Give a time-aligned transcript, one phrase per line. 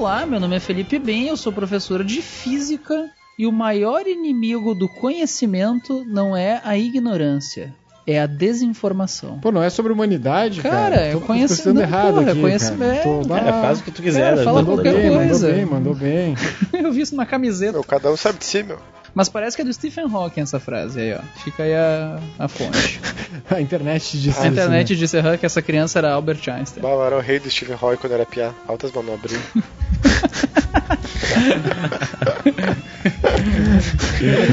[0.00, 4.74] Olá, meu nome é Felipe Bem, eu sou professor de física e o maior inimigo
[4.74, 7.74] do conhecimento não é a ignorância,
[8.06, 9.38] é a desinformação.
[9.40, 10.74] Pô, não é sobre humanidade, cara.
[10.76, 11.58] Cara, é Tô conhecimento.
[11.58, 13.02] pensando errado porra, é aqui, conhecimento.
[13.02, 13.22] cara.
[13.22, 14.20] Tô- Cara, Ah, faz o que tu quiser.
[14.22, 14.44] Cara, né?
[14.44, 15.24] fala mandou qualquer bem, coisa.
[15.48, 16.34] mandou bem, mandou bem.
[16.84, 17.72] Eu vi isso na camiseta.
[17.72, 18.78] Meu, cada um sabe de si, meu.
[19.14, 21.18] Mas parece que é do Stephen Hawking essa frase aí, ó.
[21.42, 23.00] Fica aí a, a fonte.
[23.50, 24.98] A internet disse A isso, internet né?
[24.98, 26.82] disse que essa criança era Albert Einstein.
[26.82, 28.52] Bah, era o rei do Stephen Hawking quando era piá.
[28.66, 29.40] Altas manobrinhas.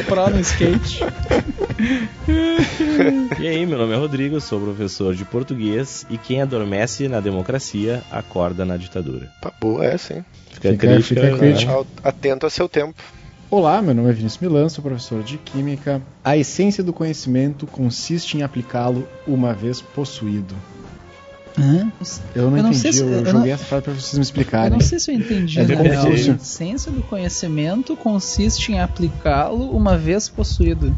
[0.07, 0.99] Pro no skate.
[3.39, 8.01] E aí, meu nome é Rodrigo, sou professor de português e quem adormece na democracia
[8.11, 9.29] acorda na ditadura.
[9.41, 10.25] Pá, boa essa, hein?
[10.51, 11.37] Fica, Fica- crítica, fica né?
[11.37, 11.71] crítica.
[11.71, 12.95] Ao- Atento a seu tempo.
[13.49, 16.01] Olá, meu nome é Vinícius Milan, sou professor de Química.
[16.23, 20.53] A essência do conhecimento consiste em aplicá-lo uma vez possuído.
[21.57, 21.91] Hã?
[22.35, 24.13] Eu não Eu não entendi, sei se- eu, eu joguei não- essa frase pra vocês
[24.13, 24.71] me Eu explicarem.
[24.71, 26.31] não sei se eu entendi, É confuso.
[26.33, 30.93] A ciência do conhecimento consiste em aplicá-lo uma vez possuído.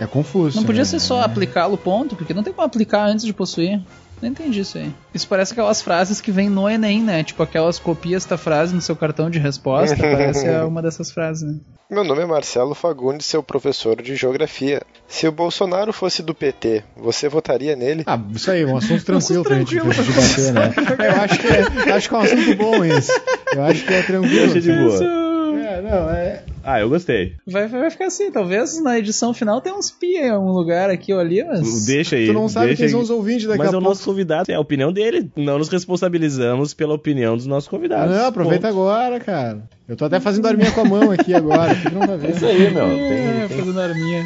[0.00, 0.56] É confuso.
[0.56, 0.84] Não podia né?
[0.86, 3.80] ser só aplicá-lo, ponto, porque não tem como aplicar antes de possuir.
[4.20, 4.92] Não entendi isso aí.
[5.14, 7.22] Isso parece aquelas frases que vem no Enem, né?
[7.22, 9.96] Tipo aquelas copias da frase no seu cartão de resposta.
[10.00, 11.58] parece é uma dessas frases, né?
[11.90, 14.82] Meu nome é Marcelo Fagundes, seu professor de geografia.
[15.06, 18.02] Se o Bolsonaro fosse do PT, você votaria nele?
[18.06, 20.04] Ah, isso aí, um assunto tranquilo pra gente tranquilo.
[20.04, 20.74] debater, né?
[21.06, 23.12] Eu acho que, é, acho que é um assunto bom esse.
[23.54, 24.44] Eu acho que é tranquilo.
[24.44, 25.17] Achei de boa.
[25.88, 26.42] É, não, é.
[26.62, 27.34] Ah, eu gostei.
[27.46, 31.14] Vai, vai ficar assim, talvez na edição final tenha uns pia em algum lugar aqui
[31.14, 31.86] ou ali, mas.
[31.86, 32.26] Deixa aí.
[32.26, 33.04] Tu não sabe quem são aí.
[33.04, 33.88] os ouvintes daqui Mas a é o pouco.
[33.88, 35.30] nosso convidado, é a opinião dele.
[35.36, 38.14] Não nos responsabilizamos pela opinião dos nossos convidados.
[38.14, 38.80] não, aproveita Ponto.
[38.80, 39.62] agora, cara.
[39.88, 41.74] Eu tô até fazendo arminha com a mão aqui agora.
[41.90, 42.36] Não tá É vendo.
[42.36, 42.84] isso aí, meu.
[42.86, 43.58] É, Tem, tem...
[43.58, 44.24] fazendo arminha.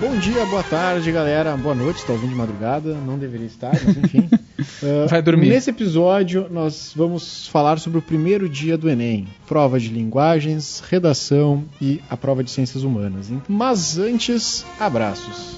[0.00, 1.54] Bom dia, boa tarde, galera.
[1.58, 2.94] Boa noite, tá ouvindo de madrugada.
[2.94, 4.28] Não deveria estar, mas enfim.
[4.82, 5.48] Ah, Vai dormir.
[5.48, 9.26] Nesse episódio, nós vamos falar sobre o primeiro dia do Enem.
[9.46, 13.30] Prova de linguagens, redação e a prova de ciências humanas.
[13.48, 15.56] Mas antes, abraços.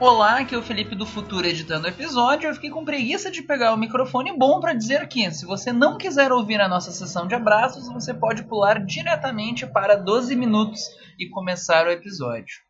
[0.00, 2.48] Olá, aqui é o Felipe do Futuro editando o episódio.
[2.48, 5.98] Eu fiquei com preguiça de pegar o microfone bom para dizer que, se você não
[5.98, 10.82] quiser ouvir a nossa sessão de abraços, você pode pular diretamente para 12 minutos
[11.18, 12.60] e começar o episódio.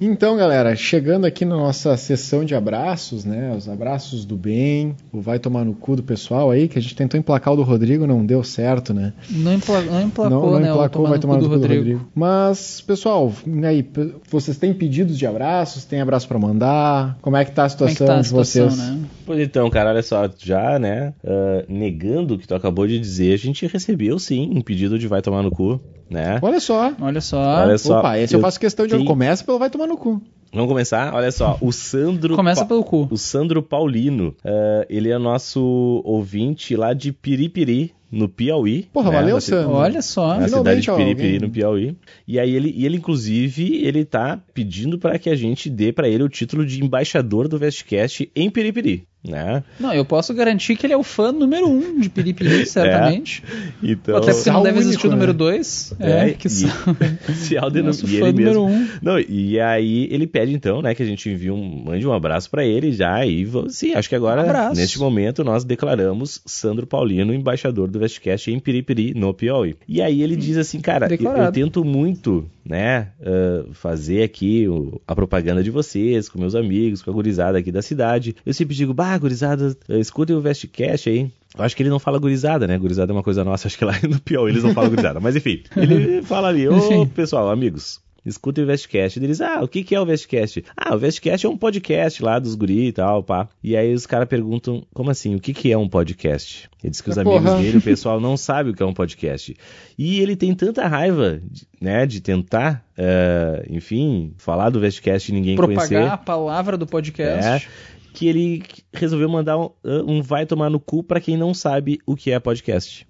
[0.00, 3.52] Então, galera, chegando aqui na nossa sessão de abraços, né?
[3.54, 6.94] Os abraços do bem, o vai tomar no cu do pessoal aí, que a gente
[6.94, 9.12] tentou emplacar o do Rodrigo, não deu certo, né?
[9.28, 10.70] Não, empla, não emplacou, não, não né?
[10.70, 12.08] o emplacou, vai no tomar cu no cu do Rodrigo.
[12.14, 13.30] Mas, pessoal,
[13.62, 13.86] aí,
[14.30, 15.84] vocês têm pedidos de abraços?
[15.84, 17.18] Tem abraço pra mandar?
[17.20, 18.78] Como é que tá a Como é que situação tá a de situação, vocês?
[18.88, 18.98] né?
[19.26, 23.34] Pois então, cara, olha só, já, né, ah, negando o que tu acabou de dizer,
[23.34, 25.78] a gente recebeu sim um pedido de vai tomar no cu,
[26.08, 26.38] né?
[26.42, 26.92] Olha só.
[27.00, 27.38] Olha só.
[27.40, 29.89] Olha só, Opa, esse eu, eu faço questão de tenho- começa pelo vai tomar no
[29.96, 30.20] cu.
[30.52, 31.14] Vamos começar?
[31.14, 32.34] Olha só, o Sandro.
[32.34, 33.06] Começa Pa- pelo cu.
[33.10, 38.88] O Sandro Paulino, ah, ele é nosso ouvinte lá de Piripiri, no Piauí.
[38.92, 39.70] Porra, né, valeu, na Sandro.
[39.70, 40.36] Olha só.
[40.40, 41.96] Na cidade de Piripiri, alguém- no Piauí.
[42.26, 46.08] E aí ele, e ele inclusive, ele tá pedindo para que a gente dê para
[46.08, 49.62] ele o título de embaixador do Vestcast em Piripiri, né?
[49.78, 53.42] Não, eu posso garantir que ele é o fã número um de Piripiri, certamente.
[53.82, 55.14] Então, Até porque não Sal deve único, existir o né?
[55.16, 55.94] número dois.
[56.00, 56.70] É, É, que e- sal.
[57.34, 58.84] se autodenom- Nosso e fã ele número mesmo.
[58.84, 58.88] um.
[59.02, 62.50] Não, e aí ele pede então, né, que a gente envie um, mande um abraço
[62.50, 67.34] pra ele já e sim, acho que agora Um neste momento nós declaramos Sandro Paulino
[67.34, 69.76] embaixador do Vestcast em Piripiri, no Piauí.
[69.88, 75.00] E aí ele diz assim, cara, eu, eu tento muito, né, ah, fazer aqui o-
[75.06, 78.36] a propaganda de vocês com meus amigos, com a gurizada aqui da cidade.
[78.46, 81.30] Eu sempre digo, bah, gurizada, escutem o Vestcast aí.
[81.58, 82.78] Eu acho que ele não fala gurizada, né?
[82.78, 85.18] Gurizada é uma coisa nossa, acho que lá no Piauí eles não falam gurizada.
[85.18, 89.18] Mas enfim, ele fala ali, ô pessoal, amigos, escutem o Vestcast.
[89.18, 90.64] Eles, ah, o que, que é o Vestcast?
[90.76, 93.48] Ah, o Vestcast é um podcast lá dos guri e tal, pá.
[93.62, 96.68] E aí os caras perguntam, como assim, o que, que é um podcast?
[96.82, 98.92] Ele diz que os Ah, amigos dele, o pessoal não sabe o que é um
[98.94, 99.56] podcast.
[99.98, 105.34] E ele tem tanta raiva, de- né, de tentar, eh, enfim, falar do Vestcast e
[105.34, 107.68] ninguém Propagar conhecer a palavra do podcast.
[108.12, 108.62] que ele
[108.92, 112.38] resolveu mandar um, um vai tomar no cu pra quem não sabe o que é
[112.40, 113.06] podcast.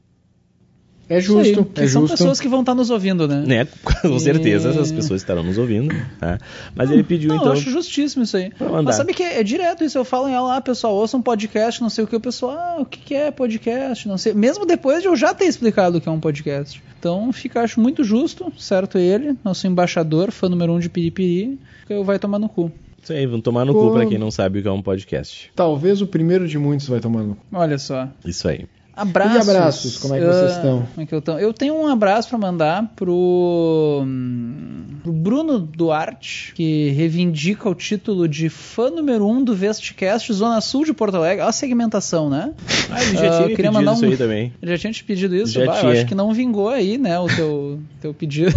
[1.11, 2.17] É aí, justo, que é são justo.
[2.17, 3.43] pessoas que vão estar nos ouvindo, né?
[3.45, 3.69] Né?
[4.01, 4.71] Com certeza É.
[4.71, 5.93] essas pessoas estarão nos ouvindo.
[6.21, 6.39] Tá?
[6.73, 7.49] Mas ele pediu Não, então.
[7.49, 8.53] eu acho justíssimo isso aí.
[8.85, 11.23] Mas sabe que é, é direto isso, eu falo em aula, ah, pessoal, ouça um
[11.23, 14.33] podcast, não sei o que, o pessoal, ah, o que, que é podcast, não sei.
[14.35, 16.81] Mesmo depois de eu já ter explicado o que é um podcast.
[17.01, 21.59] Então fica, acho muito justo, certo ele, nosso embaixador, fã número um de Piripiri,
[21.89, 22.71] que eu vai tomar no cu.
[23.03, 25.51] Isso aí, vão tomar no cu pra quem não sabe o que é um podcast.
[25.57, 27.43] Talvez o primeiro de muitos vai tomar no cu.
[27.53, 28.07] Olha só.
[28.25, 28.67] Isso aí.
[29.01, 29.47] Abraços.
[29.47, 30.87] E abraços, como é que vocês Ah, estão?
[30.95, 31.39] como é que eu, tô?
[31.39, 38.29] eu tenho um abraço pra mandar pro, hum, pro Bruno Duarte, que reivindica o título
[38.29, 41.41] de fã número 1 um do Vestcast Zona Sul de Porto Alegre.
[41.41, 42.53] Olha a segmentação, né?
[42.91, 44.53] Ah, ele já Ah, tinha eu me queria pedido mandar isso um- aí também.
[44.61, 45.53] Ele já tinha te pedido isso?
[45.53, 45.93] Já Bah, Eu tinha.
[45.93, 48.55] acho que não vingou aí, né, o teu, teu pedido.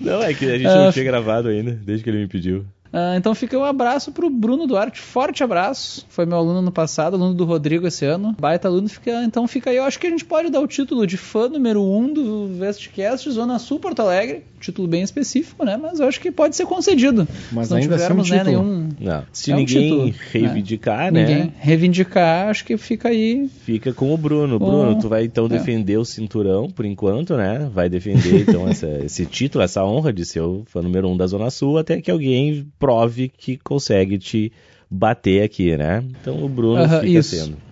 [0.00, 2.64] Não, é que a gente Ah, não tinha gravado ainda, desde que ele me pediu.
[2.92, 6.06] Ah, então fica um abraço pro Bruno Duarte, forte abraço.
[6.08, 8.34] Foi meu aluno no passado, aluno do Rodrigo esse ano.
[8.38, 9.76] Baita aluno, fica, então fica aí.
[9.76, 12.46] Eu acho que a gente pode dar o título de fã número 1 um do
[12.58, 14.44] Vestcast Zona Sul Porto Alegre.
[14.58, 15.76] Título bem específico, né?
[15.76, 17.28] Mas eu acho que pode ser concedido.
[17.52, 18.64] Mas Se não ainda assim é um tivermos né, título.
[18.64, 18.88] nenhum.
[18.98, 19.22] Não.
[19.30, 21.20] Se É um ninguém título, reivindicar, né?
[21.26, 23.48] Ninguém reivindicar, acho que fica aí.
[23.64, 24.58] Fica com o Bruno.
[24.58, 25.48] Bruno, Oh, tu vai então é.
[25.50, 27.70] defender o cinturão por enquanto, né?
[27.72, 31.26] Vai defender então essa- esse título, essa honra de ser o fã número um da
[31.26, 34.52] Zona Sul, até que alguém prove que consegue te
[34.88, 36.04] bater aqui, né?
[36.20, 37.36] Então o Bruno fica isso.
[37.36, 37.56] sendo.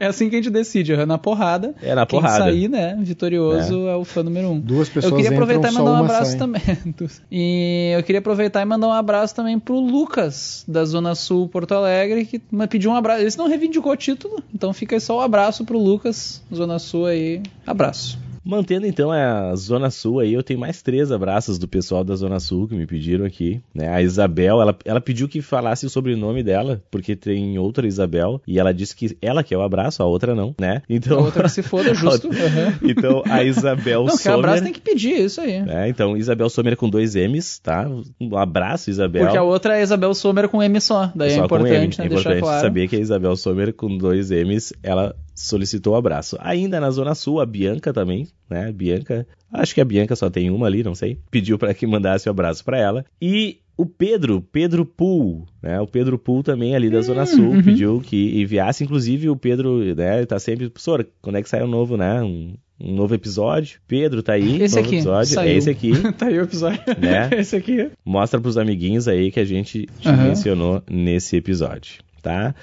[0.00, 1.74] É assim que a gente decide, aham, na porrada.
[1.82, 2.44] É na Quem porrada.
[2.44, 4.52] sair, né, vitorioso é, o fã número 1.
[4.52, 4.60] Um.
[4.60, 6.38] Duas pessoas Eu queria aproveitar e mandar um abraço sai.
[6.38, 6.62] também.
[7.30, 11.72] E eu queria aproveitar e mandar um abraço também pro Lucas, da Zona Sul Porto
[11.72, 13.22] Alegre, que me pediu um abraço.
[13.22, 17.06] Esse não reivindicou o título, então fica aí só o abraço pro Lucas, Zona Sul
[17.06, 17.42] aí.
[17.66, 18.25] Abraço.
[18.46, 22.38] Mantendo então a Zona Sul aí, eu tenho mais três abraços do pessoal da Zona
[22.38, 23.88] Sul que me pediram aqui, né?
[23.88, 28.58] A Isabel, ela, ela pediu que falasse o sobrenome dela, porque tem outra Isabel, e
[28.58, 30.76] ela disse que ela quer o abraço, a outra não, né?
[30.76, 32.28] A Então, outra que se foda, justo.
[32.28, 32.78] aham.
[32.82, 34.38] então a Isabel Não, Sommer...
[34.38, 35.64] abraço tem que pedir, isso aí.
[35.66, 37.88] É, então, Isabel Sommer com dois M's, tá?
[38.20, 39.24] Um abraço, Isabel.
[39.24, 41.10] Porque a outra é a Isabel Sommer com M só.
[41.14, 41.44] Daí é Só M.
[41.46, 42.60] importante, né, É deixar importante claro.
[42.60, 46.36] saber que a Isabel Sommer com dois M's, ela solicitou o abraço.
[46.40, 48.72] Ainda na Zona Sul, a Bianca também, né?
[48.72, 51.18] Bianca, acho que a Bianca só tem uma ali, não sei.
[51.30, 53.04] Pediu para que mandasse o abraço para ela.
[53.20, 55.78] E o Pedro, Pedro Pool, né?
[55.80, 57.62] O Pedro Pool também ali da Zona Sul uhum.
[57.62, 61.68] pediu que enviasse, inclusive o Pedro, né, tá sempre, professor, quando é que sai um
[61.68, 62.22] novo, né?
[62.22, 63.78] Um, um novo episódio.
[63.86, 65.34] Pedro tá aí, Esse novo aqui, episódio.
[65.34, 65.50] saiu.
[65.50, 65.92] É esse aqui.
[66.16, 66.80] tá aí o episódio.
[66.98, 67.30] Né?
[67.38, 67.90] Esse aqui.
[68.04, 70.24] Mostra pros amiguinhos aí que a gente te Aham.
[70.24, 72.54] mencionou nesse episódio, tá?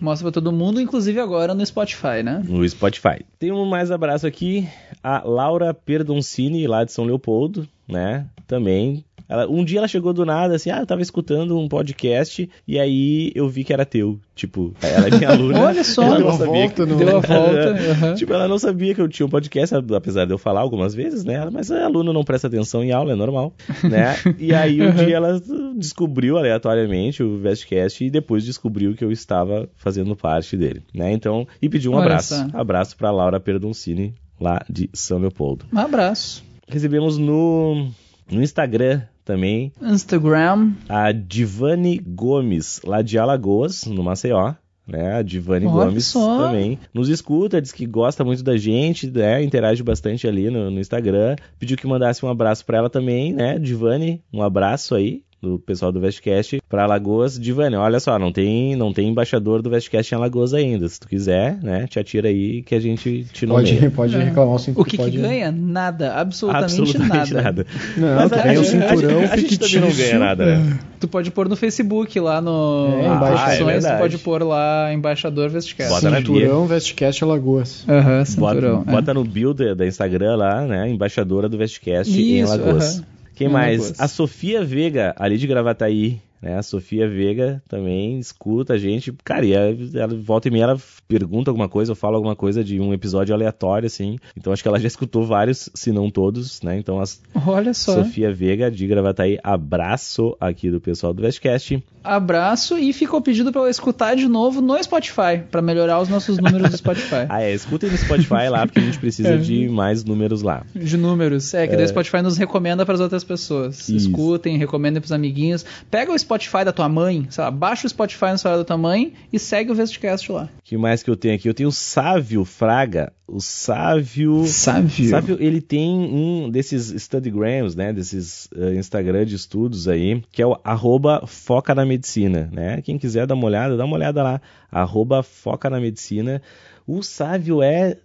[0.00, 2.42] Mostra pra todo mundo, inclusive agora no Spotify, né?
[2.48, 3.22] No Spotify.
[3.38, 4.66] Tem um mais abraço aqui,
[5.02, 8.24] a Laura Perdoncini, lá de São Leopoldo, né?
[8.46, 9.04] Também.
[9.30, 12.78] Ela- um dia ela chegou do nada, assim, ah, eu tava escutando um podcast e
[12.80, 14.18] aí eu vi que era teu.
[14.34, 15.60] Tipo, ela é minha aluna.
[15.66, 16.02] Olha só.
[16.02, 16.94] ela não sabia volta que...
[16.96, 17.70] Deu a volta.
[17.92, 18.14] aham.
[18.14, 21.24] Tipo, ela não sabia que eu tinha um podcast, apesar de eu falar algumas vezes,
[21.24, 21.48] né?
[21.52, 23.54] Mas a aluno não presta atenção em aula, é normal,
[23.88, 24.16] né?
[24.38, 25.40] E aí um dia ela
[25.76, 31.12] descobriu aleatoriamente o Vestcast e depois descobriu que eu estava fazendo parte dele, né?
[31.12, 32.34] Então, e pediu um Olha abraço.
[32.34, 32.46] só.
[32.58, 35.66] Abraço para Laura Perdoncini, lá de São Leopoldo.
[35.72, 36.42] Um abraço.
[36.66, 37.88] Recebemos no,
[38.30, 40.72] no Instagram também Instagram.
[40.88, 44.54] a Divane Gomes, lá de Alagoas, no Maceió.
[44.86, 46.46] Né, a Divane Olha Gomes só.
[46.46, 50.80] também nos escuta, diz que gosta muito da gente, né, interage bastante ali no, no
[50.80, 51.36] Instagram.
[51.60, 55.90] Pediu que mandasse um abraço pra ela também, né, Divane, um abraço aí do pessoal
[55.90, 57.38] do Vestcast pra Alagoas.
[57.38, 60.88] Divane, olha só, não tem, não tem embaixador do Vestcast em Alagoas ainda.
[60.88, 63.74] Se tu quiser, né, te atira aí que a gente te nomeia.
[63.90, 64.24] Pode, pode É.
[64.24, 64.82] reclamar o cinturão.
[64.82, 65.16] O que, que pode...
[65.18, 65.50] ganha?
[65.50, 66.14] Nada.
[66.14, 67.42] Absolutamente, Absolutamente nada.
[67.42, 67.66] nada.
[67.96, 70.46] Não, Mas tu a, ganha o a cinturão gente, a gente também não ganha nada,
[70.58, 70.78] né?
[71.00, 73.52] Tu pode pôr no Facebook lá no É, nas embaixador.
[73.68, 75.92] opções, Ah, é tu pode pôr lá embaixador Vestcast.
[76.04, 77.84] Bota Cinturão Vestcast Alagoas.
[77.88, 78.84] Aham, Bota, cinturão.
[78.86, 78.90] é.
[78.90, 80.90] bota no build da Instagram lá, né?
[80.90, 82.98] Embaixadora do Vestcast em Alagoas.
[82.98, 83.04] aham.
[83.40, 83.98] Quem Em mais?
[83.98, 86.20] A Sofia Veiga, ali de Gravataí.
[86.40, 86.56] Né?
[86.56, 89.12] A Sofia Veiga também escuta a gente.
[89.24, 92.62] Cara, e ela, ela volta e meia, ela pergunta alguma coisa ou fala alguma coisa
[92.64, 94.18] de um episódio aleatório, assim.
[94.36, 96.78] Então acho que ela já escutou vários, se não todos, né?
[96.78, 97.04] Então a
[97.46, 97.94] Olha só.
[97.94, 101.82] Sofia Veiga de Gravataí, abraço aqui do pessoal do Vestcast.
[102.02, 106.38] Abraço e ficou pedido pra eu escutar de novo no Spotify, pra melhorar os nossos
[106.38, 107.10] números do Spotify.
[107.28, 109.36] Ah, é, escutem no Spotify lá, porque a gente precisa É.
[109.36, 110.64] de mais números lá.
[110.74, 111.52] De números.
[111.54, 113.88] É, que daí o Spotify nos recomenda pras outras pessoas.
[113.88, 114.08] Isso.
[114.08, 115.64] Escutem, recomendem pros amiguinhos.
[115.90, 118.78] Pega o Spotify da tua mãe, sei lá, baixa o Spotify no celular da tua
[118.78, 120.48] mãe e segue o Vestcast lá.
[120.62, 121.48] que mais que eu tenho aqui?
[121.48, 123.12] Eu tenho o Sávio Fraga.
[123.26, 124.44] O Sávio.
[124.46, 125.10] Sávio.
[125.10, 127.92] Sávio, ele tem um desses Studygrams, né?
[127.92, 132.80] Desses eh, Instagram de estudos aí, que é o arroba Foca na Medicina, né?
[132.82, 134.40] Quem quiser dar uma olhada, dá uma olhada lá.
[134.70, 136.40] Arroba Foca na Medicina.
[136.86, 137.96] O Sávio é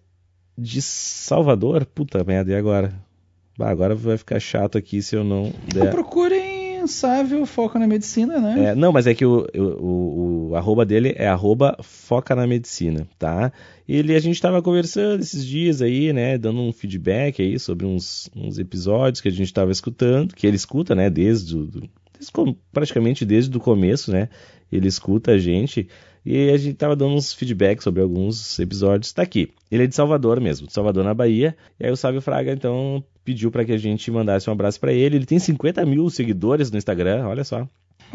[0.58, 1.86] de Salvador?
[1.86, 2.94] Puta merda, e agora?
[3.58, 5.91] Bah, agora vai ficar chato aqui se eu não Então der.
[5.91, 6.44] procurem
[6.88, 8.72] Sávio Foco na Medicina, né?
[8.72, 13.08] É, não, mas é que o, o, o, arroba dele é arroba foca na medicina,
[13.18, 13.51] tá?
[13.88, 18.30] Ele, a gente tava conversando esses dias aí, né, dando um feedback aí sobre uns,
[18.36, 21.89] uns episódios que a gente tava escutando, que ele escuta, né, desde o do,
[22.72, 24.30] praticamente desde o começo, né?
[24.72, 25.88] Ele escuta a gente
[26.25, 29.13] e a gente tava dando uns feedbacks sobre alguns episódios.
[29.13, 29.51] Tá aqui.
[29.70, 31.56] Ele é de Salvador mesmo, de Salvador na Bahia.
[31.80, 34.94] E aí o Sábio Fraga, então, pediu para que a gente mandasse um abraço para
[34.94, 35.17] ele.
[35.17, 37.67] Ele tem 50 mil seguidores no Instagram, olha só.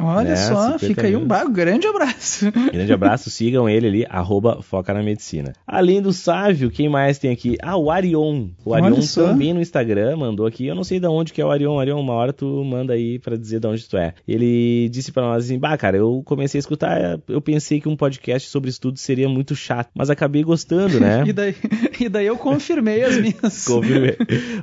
[0.02, 1.28] Olha É, só, 50 fica aí um mil.
[1.28, 2.50] ba- grande abraço.
[2.72, 5.52] Grande abraço, sigam ele ali, arroba Foca na Medicina.
[5.66, 7.56] Além do Sávio, quem mais tem aqui?
[7.62, 8.48] Ah, o Arion.
[8.64, 9.26] O Olha Arion só.
[9.28, 10.66] também no Instagram mandou aqui.
[10.66, 11.78] Eu não sei de onde que é o Arion.
[11.78, 14.14] Arion, uma hora tu manda aí pra dizer de onde tu é.
[14.26, 17.96] Ele disse pra nós assim, bah, cara, eu comecei a escutar, eu pensei que um
[17.96, 21.24] podcast sobre estudo seria muito chato, mas acabei gostando, né?
[21.30, 21.54] E daí,
[22.00, 23.64] e daí eu confirmei as minhas.
[23.66, 24.16] Confirmei.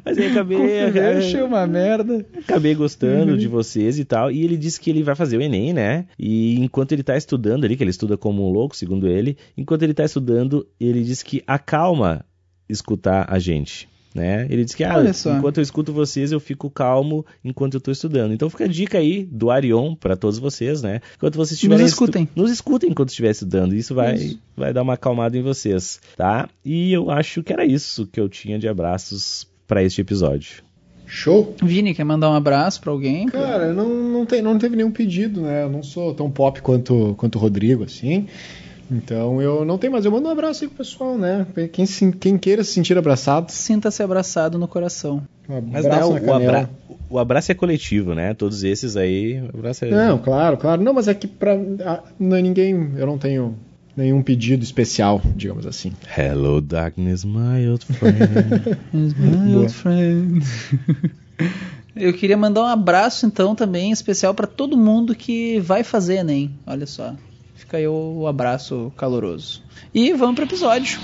[0.04, 2.26] Mas aí acabei, Confirmei, achei uma merda.
[2.40, 3.38] acabei gostando Uhum.
[3.38, 4.32] de vocês e tal.
[4.32, 6.06] E ele disse que ele vai fazer o Enem, né?
[6.18, 9.84] E enquanto ele tá estudando ali, que ele estuda como um louco, segundo ele, enquanto
[9.84, 12.24] ele tá estudando, ele disse que acalma
[12.70, 13.90] escutar a gente.
[14.16, 14.48] Né?
[14.50, 14.96] Ele disse que ah,
[15.38, 18.34] enquanto eu escuto vocês, eu fico calmo enquanto eu tô estudando.
[18.34, 21.02] Então fica a dica aí do Arion para todos vocês, né?
[21.18, 22.28] Enquanto vocês estiverem Nos escutem.
[22.36, 23.76] nos escutem enquanto estiver estudando.
[23.76, 24.40] Isso vai, Isso.
[24.56, 26.50] vai dar uma acalmada em vocês, tá?
[26.66, 30.67] E eu acho que era isso que eu tinha de abraços para este episódio.
[31.08, 31.56] Show?
[31.64, 33.26] Vini, quer mandar um abraço pra alguém?
[33.28, 35.64] Cara, não, não, tem, não teve nenhum pedido, né?
[35.64, 38.28] Eu não sou tão pop quanto, quanto o Rodrigo, assim.
[38.92, 40.06] Então eu não tenho mais.
[40.06, 41.46] Eu mando um abraço aí pro pessoal, né?
[41.74, 45.24] Quem, se- quem queira se sentir abraçado, Sinta-se abraçado no coração.
[45.50, 46.58] um Mas né, abraço o, na o canela.
[46.60, 46.70] abra-
[47.10, 48.34] o abraço é coletivo, né?
[48.34, 49.90] Todos esses aí, o abraço é...
[49.90, 50.82] Não, claro, claro.
[50.82, 51.58] Não, mas é que pra
[52.20, 52.92] não é ninguém.
[52.98, 53.56] Eu não tenho
[53.98, 55.92] nenhum pedido especial, digamos assim.
[56.16, 58.78] Hello darkness, my old friend.
[58.94, 60.46] My old friend.
[61.96, 66.52] Eu queria mandar um abraço então também especial pra todo mundo que vai fazer Enem.
[66.66, 67.16] Olha só.
[67.56, 69.64] Fica aí o, o abraço caloroso.
[69.92, 71.00] E vamos pro episódio.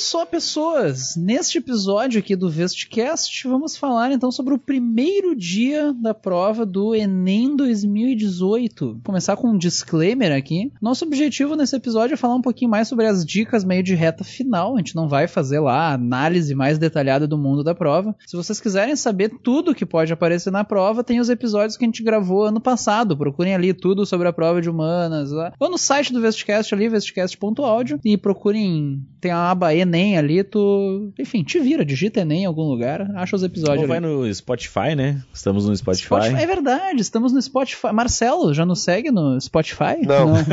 [0.00, 1.14] Só, pessoas.
[1.14, 6.94] Neste episódio aqui do Vestcast, vamos falar então sobre o primeiro dia da prova do
[6.94, 8.86] Enem 2018.
[8.86, 10.72] Vou começar com um disclaimer aqui.
[10.80, 14.24] Nosso objetivo nesse episódio é falar um pouquinho mais sobre as dicas meio de reta
[14.24, 14.74] final.
[14.74, 18.16] A gente não vai fazer lá a análise mais detalhada do mundo da prova.
[18.26, 21.88] Se vocês quiserem saber tudo que pode aparecer na prova, tem os episódios que a
[21.88, 23.16] gente gravou ano passado.
[23.16, 25.30] Procurem ali tudo sobre a prova de humanas.
[25.30, 25.52] Lá.
[25.60, 29.04] Ou no site do Vestcast ali, vestcast.audio, e procurem.
[29.20, 31.12] Tem a aba Enem ali, tu.
[31.18, 34.06] Enfim, te vira, digita Enem em algum lugar, acha os episódios Ou vai ali.
[34.06, 35.22] no Spotify, né?
[35.32, 36.06] Estamos no Spotify.
[36.06, 37.92] Spotify, É verdade, estamos no Spotify.
[37.92, 40.04] Marcelo, já nos segue no Spotify?
[40.06, 40.34] Não.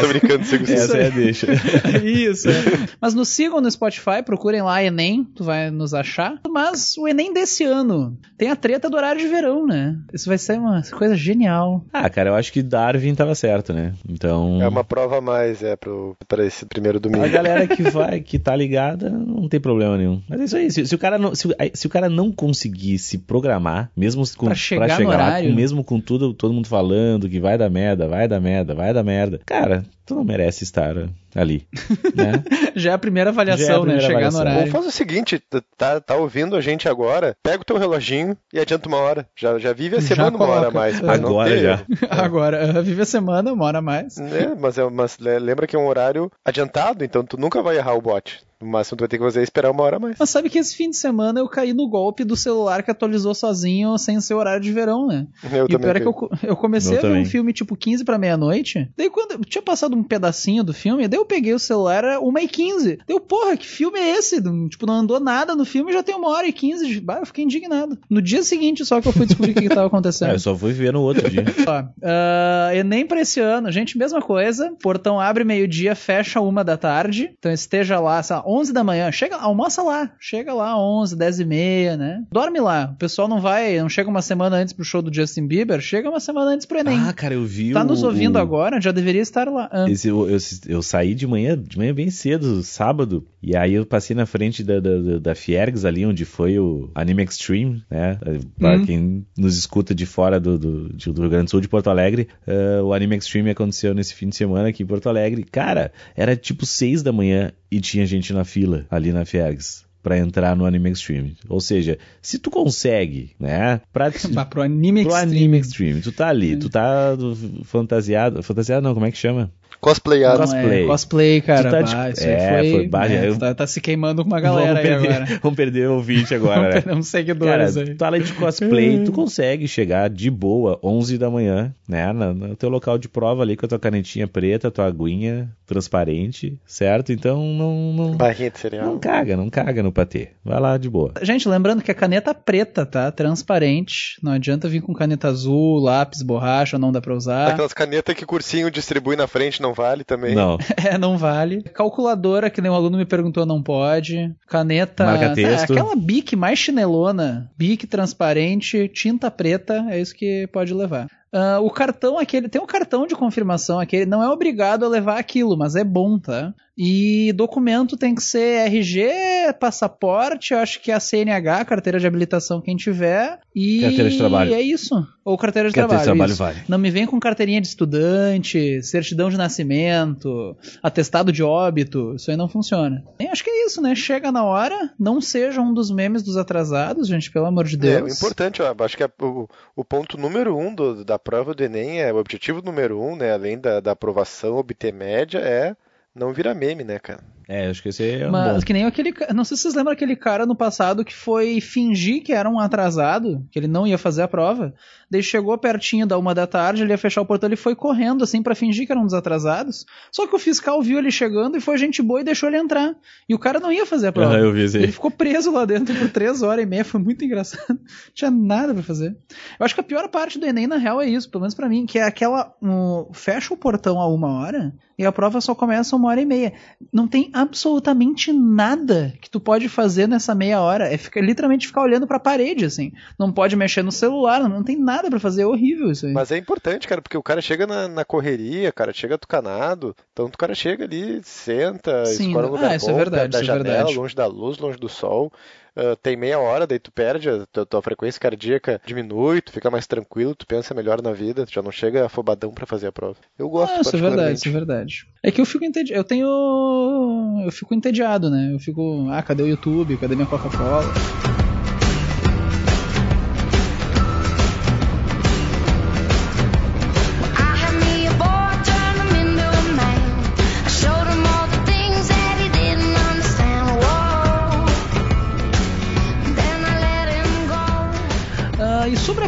[0.00, 0.64] Tô brincando, sigo.
[0.70, 1.46] Essa é a deixa.
[2.04, 2.48] Isso.
[2.48, 2.54] é.
[3.00, 6.40] Mas nos sigam no Spotify, procurem lá Enem, tu vai nos achar.
[6.48, 9.96] Mas o Enem desse ano tem a treta do horário de verão, né?
[10.12, 11.84] Isso vai ser uma coisa genial.
[11.92, 13.92] Ah, cara, eu acho que Darwin tava certo, né?
[14.08, 14.60] Então.
[14.62, 17.24] É uma prova a mais, é, pro, pra esse primeiro domingo.
[17.24, 20.20] A galera que vai, que tá ligada, não tem problema nenhum.
[20.28, 20.70] Mas é isso aí.
[20.70, 24.22] Se, se o, cara não, se, o- se o cara não conseguir se programar, mesmo
[24.36, 25.50] com, Pra chegar no lá, horário.
[25.50, 28.92] com- mesmo com tudo, todo mundo falando que vai dar merda, vai dar merda, vai
[28.92, 30.94] dar merda, cara, tu não merece estar
[31.34, 31.66] ali,
[32.14, 32.42] né?
[32.76, 33.92] Já é a primeira Já é a avaliação, né?
[33.96, 34.40] primeira Chegar avaliação.
[34.44, 34.72] no Ou horário.
[34.72, 35.42] faz o seguinte,
[35.76, 39.26] tá, tá ouvindo a gente agora, pega o teu reloginho e adianta uma hora.
[39.36, 40.78] Já, já vive a Já semana uma hora a coloca.
[40.78, 41.04] mais.
[41.04, 41.80] Agora já.
[42.10, 44.18] Agora, vive a semana, uma hora a mais.
[44.18, 47.76] É, mas, é, mas le- lembra que é um horário adiantado, então tu nunca vai
[47.76, 48.40] errar o bot.
[48.64, 50.16] No máximo tu vai ter que fazer é esperar uma hora a mais.
[50.18, 53.34] Mas sabe que esse fim de semana eu caí no golpe do celular que atualizou
[53.34, 55.26] sozinho sem ser horário de verão, né?
[55.44, 57.22] Eu e o também pior é que eu, eu comecei Eu a ver também.
[57.22, 58.88] um filme tipo 15 pra meia-noite.
[58.96, 62.20] Daí quando eu tinha passado um pedacinho do filme, daí eu peguei o celular, era
[62.20, 64.40] 1 e 15 Deu, porra, que filme é esse?
[64.68, 67.00] Tipo, não andou nada no filme já tem uma hora e 15 de...
[67.00, 67.98] Bah, eu fiquei indignado.
[68.08, 70.30] No dia seguinte só que eu fui descobrir o que, que tava acontecendo.
[70.30, 71.44] Ah, eu só fui ver no outro dia.
[71.68, 74.72] Ó, ah, Enem pra esse ano, gente, mesma coisa.
[74.82, 77.30] Portão abre meio-dia, fecha uma da tarde.
[77.38, 79.10] Então esteja lá, sei lá, 11 da manhã.
[79.12, 80.10] Chega, almoça lá.
[80.20, 82.22] Chega lá, 11, 10 e meia, né?
[82.32, 82.90] Dorme lá.
[82.94, 86.08] O pessoal não vai, não chega uma semana antes pro show do Justin Bieber, chega
[86.08, 86.98] uma semana antes pro Enem.
[87.00, 89.68] Ah, cara, eu vi tá nos ouvindo o- agora, já deveria estar lá.
[89.72, 93.74] Ah, Esse, eu, eu, eu saí de manhã, de manhã bem cedo, sábado, e aí
[93.74, 98.18] eu passei na frente da, da, da- Fiergs ali, onde foi o Anime Extreme, né?
[98.58, 98.84] Pra Uhum.
[98.86, 102.28] quem nos escuta de fora do, do, do Rio Grande do Sul, de Porto Alegre,
[102.46, 105.44] eh, o Anime Extreme aconteceu nesse fim de semana aqui em Porto Alegre.
[105.44, 109.84] Cara, era tipo seis da manhã e tinha gente na fila ali na Fiergs.
[110.02, 111.34] Pra entrar no Anime Extreme.
[111.48, 113.80] Ou seja, se tu consegue, né?
[113.90, 115.36] Pra, Vá pro anime pro extreme.
[115.38, 118.42] Anime Extreme, tu tá ali, tu tá do- fantasiado.
[118.42, 119.50] Fantasiado não, como é que chama?
[119.84, 120.38] Cosplayado.
[120.38, 120.82] Não Cosplay.
[120.82, 121.70] É, cosplay, cara.
[121.70, 122.70] Tá de- bah, isso aí É, foi.
[122.70, 125.40] foi- bah, né, eu- tá, tá se queimando com uma galera vamos, aí perder, agora.
[125.42, 126.80] vamos perder o ouvinte agora, Vamos né?
[126.80, 127.94] perder uns Cara, seguidores aí.
[127.94, 132.12] tu além de cosplay, tu consegue chegar de boa, 11 da manhã, né?
[132.12, 136.58] No, no teu local de prova ali com a tua canetinha preta, tua aguinha transparente,
[136.66, 137.12] certo?
[137.12, 138.86] Então não, não, Barrinha de cereal.
[138.86, 140.30] não caga, não caga no patê.
[140.44, 141.12] Vai lá de boa.
[141.22, 143.10] Gente, lembrando que a caneta preta, tá?
[143.12, 144.18] Transparente.
[144.22, 147.48] Não adianta vir com caneta azul, lápis, borracha, não dá pra usar.
[147.48, 150.34] Aquelas canetas que cursinho distribui na frente não vale também.
[150.34, 150.58] Não.
[150.84, 151.62] É, não vale.
[151.62, 154.34] Calculadora, que nem um aluno me perguntou, não pode.
[154.46, 155.06] Caneta.
[155.06, 155.70] Marca-texto.
[155.70, 157.50] É, aquela bic mais chinelona.
[157.56, 161.08] Bic transparente, tinta preta, é isso que pode levar.
[161.34, 162.48] Ah, o cartão, aquele.
[162.48, 164.06] Tem um cartão de confirmação, aquele.
[164.06, 166.54] Não é obrigado a levar aquilo, mas é bom, tá?
[166.76, 172.06] E documento tem que ser RG, passaporte, eu acho que é a CNH, carteira de
[172.06, 173.38] habilitação, quem tiver.
[173.54, 174.54] E Carteira de trabalho.
[174.54, 175.06] é isso.
[175.24, 176.34] Ou carteira de Carteira de trabalho.
[176.34, 176.58] trabalho isso.
[176.60, 176.66] vale.
[176.68, 182.14] Não me vem com carteirinha de estudante, certidão de nascimento, atestado de óbito.
[182.16, 183.02] Isso aí não funciona.
[183.20, 183.94] E acho que é isso, né?
[183.94, 187.78] Chega na hora, não seja um dos memes dos atrasados, gente, pelo amor de É,
[187.78, 188.16] o Deus.
[188.16, 192.02] importante, eu acho que é o, o ponto número um do- da prova do Enem
[192.02, 193.32] é o objetivo número um, né?
[193.32, 195.74] Além da, da aprovação, obter média, é
[196.14, 197.24] não virar meme, né, cara?
[197.48, 198.60] É, acho que esse é um Mas bom.
[198.60, 199.12] que nem aquele.
[199.34, 202.58] Não sei se vocês lembram aquele cara no passado que foi fingir que era um
[202.58, 204.72] atrasado, que ele não ia fazer a prova.
[205.10, 208.24] Daí chegou pertinho da uma da tarde, ele ia fechar o portão, ele foi correndo,
[208.24, 209.84] assim, pra fingir que era um dos atrasados.
[210.10, 212.94] Só que o fiscal viu ele chegando e foi gente boa e deixou ele entrar.
[213.28, 214.34] E o cara não ia fazer a prova.
[214.82, 217.64] Ele ficou preso lá dentro por três horas e meia, foi muito engraçado.
[217.68, 217.78] Não
[218.14, 219.16] tinha nada pra fazer.
[219.58, 221.68] Eu acho que a pior parte do Enem, na real, é isso, pelo menos pra
[221.68, 222.54] mim, que é aquela.
[222.62, 226.20] um, fecha o portão a uma hora e a prova só começa a uma hora
[226.20, 226.52] e meia.
[226.92, 230.92] Não tem absolutamente nada que tu pode fazer nessa meia hora.
[230.92, 232.92] É ficar, literalmente ficar olhando pra parede, assim.
[233.18, 235.42] Não pode mexer no celular, não, não tem nada pra fazer.
[235.42, 236.12] É horrível isso aí.
[236.12, 240.26] Mas é importante, cara, porque o cara chega na, na correria, cara, chega tucanado, então
[240.26, 243.32] o cara chega ali, senta, Sim, escolhe um lugar ah, isso é bom, verdade, perto
[243.32, 243.98] da isso é janela, verdade.
[243.98, 245.32] longe da luz, longe do sol.
[245.76, 249.70] ah, tem meia hora, daí tu perde, a tua, tua frequência cardíaca diminui, tu fica
[249.70, 252.92] mais tranquilo, tu pensa melhor na vida, tu já não chega afobadão pra fazer a
[252.92, 253.16] prova.
[253.38, 255.06] Eu gosto Ah, isso é verdade, isso é verdade.
[255.22, 255.98] É que eu fico entediado.
[256.00, 257.42] Eu tenho.
[257.44, 258.50] Eu fico entediado, né?
[258.52, 259.08] Eu fico.
[259.10, 259.96] Ah, cadê o YouTube?
[259.98, 260.92] Cadê minha Coca-Cola?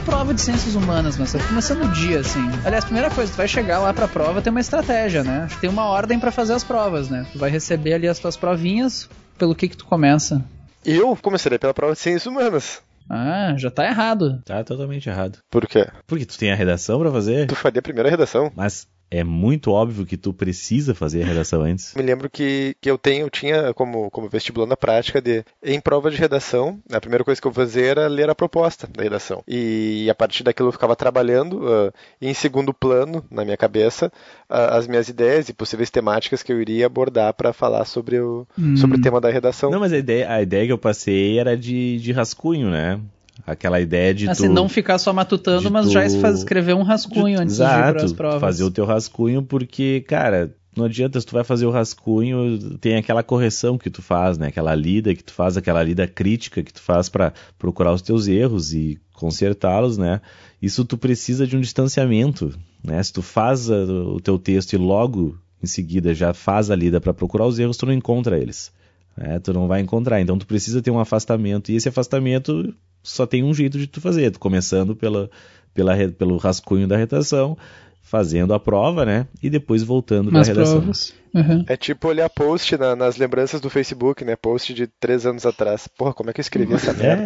[0.06, 2.40] Prova de ciências humanas, mas começando o dia, assim.
[2.64, 5.42] Aliás, primeira coisa, tu vai chegar lá pra prova, tem uma estratégia, né?
[5.44, 7.26] Acho que Tem uma ordem pra fazer as provas, né?
[7.32, 10.42] Tu vai receber ali as tuas provinhas, pelo que que tu começa.
[10.84, 12.80] Eu começaria pela prova de ciências humanas.
[13.10, 14.40] Ah, já tá errado.
[14.44, 15.38] Tá totalmente errado.
[15.50, 15.86] Por quê?
[16.06, 18.50] Porque tu tem a redação pra fazer, Tu faria a primeira redação.
[18.54, 21.94] mas é muito óbvio que tu precisa fazer a redação antes.
[21.94, 25.80] Me lembro que, que eu tenho, eu tinha como, como vestibulando a prática de, em
[25.80, 29.42] prova de redação, a primeira coisa que eu fazia era ler a proposta da redação.
[29.46, 34.12] E a partir daquilo eu ficava trabalhando ah, em segundo plano, na minha cabeça,
[34.48, 38.46] ah, as minhas ideias e possíveis temáticas que eu iria abordar para falar sobre o,
[38.76, 39.70] sobre o tema da redação.
[39.70, 43.00] Não, mas a ideia, a ideia que eu passei era de, de rascunho, né?
[43.46, 44.52] Aquela ideia de assim, tu...
[44.52, 47.98] não ficar só matutando, de mas tu- já escrever um rascunho antes de ir Exato,
[47.98, 48.40] pras provas.
[48.40, 52.96] fazer o teu rascunho, porque, cara, não adianta se tu vai fazer o rascunho, tem
[52.96, 54.48] aquela correção que tu faz, né?
[54.48, 58.26] Aquela lida que tu faz, aquela lida crítica que tu faz pra procurar os teus
[58.26, 60.20] erros e consertá-los, né?
[60.60, 63.02] Isso tu precisa de um distanciamento, né?
[63.02, 67.14] Se tu faz o teu texto e logo em seguida já faz a lida pra
[67.14, 68.72] procurar os erros, tu não encontra eles.
[69.16, 69.38] né?
[69.38, 70.20] Tu não vai encontrar.
[70.20, 71.70] Então tu precisa ter um afastamento.
[71.72, 72.74] E esse afastamento
[73.06, 74.30] só tem um jeito de tu fazer.
[74.30, 75.30] Tu começando pela,
[75.72, 77.56] pela, pelo rascunho da redação,
[78.02, 79.26] fazendo a prova, né?
[79.42, 80.78] E depois voltando para a redação.
[80.78, 81.14] provas.
[81.36, 81.64] Uhum.
[81.68, 84.34] É tipo olhar post na- nas lembranças do Facebook, né?
[84.36, 85.86] Post de três anos atrás.
[85.86, 87.24] Porra, como é que eu escrevi essa merda?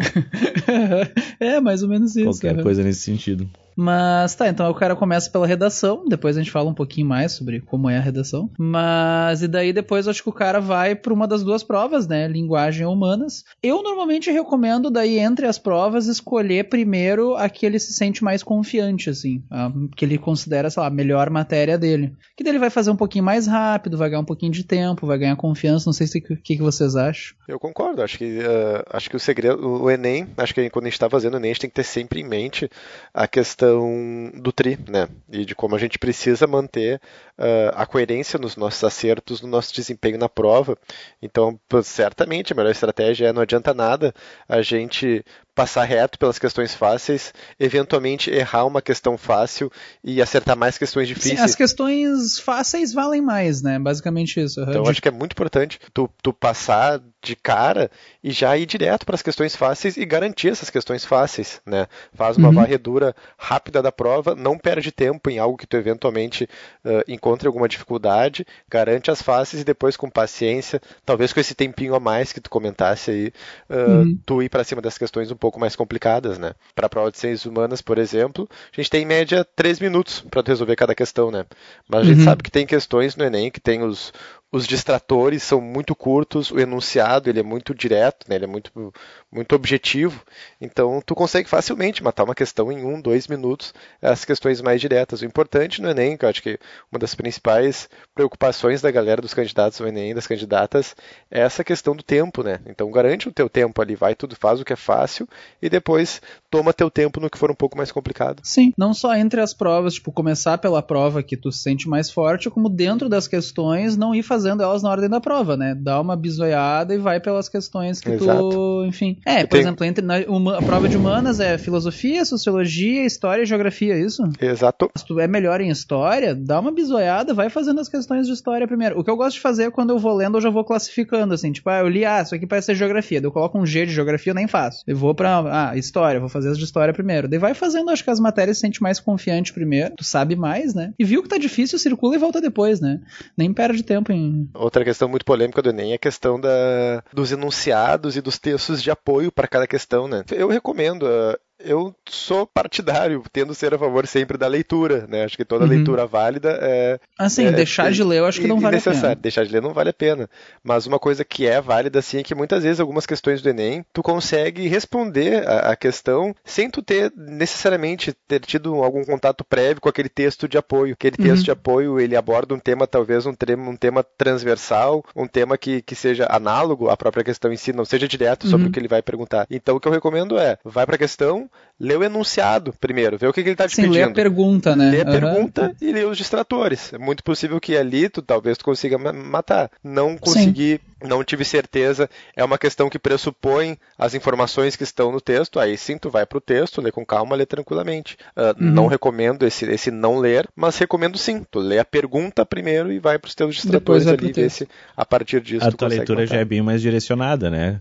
[1.38, 2.24] É, é, mais ou menos isso.
[2.24, 2.62] qualquer uhum.
[2.62, 3.48] coisa nesse sentido.
[3.76, 7.32] Mas tá, então o cara começa pela redação, depois a gente fala um pouquinho mais
[7.32, 8.50] sobre como é a redação.
[8.58, 12.06] Mas e daí depois eu acho que o cara vai para uma das duas provas,
[12.06, 13.44] né, linguagem ou humanas.
[13.62, 18.42] Eu normalmente recomendo daí entre as provas escolher primeiro a que ele se sente mais
[18.42, 22.12] confiante assim, a que ele considera, sei lá, a melhor matéria dele.
[22.36, 25.06] Que daí ele vai fazer um pouquinho mais rápido, vai ganhar um pouquinho de tempo,
[25.06, 27.36] vai ganhar confiança, não sei se o que, que vocês acham.
[27.46, 30.88] Eu concordo, acho que, eh, acho que o segredo, o Enem, acho que quando a
[30.88, 32.68] gente está fazendo o Enem, a gente tem que ter sempre em mente
[33.14, 35.08] a questão do tri, né?
[35.30, 37.00] E de como a gente precisa manter
[37.38, 40.76] eh, a coerência nos nossos acertos, no nosso desempenho na prova.
[41.22, 44.14] Então, certamente, a melhor estratégia é não adianta nada
[44.48, 49.70] a gente passar reto pelas questões fáceis, eventualmente errar uma questão fácil
[50.02, 51.40] e acertar mais questões Sim, difíceis.
[51.40, 53.78] as questões fáceis valem mais, né?
[53.78, 54.60] Basicamente isso.
[54.60, 57.90] Então, De- acho que é muito importante tu, tu passar de cara
[58.22, 61.86] e já ir direto para as questões fáceis e garantir essas questões fáceis, né?
[62.14, 62.52] Faz uma Uhum.
[62.52, 66.48] varredura rápida da prova, não perde tempo em algo que tu eventualmente
[66.84, 71.94] ah, encontre alguma dificuldade, garante as fáceis e depois com paciência, talvez com esse tempinho
[71.94, 73.32] a mais que tu comentasse aí,
[73.68, 74.22] ah, Uhum.
[74.24, 76.52] tu ir para cima das questões um pouco mais complicadas, né?
[76.74, 80.20] Para a prova de ciências humanas, por exemplo, a gente tem em média três minutos
[80.30, 81.44] para resolver cada questão, né?
[81.88, 82.22] Mas a gente Uhum.
[82.22, 84.12] sabe que tem questões no Enem que tem os,
[84.52, 88.34] os distratores são muito curtos, o enunciado ele é muito direto, né?
[88.34, 88.92] ele é muito,
[89.32, 90.20] muito objetivo,
[90.60, 95.22] então tu consegue facilmente matar uma questão em um, dois minutos, as questões mais diretas.
[95.22, 96.58] O importante no Enem, que eu acho que
[96.90, 100.96] uma das principais preocupações da galera dos candidatos ao Enem, das candidatas,
[101.30, 102.58] é essa questão do tempo, né?
[102.66, 105.28] Então garante o teu tempo ali, vai tudo, faz o que é fácil
[105.62, 108.40] e depois toma teu tempo no que for um pouco mais complicado.
[108.42, 112.10] Sim, não só entre as provas, tipo, começar pela prova que tu se sente mais
[112.10, 115.74] forte, como dentro das questões, não ir fazendo elas na ordem da prova, né?
[115.74, 118.84] Dá uma bisoiada e vai pelas questões que tu, Exato.
[118.86, 119.19] enfim.
[119.24, 123.42] É, por tem- exemplo, entre na, uma- a prova de humanas é filosofia, sociologia, história
[123.42, 124.22] e geografia, é isso?
[124.40, 124.90] Exato.
[124.96, 128.66] Se tu é melhor em história, dá uma bisoiada, vai fazendo as questões de história
[128.66, 128.98] primeiro.
[128.98, 131.34] O que eu gosto de fazer é quando eu vou lendo, eu já vou classificando,
[131.34, 133.66] assim, tipo, ah, eu li, ah, isso aqui parece ser geografia, daí eu coloco um
[133.66, 134.82] G de geografia, eu nem faço.
[134.86, 137.28] Eu vou pra, ah, história, vou fazer as de história primeiro.
[137.28, 140.74] Daí vai fazendo, acho que as matérias se sente mais confiante primeiro, tu sabe mais,
[140.74, 140.92] né?
[140.98, 143.00] E viu que tá difícil, circula e volta depois, né?
[143.36, 144.48] Nem perde tempo em...
[144.54, 148.82] Outra questão muito polêmica do Enem é a questão da, dos enunciados e dos textos
[148.82, 150.24] de apoio para cada questão, né?
[150.30, 151.06] Eu recomendo.
[151.06, 155.24] ah, eu sou partidário, tendo ser a favor sempre da leitura, né?
[155.24, 155.70] Acho que toda Uhum.
[155.70, 158.78] leitura válida é, Assim, É, deixar e- de ler eu acho que não vale a
[158.78, 159.10] necessário.
[159.16, 159.22] pena.
[159.22, 160.28] Deixar de ler não vale a pena.
[160.62, 163.84] Mas uma coisa que é válida, assim, é que muitas vezes algumas questões do Enem,
[163.92, 169.80] tu consegue responder a, a questão sem tu ter necessariamente ter tido algum contato prévio
[169.80, 170.94] com aquele texto de apoio.
[170.94, 171.24] Aquele Uhum.
[171.26, 175.58] texto de apoio, ele aborda um tema, talvez um tema, um tema transversal, um tema
[175.58, 178.70] que, que seja análogo à própria questão em si, não seja direto sobre Uhum.
[178.70, 179.46] o que ele vai perguntar.
[179.50, 183.26] Então o que eu recomendo é, vai para a questão, lê o enunciado primeiro, vê
[183.26, 184.90] o que, que ele está te Sim, pedindo ler a pergunta, né?
[184.90, 185.12] lê a Aham.
[185.12, 186.92] pergunta e lê os distratores.
[186.92, 189.70] É muito possível que ali tu talvez tu consiga ma- matar.
[189.82, 192.08] Não consegui, não tive certeza.
[192.36, 195.58] É uma questão que pressupõe as informações que estão no texto.
[195.58, 198.16] Aí sim tu vai pro texto, lê com calma, lê tranquilamente.
[198.36, 198.70] Ah, Uhum.
[198.72, 201.44] Não recomendo esse, esse não ler, mas recomendo sim.
[201.50, 204.58] Tu lê a pergunta primeiro e vai pros teus distratores ali, ver texto.
[204.58, 206.34] se a partir disso A tu tua leitura matar.
[206.34, 207.80] já é bem mais direcionada, né?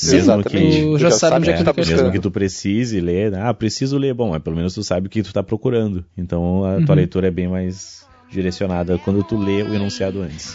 [0.00, 0.82] Sim, Exatamente.
[0.84, 2.12] tu Tu já já sabe onde é que tu tá quer mesmo buscando.
[2.12, 5.22] que tu precise ler, ah, preciso ler, bom, mas pelo menos tu sabe o que
[5.24, 6.04] tu tá procurando.
[6.16, 6.94] Então a tua Uhum.
[6.94, 10.54] leitura é bem mais direcionada quando tu lê o enunciado antes.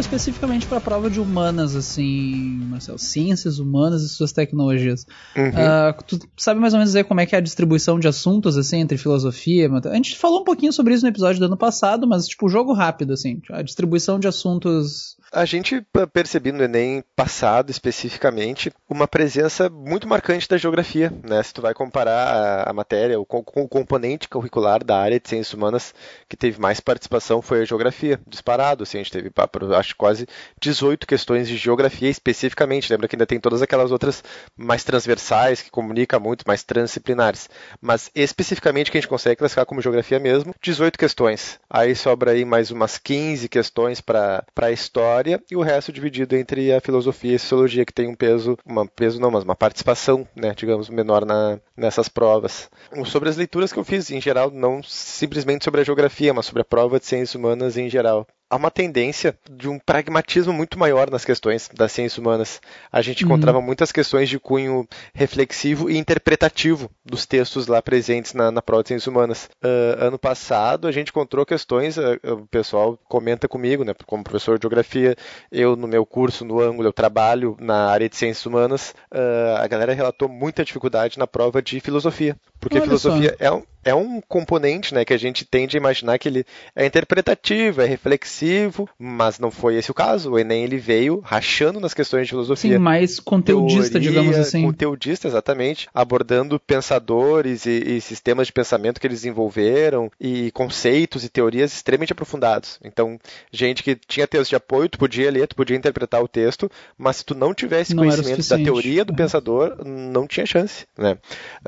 [0.00, 5.06] Especificamente para a prova de humanas, assim, Marcelo, ciências humanas e suas tecnologias.
[5.36, 5.50] Uhum.
[5.54, 8.56] Ah, tu sabe mais ou menos dizer como é que é a distribuição de assuntos,
[8.56, 9.70] assim, entre filosofia?
[9.70, 12.72] A gente falou um pouquinho sobre isso no episódio do ano passado, mas, tipo, jogo
[12.72, 15.17] rápido, assim, a distribuição de assuntos.
[15.30, 21.12] A gente percebeu no Enem passado, especificamente, uma presença muito marcante da geografia.
[21.22, 21.42] Né?
[21.42, 25.28] Se tu vai comparar a, matéria, o, co- com o componente curricular da área de
[25.28, 25.94] ciências humanas
[26.28, 28.84] que teve mais participação foi a geografia, disparado.
[28.84, 29.30] Assim, a gente teve,
[29.76, 30.26] acho, quase
[30.62, 32.90] 18 questões de geografia especificamente.
[32.90, 34.24] Lembra que ainda tem todas aquelas outras
[34.56, 37.50] mais transversais, que comunicam muito, mais transdisciplinares.
[37.82, 41.60] Mas especificamente que a gente consegue classificar como geografia mesmo, 18 questões.
[41.68, 45.17] Aí sobra aí mais umas 15 questões para a história
[45.50, 48.86] e o resto dividido entre a filosofia e a sociologia, que tem um peso, uma
[48.86, 52.70] peso não, mas uma participação, né, digamos, menor na, nessas provas.
[53.06, 56.62] Sobre as leituras que eu fiz em geral, não simplesmente sobre a geografia, mas sobre
[56.62, 58.26] a prova de ciências humanas em geral.
[58.50, 62.60] Há uma tendência de um pragmatismo muito maior nas questões das ciências humanas.
[62.90, 63.30] A gente Uhum.
[63.30, 68.82] encontrava muitas questões de cunho reflexivo e interpretativo dos textos lá presentes na, na prova
[68.82, 69.50] de ciências humanas.
[69.62, 74.58] Ah, ano passado, a gente encontrou questões, ah, o pessoal comenta comigo, né, como professor
[74.58, 75.14] de geografia,
[75.52, 79.66] eu no meu curso, no ângulo, eu trabalho na área de ciências humanas, ah, a
[79.66, 82.34] galera relatou muita dificuldade na prova de filosofia.
[82.58, 86.18] Porque Olha filosofia é um, é um componente né, que a gente tende a imaginar
[86.18, 86.44] que ele
[86.76, 90.32] é interpretativo, é reflexivo, mas não foi esse o caso.
[90.32, 92.72] O Enem ele veio rachando nas questões de filosofia.
[92.74, 94.62] Sim, mais conteudista, teoria, digamos assim.
[94.62, 101.28] Conteudista, exatamente, abordando pensadores e, e sistemas de pensamento que eles desenvolveram e conceitos e
[101.28, 102.78] teorias extremamente aprofundados.
[102.84, 103.18] Então,
[103.50, 107.16] gente que tinha texto de apoio, tu podia ler, tu podia interpretar o texto, mas
[107.16, 109.16] se tu não tivesse Não conhecimento da teoria do Uhum.
[109.16, 111.16] pensador, não tinha chance, né?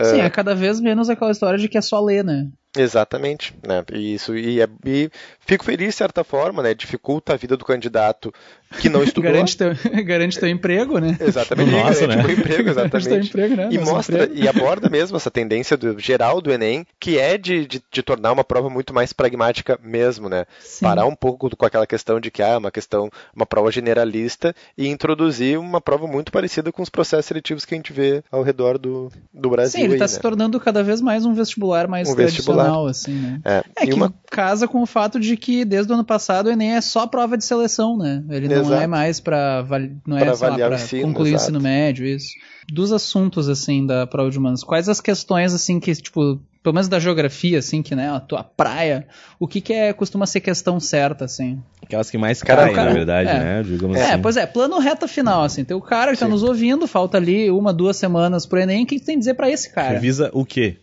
[0.03, 2.51] Sim, Ah, é cada vez menos aquela história de que é só ler, né?
[2.77, 3.85] Exatamente, né?
[3.93, 6.73] E isso e, é- e fico feliz de certa forma, né?
[6.73, 8.33] Dificulta a vida do candidato
[8.81, 9.33] que não estudou.
[9.33, 9.73] Garante teu,
[10.05, 11.17] garante teu emprego, né?
[11.21, 12.33] Exatamente, Nossa, garante né?
[12.35, 13.29] emprego, teu exatamente.
[13.29, 13.69] emprego, né?
[13.73, 14.41] E Nosso mostra emprego.
[14.45, 18.31] e aborda mesmo essa tendência do, geral do Enem, que é de, de, de tornar
[18.31, 20.47] uma prova muito mais pragmática mesmo, né?
[20.61, 20.85] Sim.
[20.85, 24.55] Parar um pouco com aquela questão de que ah, é uma questão, uma prova generalista
[24.79, 28.45] e introduzir uma prova muito parecida com os processos seletivos que a gente vê ao
[28.45, 29.81] redor do, do Brasil.
[29.81, 30.09] Sim, ele aí, tá né?
[30.09, 32.15] se tornando cada vez mais um vestibular mais Um
[32.63, 33.41] tradicional, assim, né?
[33.45, 36.51] É, É que uma casa com o fato de que desde o ano passado o
[36.51, 38.23] Enem é só prova de seleção, né?
[38.31, 38.83] Ele não Exato.
[38.83, 41.43] é mais pra, vali- não é, Pra lá, avaliar o ensino, concluir o exato.
[41.45, 42.29] ensino médio, isso.
[42.73, 46.89] Dos assuntos, assim, da prova de humanos, quais as questões, assim, que, tipo, pelo menos
[46.89, 49.09] da geografia, assim, que, né, a tua praia,
[49.41, 51.61] o que que é, costuma ser questão certa, assim?
[51.83, 53.39] Aquelas que mais Cara, caem, cara, na verdade, é.
[53.39, 53.63] né?
[53.65, 54.23] Digamos É, assim.
[54.23, 56.31] pois é, plano reta final, assim, tem o cara que tá Sim.
[56.33, 59.51] nos ouvindo, falta ali uma, duas semanas pro Enem, o que tem a dizer pra
[59.51, 59.95] esse cara?
[59.95, 60.77] Revisa o quê?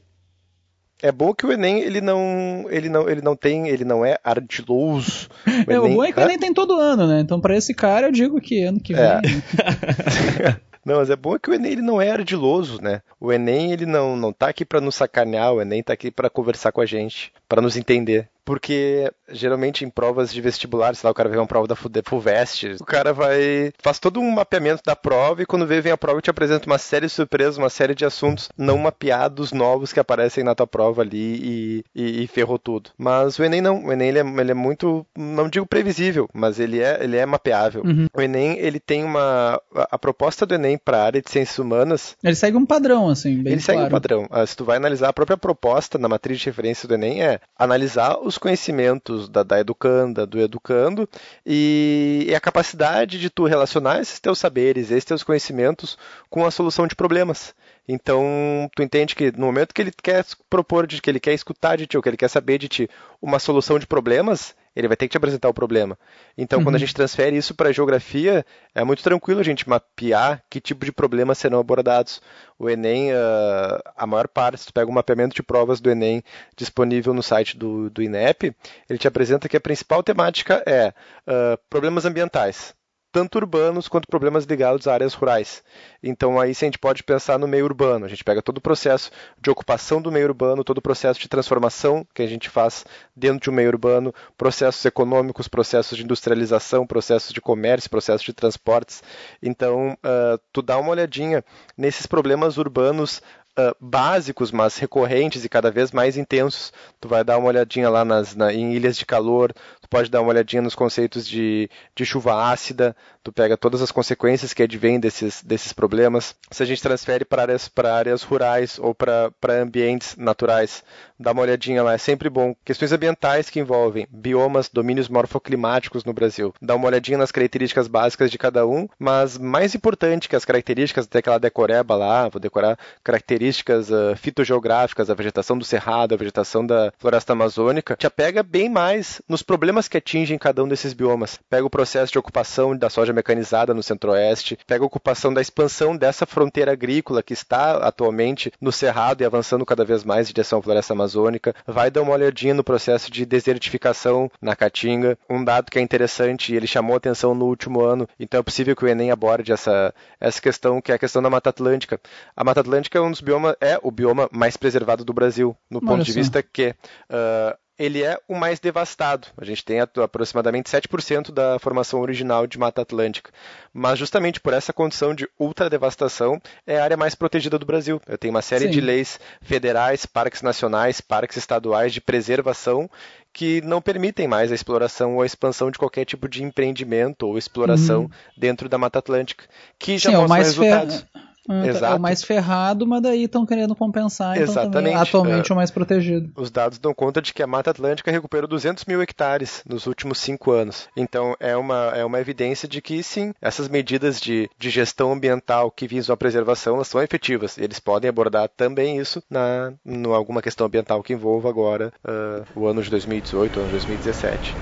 [1.02, 4.18] É bom que o Enem ele não, ele não, ele não tem, ele não é
[4.24, 5.30] ardiloso.
[5.68, 6.24] É, o bom é que o?
[6.24, 7.20] Enem tem todo ano, né?
[7.20, 9.04] Então, pra esse cara, eu digo que ano que vem.
[9.04, 9.22] É.
[9.22, 10.58] né?
[10.88, 13.02] Não, mas é bom que o Enem ele não é ardiloso, né?
[13.20, 16.30] O Enem ele não, não tá aqui para nos sacanear, o Enem tá aqui para
[16.30, 18.30] conversar com a gente, para nos entender.
[18.48, 22.78] Porque geralmente em provas de vestibular, sei lá, o cara vê uma prova da Fulvestre,
[22.80, 23.74] o cara vai.
[23.84, 26.66] faz todo um mapeamento da prova e quando vê, vem a prova e te apresenta
[26.66, 30.66] uma série de surpresas, uma série de assuntos não mapeados novos que aparecem na tua
[30.66, 32.90] prova ali e, e, e ferrou tudo.
[32.98, 36.58] Mas o Enem não, o Enem ele é, ele é muito, não digo previsível, mas
[36.58, 37.84] ele é, ele é mapeável.
[37.84, 38.08] Uhum.
[38.14, 39.62] O Enem ele tem uma.
[39.76, 43.10] A, a proposta do Enem para a área de ciências humanas Ele segue um padrão,
[43.10, 43.90] assim, bem ele segue claro.
[43.90, 44.28] um padrão.
[44.32, 47.40] Ah, Se tu vai analisar a própria proposta na matriz de referência do Enem é
[47.58, 51.10] analisar os conhecimentos da, da educanda, do educando
[51.46, 55.98] e, e a capacidade de tu relacionar esses teus saberes, esses teus conhecimentos
[56.30, 57.54] com a solução de problemas.
[57.88, 61.78] Então, tu entende que no momento que ele quer propor de que ele quer escutar
[61.78, 62.90] de ti, ou que ele quer saber de ti
[63.22, 65.98] uma solução de problemas, ele vai ter que te apresentar o problema.
[66.38, 66.80] Então, quando a Uhum.
[66.80, 70.92] gente transfere isso para a geografia, é muito tranquilo a gente mapear que tipo de
[70.92, 72.22] problemas serão abordados.
[72.60, 76.24] O Enem, ah, a maior parte, se tu pega o mapeamento de provas do Enem
[76.56, 78.56] disponível no site do, do INEP,
[78.90, 80.94] ele te apresenta que a principal temática é
[81.26, 82.77] ah, problemas ambientais
[83.18, 85.64] tanto urbanos quanto problemas ligados a áreas rurais.
[86.04, 88.62] Então aí se a gente pode pensar no meio urbano, a gente pega todo o
[88.62, 89.10] processo
[89.42, 93.40] de ocupação do meio urbano, todo o processo de transformação que a gente faz dentro
[93.42, 99.02] de um meio urbano, processos econômicos, processos de industrialização, processos de comércio, processos de transportes.
[99.42, 101.44] Então, ah, tu dá uma olhadinha
[101.76, 103.20] nesses problemas urbanos
[103.58, 106.72] ah, básicos, mas recorrentes e cada vez mais intensos.
[107.02, 109.52] Tu vai dar uma olhadinha lá nas, na- em ilhas de calor,
[109.88, 113.92] tu pode dar uma olhadinha nos conceitos de, de chuva ácida, tu pega todas as
[113.92, 116.36] consequências que advêm desses, desses problemas.
[116.52, 120.84] Se a gente transfere para áreas, para áreas rurais ou para para ambientes naturais,
[121.20, 122.56] dá uma olhadinha lá, é sempre bom.
[122.66, 126.54] Questões ambientais que envolvem biomas, domínios morfoclimáticos no Brasil.
[126.62, 131.08] Dá uma olhadinha nas características básicas de cada um, mas mais importante que as características
[131.08, 136.92] daquela decoreba lá, vou decorar características ah, fitogeográficas, a vegetação do cerrado, a vegetação da
[136.98, 141.38] floresta amazônica, te apega bem mais nos problemas que atingem cada um desses biomas.
[141.50, 145.98] Pega o processo de ocupação da soja mecanizada no centro-oeste, pega a ocupação da expansão
[145.98, 150.60] dessa fronteira agrícola que está atualmente no cerrado e avançando cada vez mais em direção
[150.60, 155.70] à floresta amazônica, vai dar uma olhadinha no processo de desertificação na Caatinga, um dado
[155.70, 158.88] que é interessante e ele chamou atenção no último ano, então é possível que o
[158.88, 162.00] Enem aborde essa, essa questão que é a questão da Mata Atlântica.
[162.36, 165.80] A Mata Atlântica é um dos biomas, é o bioma mais preservado do Brasil, no
[165.80, 166.20] Olha ponto de só.
[166.20, 166.74] vista que
[167.10, 169.28] ah, ele é o mais devastado.
[169.38, 173.32] A gente tem aproximadamente 7% da formação original de Mata Atlântica.
[173.74, 178.02] Mas justamente por essa condição de ultradevastação, é a área mais protegida do Brasil.
[178.08, 178.72] Eu tenho uma série Sim.
[178.72, 182.90] de leis federais, parques nacionais, parques estaduais de preservação
[183.34, 187.38] que não permitem mais a exploração ou a expansão de qualquer tipo de empreendimento ou
[187.38, 188.10] exploração Uhum.
[188.36, 189.46] dentro da Mata Atlântica,
[189.78, 191.06] que já Sim, é mostra fe- resultados.
[191.14, 191.66] Ah, tá.
[191.66, 191.96] É Exato.
[191.98, 194.38] o mais ferrado, mas daí estão querendo compensar.
[194.38, 194.98] Então também, Exatamente.
[194.98, 195.52] atualmente É.
[195.52, 196.30] é o mais protegido.
[196.36, 200.20] Os dados dão conta de que a Mata Atlântica recuperou 200 mil hectares nos últimos
[200.20, 200.88] cinco anos.
[200.96, 205.72] Então é uma, é uma evidência de que sim, essas medidas de, de gestão ambiental
[205.72, 207.58] que visam a preservação elas são efetivas.
[207.58, 212.68] Eles podem abordar também isso na em alguma questão ambiental que envolva agora ah, o
[212.68, 214.56] ano de 2018, o ano de 2017.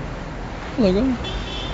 [0.78, 1.04] Legal.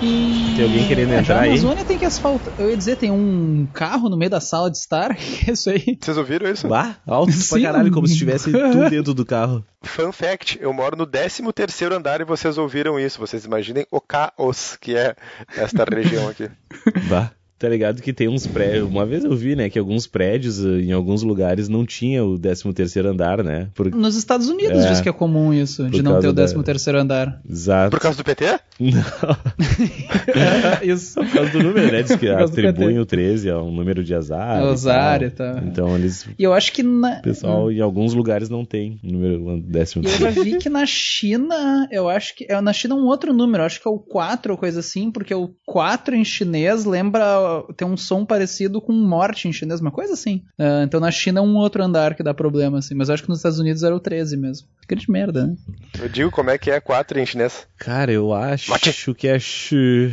[0.03, 0.55] E...
[0.57, 1.51] Tem alguém querendo É, entrar aí?
[1.51, 2.53] A Amazônia tem que asfaltar.
[2.59, 5.15] Eu ia dizer, tem um carro no meio da sala de estar.
[5.23, 5.99] Que é isso aí?
[6.01, 6.69] Vocês ouviram isso?
[6.69, 7.62] Bah, alto pra Sim.
[7.62, 9.65] caralho, como se tivesse tudo dentro do carro.
[9.83, 13.19] Fun fact, eu moro no 13º andar e vocês ouviram isso.
[13.19, 15.15] Vocês imaginem o caos que é
[15.57, 16.51] esta região aqui.
[17.09, 17.33] Bah.
[17.62, 18.88] Tá ligado que tem uns prédios.
[18.88, 22.37] Uma vez eu vi, né, que alguns prédios, eh, em alguns lugares, não tinha o
[22.37, 23.68] 13 terceiro andar, né?
[23.72, 23.88] Por...
[23.94, 24.88] Nos Estados Unidos É.
[24.90, 27.40] diz que é comum isso, de não ter o causa da- 13 terceiro andar.
[27.48, 27.90] Exato.
[27.92, 28.59] Por causa do PT?
[28.81, 29.37] Não,
[30.35, 31.14] É, isso.
[31.14, 32.03] por causa do número, né?
[32.03, 34.62] Diz que atribuem o 13 a um número de azar.
[34.64, 35.29] O e azar tal.
[35.29, 35.59] e tal.
[35.59, 36.27] Então eles.
[36.37, 37.18] E eu acho que na...
[37.18, 40.85] O pessoal em alguns lugares não tem número décimo E eu já vi que na
[40.87, 42.46] China, eu acho que.
[42.48, 45.11] É, na China é um outro número, acho que é o 4 ou coisa assim,
[45.12, 47.22] porque o 4 em chinês lembra.
[47.77, 50.43] Tem um som parecido com morte em chinês, uma coisa assim.
[50.59, 52.95] Ah, então na China é um outro andar que dá problema, assim.
[52.95, 54.67] Mas eu acho que nos Estados Unidos era o 13 mesmo.
[54.88, 55.57] Grande merda, né?
[56.01, 57.67] Eu digo como é que é 4 em chinês.
[57.79, 59.15] Cara, eu acho Mate.
[59.15, 59.38] que é.
[59.38, 60.11] Xu.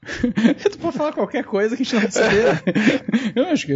[0.70, 2.62] tu pode falar qualquer coisa que a gente não vai saber.
[3.36, 3.74] eu acho que.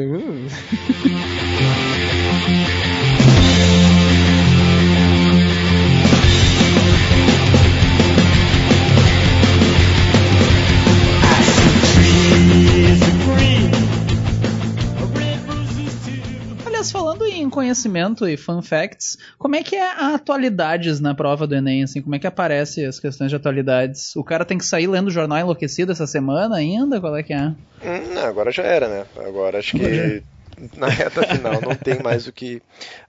[16.84, 21.46] Aliás, falando em conhecimento e fun facts, como é que é a atualidades na prova
[21.46, 22.02] do Enem, assim?
[22.02, 24.14] Como é que aparece as questões de atualidades?
[24.16, 27.00] O cara tem que sair lendo o jornal enlouquecido essa semana ainda?
[27.00, 27.46] Qual é que é?
[27.46, 29.06] Hum, agora já era, né?
[29.16, 30.22] Agora acho que
[30.76, 32.62] na reta final não tem mais o que.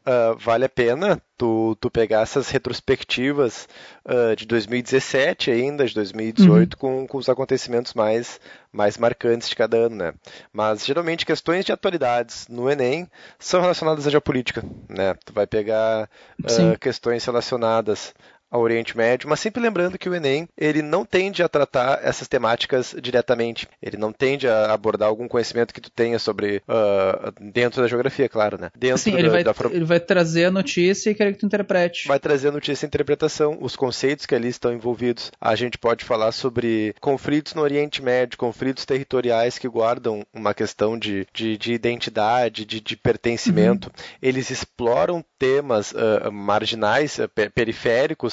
[0.05, 3.67] ah, vale a pena tu, tu pegar essas retrospectivas
[4.05, 8.39] ah, de 2017 ainda, de 2018, com, com os acontecimentos mais,
[8.71, 10.13] mais marcantes de cada ano, né?
[10.51, 15.13] Mas geralmente questões de atualidades no Enem são relacionadas à geopolítica, né?
[15.25, 16.09] Tu vai pegar
[16.47, 16.75] Sim.
[16.79, 18.13] questões relacionadas
[18.49, 22.27] ao Oriente Médio, mas sempre lembrando que o Enem ele não tende a tratar essas
[22.27, 23.67] temáticas diretamente.
[23.81, 28.29] Ele não tende a abordar algum conhecimento que tu tenha sobre ah, dentro da geografia,
[28.29, 28.69] claro, né?
[28.77, 31.45] Dentro Sim, da, ele vai, da ele vai trazer a notícia e querer que tu
[31.45, 32.07] interprete.
[32.07, 35.31] vai trazer a notícia e interpretação, os conceitos que ali estão envolvidos.
[35.39, 40.97] A gente pode falar sobre conflitos no Oriente Médio, conflitos territoriais que guardam uma questão
[40.97, 43.91] de, de, de identidade, de, de pertencimento.
[44.21, 47.49] Eles exploram temas ah, marginais, ah, pe-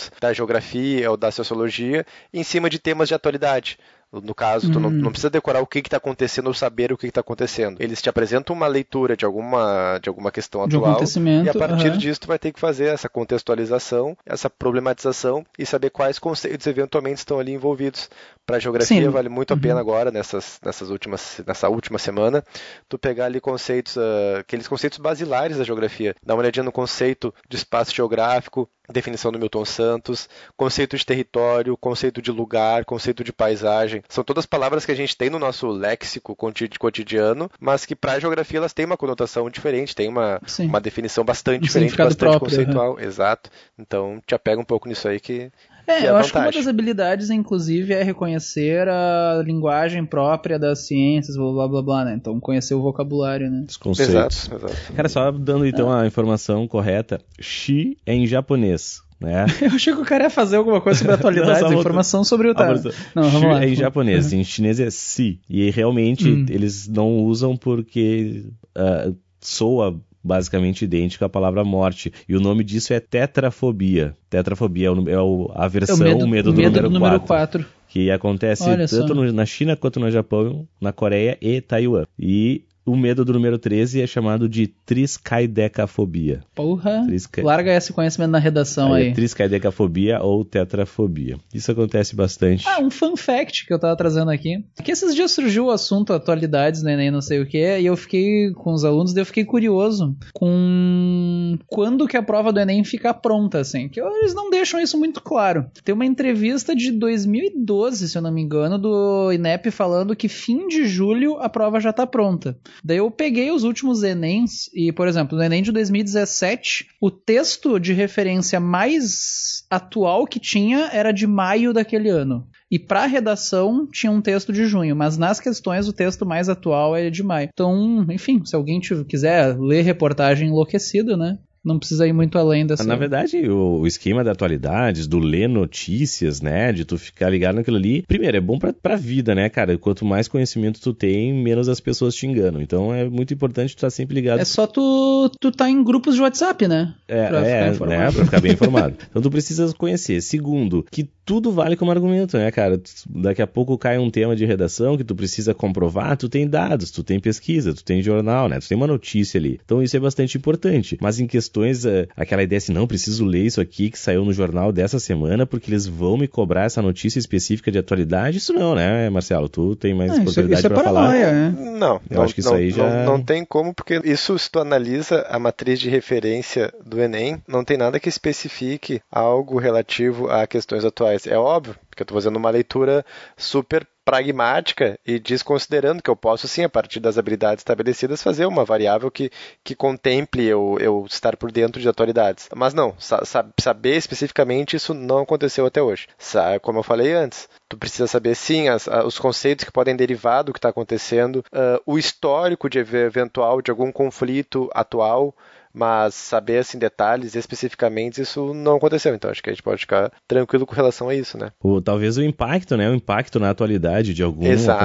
[0.02, 3.78] periféricos da geografia ou da sociologia em cima de temas de atualidade.
[4.12, 4.98] No caso, tu não, Hum.
[5.00, 7.78] não precisa decorar o que está acontecendo ou saber o que está acontecendo.
[7.80, 11.00] Eles te apresentam uma leitura de alguma, de alguma questão De atual
[11.44, 11.96] e a partir aham.
[11.98, 17.18] disso tu vai ter que fazer essa contextualização, essa problematização e saber quais conceitos eventualmente
[17.18, 18.10] estão ali envolvidos.
[18.44, 19.08] Para a geografia Sim.
[19.08, 19.80] vale muito a pena Uhum.
[19.80, 22.44] agora nessas, nessas últimas, nessa última semana,
[22.88, 26.14] tu pegar ali conceitos, ah, aqueles conceitos basilares da geografia.
[26.24, 31.76] Dá uma olhadinha no conceito de espaço geográfico, definição do Milton Santos, conceito de território,
[31.76, 34.01] conceito de lugar, conceito de paisagem.
[34.08, 36.36] São todas palavras que a gente tem no nosso léxico
[36.78, 40.66] cotidiano, mas que para a geografia elas têm uma conotação diferente, tem uma, Sim.
[40.66, 43.00] uma definição bastante Um diferente, bastante próprio, conceitual.
[43.00, 43.50] Exato.
[43.78, 45.50] Então te apega um pouco nisso aí que,
[45.86, 50.86] É, é eu acho que uma das habilidades, inclusive, é reconhecer a linguagem própria das
[50.86, 52.14] ciências, blá blá blá blá, né?
[52.14, 53.64] Então conhecer o vocabulário, né?
[53.68, 54.14] Os conceitos.
[54.14, 54.92] Exato, exato.
[54.94, 57.20] Cara, só dando então a informação correta.
[57.40, 59.46] Xi é em japonês, né?
[59.62, 62.48] Eu achei que o cara ia fazer alguma coisa sobre atualidades, Não, só informação sobre
[62.48, 62.54] o.
[62.56, 63.64] Ah, mas- Não, vamos lá.
[63.64, 65.40] é em japonês, em chinês é si.
[65.48, 66.46] E realmente Hum.
[66.48, 72.12] eles não usam porque ah, soa basicamente idêntico à palavra morte.
[72.28, 74.14] E o nome disso é tetrafobia.
[74.30, 77.60] Tetrafobia é, o, é a É versão o medo, o medo, do medo número 4.
[77.64, 77.66] 4.
[77.88, 82.04] Que acontece Olha tanto no- na China quanto no Japão, na Coreia e Taiwan.
[82.18, 86.40] E o medo do número 13 é chamado de triscaidecafobia.
[86.54, 87.04] Porra.
[87.06, 89.08] Trisca- Larga esse conhecimento na redação Aí aí.
[89.10, 91.38] é triscaidecafobia ou tetrafobia.
[91.54, 92.66] Isso acontece bastante.
[92.66, 94.64] Ah, um fun fact que eu tava trazendo aqui.
[94.82, 97.96] Que esses dias surgiu o assunto atualidades no Enem, não sei o que, e eu
[97.96, 102.84] fiquei com os alunos, daí eu fiquei curioso com quando que a prova do Enem
[102.84, 103.88] fica pronta, assim.
[103.88, 105.66] Que eles não deixam isso muito claro.
[105.84, 110.66] Tem uma entrevista de 2012, se eu não me engano, do INEP falando que fim
[110.68, 112.56] de julho a prova já tá pronta.
[112.82, 117.78] Daí eu peguei os últimos Enems e, por exemplo, no Enem de 2017, o texto
[117.78, 122.46] de referência mais atual que tinha era de maio daquele ano.
[122.70, 126.96] E pra redação tinha um texto de junho, mas nas questões o texto mais atual
[126.96, 127.50] é de maio.
[127.52, 131.38] Então, enfim, se alguém quiser ler reportagem enlouquecido, né?
[131.64, 132.82] Não precisa ir muito além dessa.
[132.84, 137.56] Na verdade, o, o esquema da atualidades, do ler notícias, né, de tu ficar ligado
[137.56, 139.78] naquilo ali, primeiro, é bom pra, pra vida, né, cara?
[139.78, 142.60] Quanto mais conhecimento tu tem, menos as pessoas te enganam.
[142.60, 144.40] Então é muito importante tu estar sempre ligado.
[144.40, 146.94] É só tu, tu tá em grupos de WhatsApp, né?
[147.06, 147.98] É, pra ficar é, informado.
[147.98, 148.96] né, pra ficar bem informado.
[149.12, 150.22] Então tu precisa conhecer.
[150.22, 152.80] Segundo, que tudo vale como argumento, né, cara?
[153.08, 156.90] Daqui a pouco cai um tema de redação que tu precisa comprovar, tu tem dados,
[156.90, 158.58] tu tem pesquisa, tu tem jornal, né?
[158.58, 159.60] Tu tem uma notícia ali.
[159.64, 160.96] Então isso é bastante importante.
[161.00, 164.32] Mas em questões, eh, aquela ideia assim, não, preciso ler isso aqui que saiu no
[164.32, 168.74] jornal dessa semana porque eles vão me cobrar essa notícia específica de atualidade, isso não,
[168.74, 169.48] né, Marcelo?
[169.48, 171.00] Tu tem mais É, isso, oportunidade isso é pra falar.
[171.08, 171.54] paranoia, né?
[171.78, 174.38] Não, Eu não, acho que isso não, aí já- não, não tem como, porque isso,
[174.38, 179.58] se tu analisa a matriz de referência do Enem, não tem nada que especifique algo
[179.58, 181.26] relativo a questões atuais.
[181.26, 183.04] É óbvio, porque eu estou fazendo uma leitura
[183.36, 188.64] super pragmática e desconsiderando que eu posso, sim, a partir das habilidades estabelecidas, fazer uma
[188.64, 189.30] variável que,
[189.64, 192.48] que contemple eu, eu estar por dentro de atualidades.
[192.54, 196.06] Mas não, sa- sa- saber especificamente isso não aconteceu até hoje.
[196.18, 199.96] Sa- Como eu falei antes, tu precisa saber, sim, as- a- os conceitos que podem
[199.96, 205.34] derivar do que está acontecendo, ah, o histórico de ev- eventual de algum conflito atual,
[205.74, 209.14] mas saber assim detalhes especificamente isso não aconteceu.
[209.14, 211.50] Então acho que a gente pode ficar tranquilo com relação a isso, né?
[211.62, 212.90] Ou talvez o impacto, né?
[212.90, 214.82] O impacto na atualidade de algum Exatamente,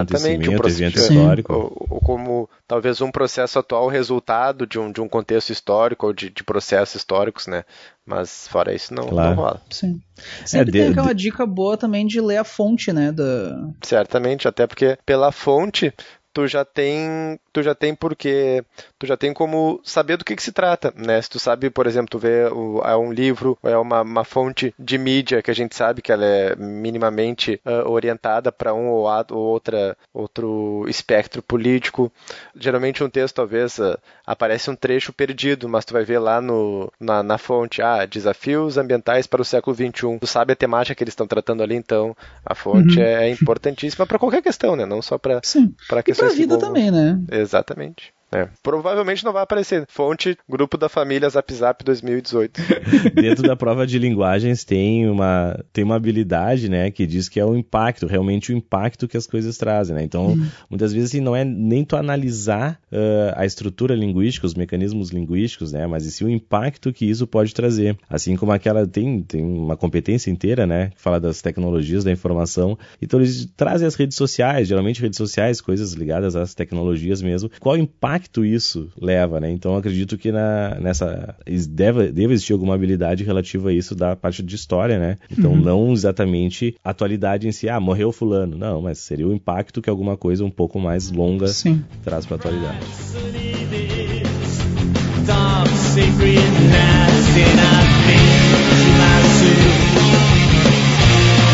[0.50, 1.54] o acontecimento, processo- evento histórico.
[1.54, 6.14] Ou, ou como talvez um processo atual resultado de um, de um contexto histórico ou
[6.14, 7.64] de, de processos históricos, né?
[8.06, 9.36] Mas fora isso não, Claro.
[9.36, 9.62] não rola.
[9.70, 10.02] Sim.
[10.46, 13.12] Sempre de- tem aquela dica boa também de ler a fonte, né?
[13.12, 13.68] Da...
[13.84, 15.94] Certamente, até porque pela fonte
[16.38, 18.64] tu já tem, tu já tem porque
[19.00, 21.20] tu já tem como saber do que, que se trata, né?
[21.20, 24.72] Se tu sabe, por exemplo, tu vê o, é um livro, é uma, uma fonte
[24.78, 29.08] de mídia que a gente sabe que ela é minimamente ah, orientada para um ou,
[29.08, 32.12] a- ou outra outro espectro político.
[32.56, 36.92] Geralmente um texto talvez ah, aparece um trecho perdido, mas tu vai ver lá no,
[37.00, 40.20] na, na fonte, ah, desafios ambientais para o século XXI.
[40.20, 42.16] Tu sabe a temática que eles estão tratando ali, então
[42.46, 43.06] a fonte Uhum.
[43.06, 44.86] é importantíssima para qualquer questão, né?
[44.86, 45.40] Não só para
[45.88, 47.20] para questões que vida também, né?
[47.32, 48.14] Exatamente.
[48.32, 48.48] É.
[48.62, 49.86] Provavelmente não vai aparecer.
[49.88, 52.62] Fonte, grupo da família Zap Zap 2018.
[53.16, 57.46] Dentro da prova de linguagens tem uma, tem uma habilidade, né, que diz que é
[57.46, 60.04] o impacto, realmente o impacto que as coisas trazem, né?
[60.04, 60.36] Então,
[60.70, 65.72] muitas vezes assim, não é nem tu analisar ah, a estrutura linguística, os mecanismos linguísticos,
[65.72, 67.98] né, mas e sim o impacto que isso pode trazer.
[68.10, 72.78] Assim como aquela tem, tem uma competência inteira, né, que fala das tecnologias da informação.
[73.02, 77.50] Então eles trazem as redes sociais, geralmente redes sociais, coisas ligadas às tecnologias mesmo.
[77.60, 79.52] Qual impacto isso leva, né?
[79.52, 81.36] Então eu acredito que na, nessa
[81.70, 85.18] deve, deve existir alguma habilidade relativa a isso da parte de história, né?
[85.32, 88.58] Então não exatamente a atualidade em si, ah, morreu fulano.
[88.58, 91.84] Não, mas seria o impacto que alguma coisa um pouco mais longa Sim.
[92.04, 92.80] traz para a atualidade.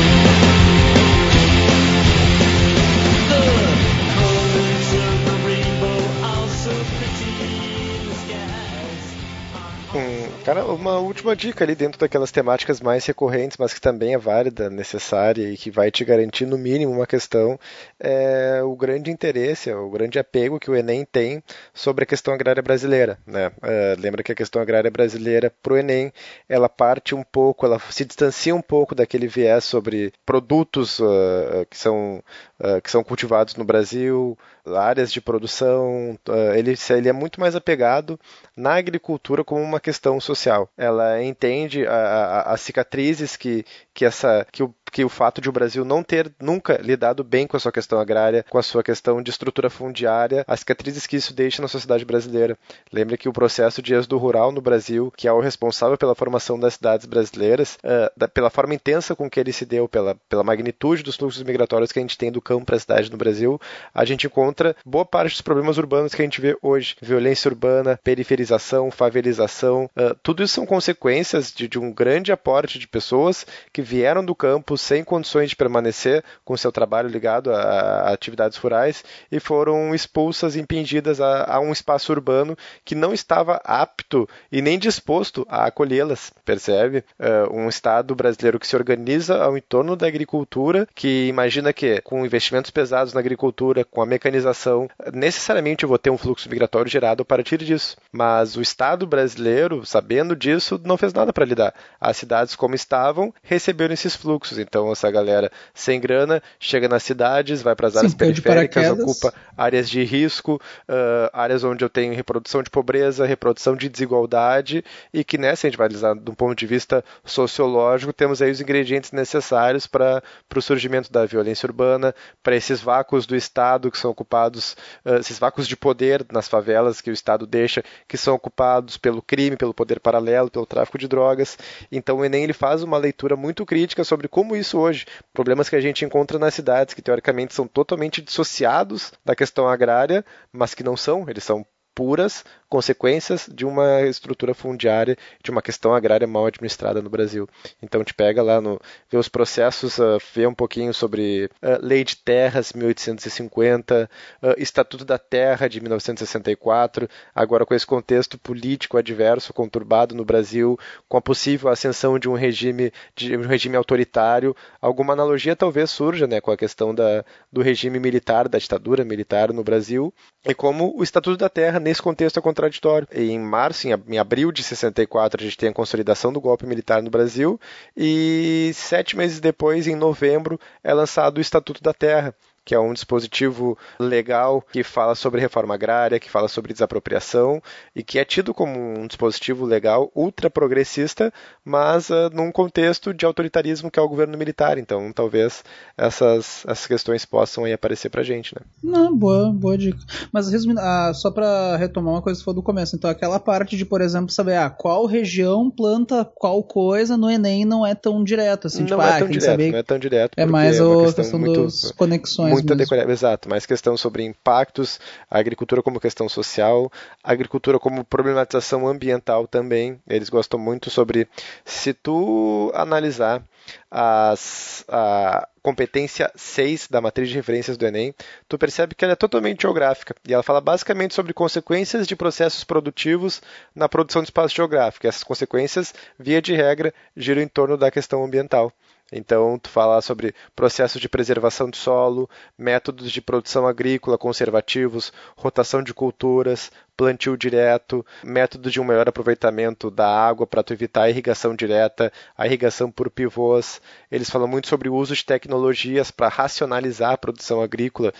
[10.48, 14.70] Cara, uma última dica ali dentro daquelas temáticas mais recorrentes, mas que também é válida,
[14.70, 17.60] necessária e que vai te garantir no mínimo uma questão,
[18.00, 21.42] é o grande interesse, o grande apego que o Enem tem
[21.74, 23.18] sobre a questão agrária brasileira.
[23.26, 23.52] Né?
[23.62, 26.10] É, lembra que a questão agrária brasileira para o Enem,
[26.48, 31.76] ela parte um pouco, ela se distancia um pouco daquele viés sobre produtos ah, que
[31.76, 32.22] são
[32.60, 34.36] ah, que são cultivados no Brasil,
[34.76, 36.18] áreas de produção.
[36.28, 38.18] ah, ele, ele é muito mais apegado
[38.56, 40.68] na agricultura como uma questão social.
[40.76, 45.84] Ela entende as cicatrizes que, que, essa, que, o, que o fato de o Brasil
[45.84, 49.30] não ter nunca lidado bem com a sua questão agrária, com a sua questão de
[49.30, 52.56] estrutura fundiária, as cicatrizes que isso deixa na sociedade brasileira.
[52.92, 56.58] Lembre que o processo de êxodo rural no Brasil, que é o responsável pela formação
[56.58, 60.42] das cidades brasileiras, ah, da- pela forma intensa com que ele se deu, pela, pela
[60.44, 63.60] magnitude dos fluxos migratórios que a gente tem do campo para a cidade no Brasil,
[63.94, 66.96] a gente encontra boa parte dos problemas urbanos que a gente vê hoje.
[67.02, 72.86] Violência urbana, periferização, favelização, ah, tudo isso são consequências de, de um grande aporte de
[72.88, 78.12] pessoas que vieram do campo, sem condições de permanecer com seu trabalho ligado a, a
[78.12, 84.28] atividades rurais e foram expulsas, impingidas a, a um espaço urbano que não estava apto
[84.50, 87.04] e nem disposto a acolhê-las, percebe?
[87.18, 92.24] Uh, um Estado brasileiro que se organiza ao entorno da agricultura, que imagina que com
[92.24, 97.22] investimentos pesados na agricultura, com a mecanização, necessariamente eu vou ter um fluxo migratório gerado
[97.22, 97.96] a partir disso.
[98.12, 101.74] Mas o Estado brasileiro, sabendo disso, não fez nada para lidar.
[102.00, 104.58] As cidades como estavam receberam esses fluxos.
[104.68, 109.88] Então essa galera sem grana chega nas cidades, vai para as áreas periféricas, ocupa áreas
[109.88, 115.38] de risco, uh, áreas onde eu tenho reprodução de pobreza, reprodução de desigualdade e que,
[115.38, 118.60] né, se a gente vai analisar de um ponto de vista sociológico, temos aí os
[118.60, 120.22] ingredientes necessários para
[120.54, 125.38] o surgimento da violência urbana, para esses vácuos do Estado que são ocupados, uh, esses
[125.38, 129.72] vácuos de poder nas favelas que o Estado deixa, que são ocupados pelo crime, pelo
[129.72, 131.56] poder paralelo, pelo tráfico de drogas.
[131.90, 135.76] Então o Enem ele faz uma leitura muito crítica sobre como isso hoje, problemas que
[135.76, 140.82] a gente encontra nas cidades, que teoricamente são totalmente dissociados da questão agrária, mas que
[140.84, 146.46] não são, eles são puras consequências de uma estrutura fundiária, de uma questão agrária mal
[146.46, 147.48] administrada no Brasil.
[147.82, 152.04] Então te pega lá no vê os processos, uh, vê um pouquinho sobre uh, Lei
[152.04, 154.10] de Terras 1850,
[154.42, 160.78] uh, Estatuto da Terra de 1964, agora com esse contexto político adverso, conturbado no Brasil,
[161.08, 166.26] com a possível ascensão de um regime de um regime autoritário, alguma analogia talvez surja,
[166.26, 170.12] né, com a questão da, do regime militar, da ditadura militar no Brasil,
[170.46, 173.06] e como o Estatuto da Terra nesse contexto é contraditório.
[173.12, 177.10] Em março, em, abril de 64, a gente tem a consolidação do golpe militar no
[177.10, 177.60] Brasil
[177.96, 182.34] e sete meses depois, em novembro, é lançado o Estatuto da Terra,
[182.68, 187.62] que é um dispositivo legal que fala sobre reforma agrária, que fala sobre desapropriação
[187.96, 191.32] e que é tido como um dispositivo legal ultra progressista,
[191.64, 194.76] mas uh, num contexto de autoritarismo que é o governo militar.
[194.76, 195.64] Então, talvez
[195.96, 198.60] essas, essas questões possam aí aparecer pra gente, né?
[198.84, 199.98] Não, boa, boa dica.
[200.30, 203.78] Mas resumindo, ah, só pra retomar uma coisa que foi do começo, então aquela parte
[203.78, 208.22] de, por exemplo, saber ah, qual região planta qual coisa no Enem não é tão
[208.22, 210.32] direto, assim, não tipo, é ah, tão direto, saber não é tão direto.
[210.36, 212.57] É mais uma a questão questão muito- das conexões.
[212.58, 212.84] Muita mesmo.
[212.84, 215.00] decoreba, exato, mais questão sobre impactos,
[215.30, 216.90] a agricultura como questão social,
[217.22, 220.00] a agricultura como problematização ambiental também.
[220.08, 221.28] Eles gostam muito sobre
[221.64, 223.42] se tu analisar
[223.90, 228.14] as, a competência 6 da matriz de referências do Enem,
[228.48, 232.64] tu percebe que ela é totalmente geográfica e ela fala basicamente sobre consequências de processos
[232.64, 233.42] produtivos
[233.74, 235.06] na produção de espaço geográfico.
[235.06, 238.72] E essas consequências, via de regra, giram em torno da questão ambiental.
[239.10, 242.28] Então, tu fala sobre processos de preservação de solo,
[242.58, 249.88] métodos de produção agrícola conservativos, rotação de culturas, plantio direto, método de um maior aproveitamento
[249.88, 253.80] da água para tu evitar a irrigação direta, a irrigação por pivôs.
[254.10, 258.12] Eles falam muito sobre o uso de tecnologias para racionalizar a produção agrícola,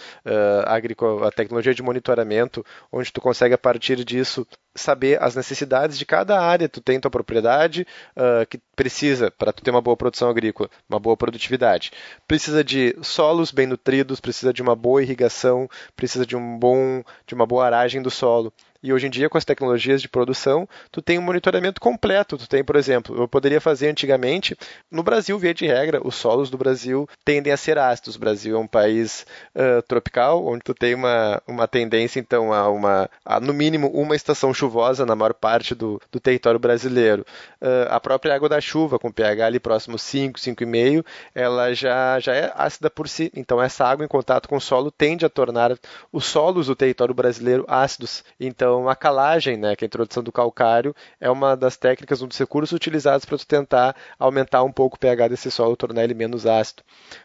[0.65, 4.47] a tecnologia de monitoramento, onde tu consegue a partir disso
[4.79, 6.69] saber as necessidades de cada área.
[6.69, 11.01] Tu tem tua propriedade ah, que precisa para tu ter uma boa produção agrícola, uma
[11.01, 11.91] boa produtividade.
[12.27, 17.35] Precisa de solos bem nutridos, precisa de uma boa irrigação, precisa de um bom, de
[17.35, 18.53] uma boa aragem do solo.
[18.81, 22.39] E hoje em dia, com as tecnologias de produção, tu tem um monitoramento completo.
[22.39, 24.57] Tu tem, por exemplo, eu poderia fazer antigamente,
[24.89, 28.15] no Brasil, via de regra, os solos do Brasil tendem a ser ácidos.
[28.15, 32.69] O Brasil é um país ah, tropical, onde tu tem uma, uma tendência, então, a,
[32.69, 37.27] uma, a, no mínimo, uma estação chuvosa na maior parte do, do território brasileiro.
[37.61, 41.05] Ah, a própria água da chuva, com pH ali próximo 5, 5,5,
[41.35, 43.33] ela já, já é ácida por si.
[43.35, 45.77] Então, essa água em contato com o solo tende a tornar
[46.13, 48.23] os solos do território brasileiro ácidos.
[48.39, 52.29] Então, a calagem, né, que é a introdução do calcário, é uma das técnicas, um
[52.29, 56.15] dos recursos utilizados para tu tentar aumentar um pouco o pH desse solo, tornar ele
[56.15, 56.83] menos ácido.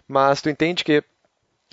[0.08, 1.04] Mas tu entende que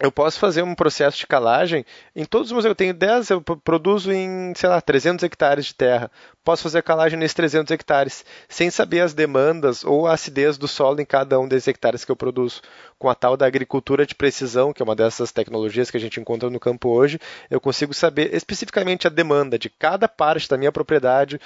[0.00, 1.84] eu posso fazer um processo de calagem
[2.16, 2.64] em todos os meus.
[2.64, 6.10] Eu tenho 10, eu pro- produzo em, sei lá, 300 hectares de terra.
[6.42, 11.00] Posso fazer calagem nesses 300 hectares, sem saber as demandas ou a acidez do solo
[11.00, 12.62] em cada um desses hectares que eu produzo.
[12.98, 16.18] Com a tal da agricultura de precisão, que é uma dessas tecnologias que a gente
[16.18, 17.18] encontra no campo hoje,
[17.50, 21.38] eu consigo saber especificamente a demanda de cada parte da minha propriedade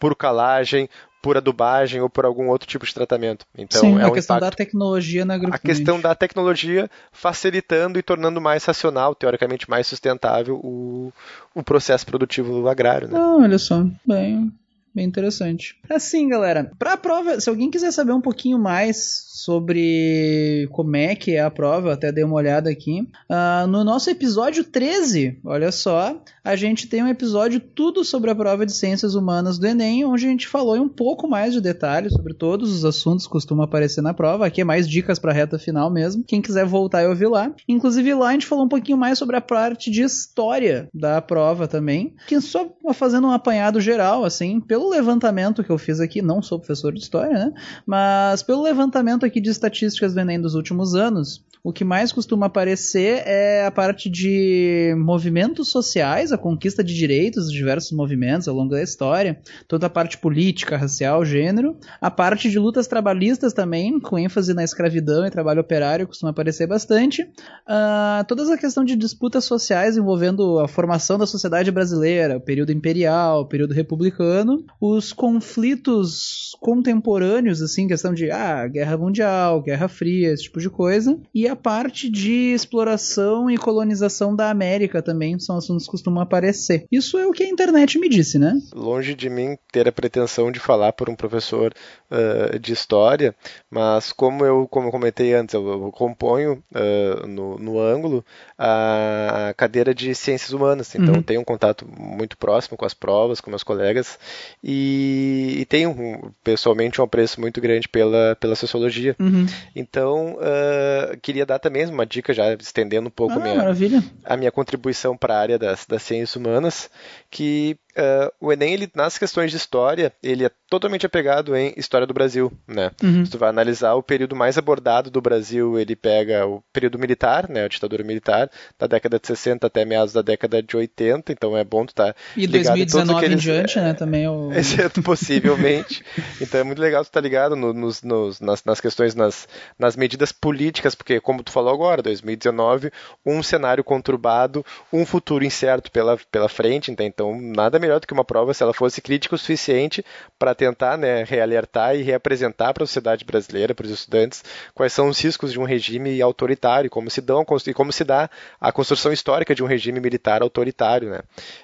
[0.00, 0.88] por calagem,
[1.22, 3.46] por adubagem ou por algum outro tipo de tratamento.
[3.56, 5.74] Então, Sim, é a um questão impacto da tecnologia na a agricultura.
[5.74, 11.12] questão da tecnologia facilitando e tornando mais racional, teoricamente mais sustentável o,
[11.54, 13.08] o processo produtivo agrário.
[13.08, 13.18] Né?
[13.18, 14.52] Não, olha só, bem,
[14.94, 15.76] bem interessante.
[15.88, 21.32] Assim, galera, pra prova, se alguém quiser saber um pouquinho mais sobre como é que
[21.32, 23.08] é a prova, até dei uma olhada aqui.
[23.28, 28.34] Ah, no nosso episódio 13, olha só, a gente tem um episódio tudo sobre a
[28.34, 31.60] prova de ciências humanas do Enem, onde a gente falou em um pouco mais de
[31.60, 34.46] detalhes sobre todos os assuntos que costumam aparecer na prova.
[34.46, 36.24] Aqui é mais dicas pra reta final mesmo.
[36.24, 37.52] Quem quiser voltar e ouvir lá.
[37.66, 41.66] Inclusive lá a gente falou um pouquinho mais sobre a parte de história da prova
[41.66, 42.14] também.
[42.26, 46.58] Que só fazendo um apanhado geral, assim, pelo levantamento que eu fiz aqui, não sou
[46.58, 47.52] professor de história, né?
[47.84, 52.46] Mas pelo levantamento aqui de estatísticas do Enem dos últimos anos, o que mais costuma
[52.46, 58.54] aparecer é a parte de movimentos sociais, a conquista de direitos de diversos movimentos ao
[58.54, 64.00] longo da história, toda a parte política, racial, gênero, a parte de lutas trabalhistas também,
[64.00, 67.28] com ênfase na escravidão e trabalho operário, costuma aparecer bastante,
[67.66, 72.72] Ah, toda a questão de disputas sociais envolvendo a formação da sociedade brasileira, o período
[72.72, 80.32] imperial, o período republicano, os conflitos contemporâneos, assim, questão de ah, guerra mundial, guerra fria,
[80.32, 85.56] esse tipo de coisa, e a parte de exploração e colonização da América também são
[85.56, 86.86] assuntos que costumam aparecer.
[86.90, 88.54] Isso é o que a internet me disse, né?
[88.74, 91.72] longe de mim ter a pretensão de falar por um professor
[92.10, 93.34] ah, de história,
[93.70, 98.24] mas como eu, como eu comentei antes, eu, eu componho ah, no, no ângulo
[98.62, 101.22] a cadeira de ciências humanas, então Uhum.
[101.22, 104.18] tenho um contato muito próximo com as provas, com meus colegas
[104.62, 109.16] e, e tenho pessoalmente um apreço muito grande pela, pela sociologia.
[109.18, 109.46] Uhum.
[109.74, 113.76] Então, ah, queria dar também uma dica, já estendendo um pouco Ah, a minha,
[114.24, 116.90] a minha contribuição para a área das, das ciências humanas,
[117.30, 122.06] que ah, o Enem, ele, nas questões de história, ele é totalmente apegado em história
[122.06, 122.90] do Brasil, né?
[123.02, 123.24] Uhum.
[123.24, 127.48] Se tu vai analisar o período mais abordado do Brasil, ele pega o período militar,
[127.48, 128.48] né, a ditadura militar,
[128.78, 132.14] da década de 60 até meados da década de 80, então é bom tu estar
[132.36, 133.42] E ligado em todos 2019 em aqueles...
[133.42, 133.94] diante, né?
[133.94, 134.52] Também é o.
[134.54, 136.04] Exceto possivelmente.
[136.40, 139.48] Então é muito legal tu estar ligado no- nos, nos- nas, nas questões, nas,
[139.78, 142.92] nas medidas políticas, porque, como tu falou agora, 2019,
[143.26, 148.12] um cenário conturbado, um futuro incerto pela, pela frente, então, então nada melhor do que
[148.12, 150.04] uma prova se ela fosse crítica o suficiente
[150.38, 155.08] para tentar né, realertar e reapresentar para a sociedade brasileira, para os estudantes, quais são
[155.08, 158.30] os riscos de um regime autoritário, como se dão e como se dá
[158.60, 161.20] a construção histórica de um regime militar autoritário, né?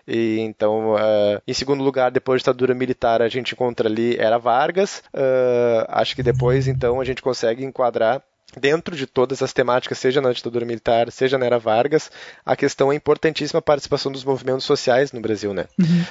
[0.06, 4.38] E então, ah, em segundo lugar, depois da ditadura militar, a gente encontra ali era
[4.38, 5.02] Vargas.
[5.12, 8.22] Ah, acho que depois, então, a gente consegue enquadrar
[8.54, 12.10] dentro de todas as temáticas, seja na ditadura militar, seja na era Vargas,
[12.44, 15.66] a questão é importantíssima a participação dos movimentos sociais no Brasil, né?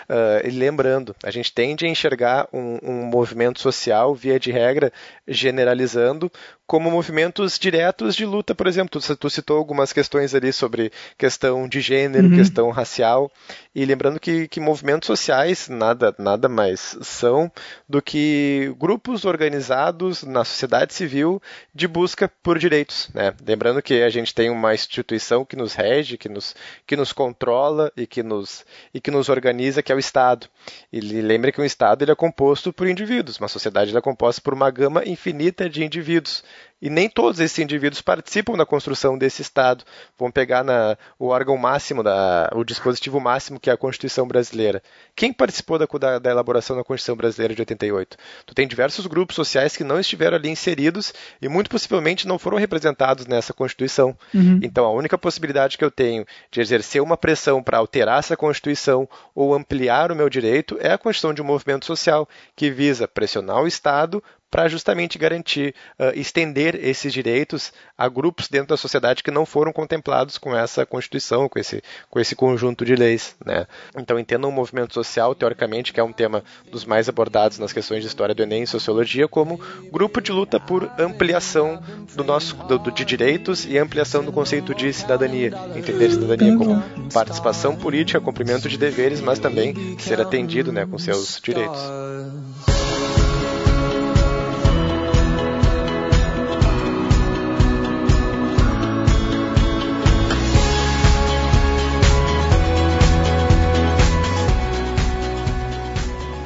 [0.07, 4.91] Ah, e lembrando, a gente tende a enxergar um, um movimento social, via de regra,
[5.27, 6.31] generalizando,
[6.67, 11.67] como movimentos diretos de luta, por exemplo, tu, tu citou algumas questões ali sobre questão
[11.67, 13.31] de gênero, questão racial,
[13.73, 17.51] e lembrando que, que movimentos sociais nada, nada mais são
[17.87, 21.41] do que grupos organizados na sociedade civil
[21.73, 23.33] de busca por direitos, né?
[23.45, 26.55] Lembrando que a gente tem uma instituição que nos rege, que nos,
[26.85, 30.47] que nos controla e que nos, e que nos organiza, que é o Estado.
[30.91, 34.53] E lembre que o Estado ele é composto por indivíduos, uma sociedade é composta por
[34.53, 36.43] uma gama infinita de indivíduos.
[36.85, 39.83] E nem todos esses indivíduos participam da construção desse Estado.
[40.19, 44.83] Vamos pegar na, o órgão máximo, da, o dispositivo máximo que é a Constituição Brasileira.
[45.15, 48.17] Quem participou da, da, da elaboração da Constituição Brasileira de 88?
[48.45, 51.11] Tu tem diversos grupos sociais que não estiveram ali inseridos
[51.41, 54.15] e muito possivelmente não foram representados nessa Constituição.
[54.63, 59.09] Então a única possibilidade que eu tenho de exercer uma pressão para alterar essa Constituição
[59.33, 63.63] ou ampliar o meu direito é a construção de um movimento social que visa pressionar
[63.63, 69.31] o Estado para justamente garantir, ah, estender esses direitos a grupos dentro da sociedade que
[69.31, 73.35] não foram contemplados com essa Constituição, com esse, com esse conjunto de leis.
[73.45, 73.65] Né?
[73.97, 78.01] Então, entendam o movimento social, teoricamente, que é um tema dos mais abordados nas questões
[78.01, 79.59] de história do Enem e sociologia, como
[79.91, 81.81] grupo de luta por ampliação
[82.15, 85.51] do nosso, do, do- de direitos e ampliação do conceito de cidadania.
[85.75, 86.81] Entender cidadania como
[87.13, 91.79] participação política, cumprimento de deveres, mas também ser atendido né, com seus direitos.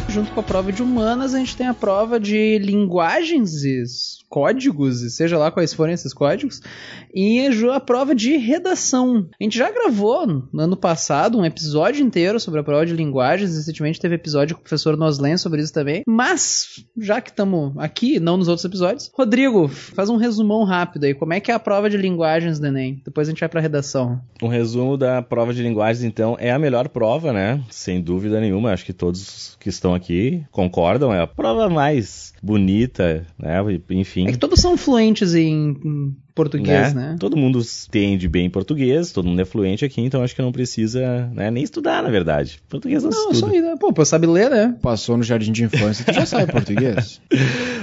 [0.09, 3.83] Junto com a prova de humanas, a gente tem a prova de linguagens e
[4.27, 6.61] códigos, e seja lá quais forem esses códigos,
[7.13, 9.27] e a prova de redação.
[9.39, 13.55] A gente já gravou no ano passado um episódio inteiro sobre a prova de linguagens,
[13.55, 18.19] recentemente teve episódio com o professor Noslen sobre isso também, mas já que estamos aqui,
[18.19, 21.59] não nos outros episódios, Rodrigo, faz um resumão rápido aí, como é que é a
[21.59, 23.01] prova de linguagens do Enem?
[23.05, 24.19] Depois a gente vai pra redação.
[24.41, 27.63] Um resumo da prova de linguagens, então, é a melhor prova, né?
[27.69, 28.73] Sem dúvida nenhuma.
[28.73, 33.57] Acho que todos que estão aqui que concordam, é a prova mais bonita, né?
[33.91, 34.27] Enfim.
[34.27, 37.15] É que todos são fluentes em, português, né?
[37.19, 41.27] Todo mundo entende bem português, todo mundo é fluente aqui, então acho que não precisa
[41.27, 42.59] né, nem estudar, na verdade.
[42.67, 43.53] Português não, Não, se só estuda.
[43.53, 43.75] aí, né?
[43.79, 44.75] Pô, pô, sabe ler, né?
[44.81, 47.21] Passou no jardim de infância, tu já sabe português.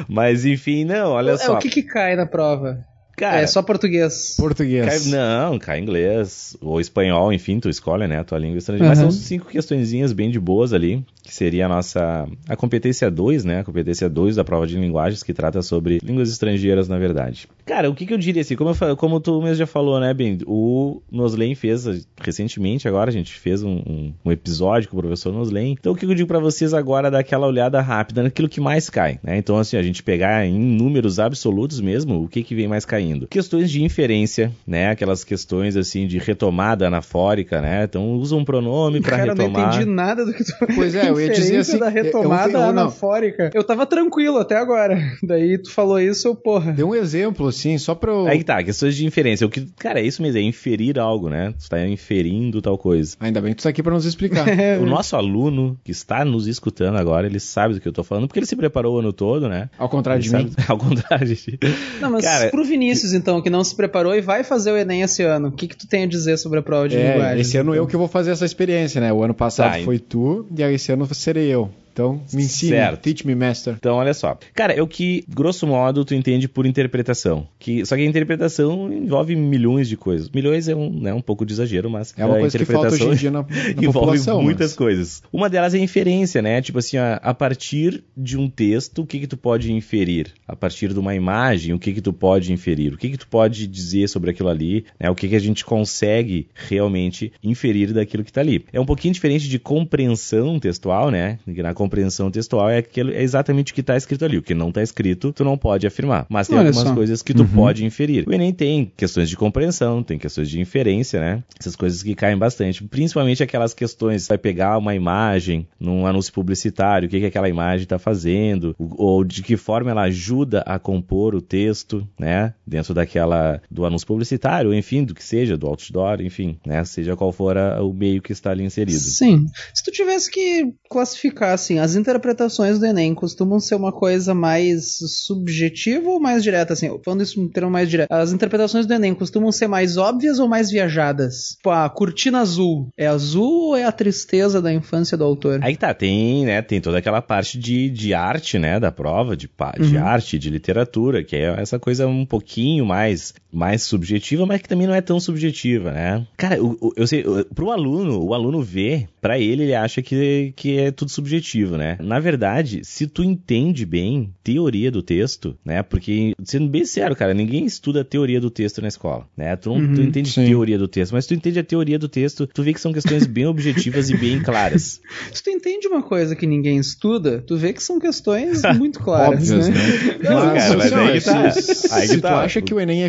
[0.09, 1.55] Mas enfim, não, olha é, só.
[1.55, 2.85] o que que cai na prova?
[3.17, 4.37] Cara, é só português.
[4.39, 4.85] Português.
[4.87, 8.89] Cai, não, cai inglês ou espanhol, enfim, tu escolhe, né, a tua língua estrangeira.
[8.89, 9.11] Mas Uhum.
[9.11, 13.61] são cinco questõezinhas bem de boas ali, que seria a nossa a competência 2, né,
[13.61, 17.49] a competência 2 da prova de linguagens, que trata sobre línguas estrangeiras, na verdade.
[17.65, 20.13] Cara, o que que eu diria assim, como, eu como tu mesmo já falou, né,
[20.13, 21.87] Ben, o Noslen fez
[22.21, 25.73] recentemente, agora a gente fez um, um- um episódio com o professor Noslen.
[25.79, 28.61] Então o que eu digo pra vocês agora é dar aquela olhada rápida naquilo que
[28.61, 29.37] mais cai, né?
[29.39, 33.06] Então assim, a gente pegar em números absolutos mesmo, o que que vem mais caindo?
[33.29, 34.91] Questões de inferência, né?
[34.91, 37.85] Aquelas questões assim de retomada anafórica, né?
[37.85, 39.75] Então usa um pronome pra Cara, eu não retomar.
[39.75, 42.03] entendi nada do que tu Pois é, eu ia dizer Inferência assim, da eu- eu-
[42.05, 42.69] retomada eu- não.
[42.69, 43.51] anafórica.
[43.55, 44.99] Eu tava tranquilo até agora.
[45.23, 46.73] Daí tu falou isso, eu, porra.
[46.73, 48.27] Dê um exemplo, assim, só pra eu...
[48.27, 49.47] Aí que tá, questões de inferência.
[49.47, 51.53] O que, cara, é isso mesmo, é inferir algo, né?
[51.59, 53.17] Tu tá inferindo tal coisa.
[53.21, 54.47] Ainda bem que tu tá aqui pra nos explicar.
[54.57, 58.03] É, O nosso aluno que está nos escutando agora, ele sabe do que eu tô
[58.03, 59.69] falando, porque ele se preparou o ano todo, né?
[59.79, 60.51] Ao contrário Ele de mim.
[60.51, 61.59] sabe- Ao contrário de ti.
[62.01, 65.03] Não, mas Cara, pro Vinícius, então, que não se preparou e vai fazer o Enem
[65.03, 67.41] esse ano, o que que tu tem a dizer sobre a prova de É, linguagem?
[67.41, 69.13] esse ano eu que vou fazer essa experiência, né?
[69.13, 71.71] O ano passado Tá, foi tu, e esse ano serei eu.
[71.97, 73.01] Então, me ensine, Certo.
[73.01, 73.73] teach me, master.
[73.79, 74.39] Então, olha só.
[74.53, 77.49] Cara, é o que, grosso modo, tu entende por interpretação.
[77.59, 80.29] Que, só que a interpretação envolve milhões de coisas.
[80.29, 82.89] Milhões é um, né, um pouco de exagero, mas É uma a coisa que falta
[82.89, 83.49] hoje em dia na, na
[83.83, 85.23] envolve muitas mas- coisas.
[85.33, 86.61] Uma delas é inferência, né?
[86.61, 90.35] Tipo assim, a, a partir de um texto, o que que tu pode inferir?
[90.47, 92.93] A partir de uma imagem, o que que tu pode inferir?
[92.93, 94.85] O que que tu pode dizer sobre aquilo ali?
[95.01, 95.09] Né?
[95.09, 98.67] O que que a gente consegue realmente inferir daquilo que tá ali?
[98.71, 101.39] É um pouquinho diferente de compreensão textual, né?
[101.47, 104.39] Na compreensão textual é, aquilo, é exatamente o que tá escrito ali.
[104.39, 106.27] O que não tá escrito, tu não pode afirmar.
[106.29, 106.95] Mas tem Olha algumas só.
[106.95, 108.25] coisas que tu pode inferir.
[108.29, 111.43] O Enem tem questões de compreensão, tem questões de inferência, né?
[111.59, 112.83] Essas coisas que caem bastante.
[112.85, 117.85] Principalmente aquelas questões, vai pegar uma imagem num anúncio publicitário, o que, que aquela imagem
[117.85, 122.55] está fazendo, ou de que forma ela ajuda a compor o texto, né?
[122.67, 126.85] Dentro daquela, do anúncio publicitário, ou enfim, do que seja, do outdoor, enfim, né?
[126.85, 128.99] Seja qual for a- o meio que está ali inserido.
[128.99, 129.47] Sim.
[129.75, 134.97] Se tu tivesse que classificar, assim, as interpretações do Enem costumam ser uma coisa mais
[135.27, 136.91] subjetiva ou mais direta, assim?
[137.05, 138.11] Falando isso em termo mais direto.
[138.13, 141.55] As interpretações do Enem costumam ser mais óbvias ou mais viajadas?
[141.57, 142.89] Tipo, a cortina azul.
[142.97, 145.61] É azul ou é a tristeza da infância do autor?
[145.63, 149.49] Aí tá, tem, né, tem toda aquela parte de, de arte, né, da prova, de,
[149.81, 150.05] de Uhum.
[150.05, 154.87] arte, de literatura, que é essa coisa um pouquinho mais, mais subjetiva, mas que também
[154.87, 156.27] não é tão subjetiva, né?
[156.37, 160.53] Cara, o- eu sei, o- pro aluno, o aluno vê, pra ele, ele acha que,
[160.55, 161.97] que é tudo subjetivo, né?
[162.01, 167.33] Na verdade, se tu entende bem teoria do texto, né, porque, sendo bem sério, cara,
[167.33, 169.57] ninguém estuda a teoria do texto na escola, né?
[169.57, 170.45] Tu não tu Uhum, entende sim.
[170.47, 173.27] teoria do texto, mas tu entende a teoria do texto, tu vê que são questões
[173.27, 175.01] bem objetivas e bem claras.
[175.33, 179.51] Se tu entende uma coisa que ninguém estuda, tu vê que são questões muito claras,
[179.51, 179.75] Óbvias, né?
[179.75, 180.29] né?
[180.31, 181.51] Não, cara, mas ó, aí que tá.
[181.51, 182.41] se, Aí que se tu tá.
[182.43, 183.09] acha que o Enem é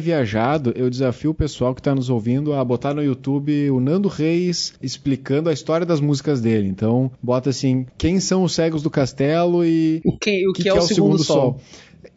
[0.76, 4.74] eu desafio o pessoal que tá nos ouvindo a botar no YouTube o Nando Reis
[4.82, 6.68] explicando a história das músicas dele.
[6.68, 10.74] Então, bota assim, quem são os cegos do castelo e O que, o que, é,
[10.74, 11.60] o segundo, sol?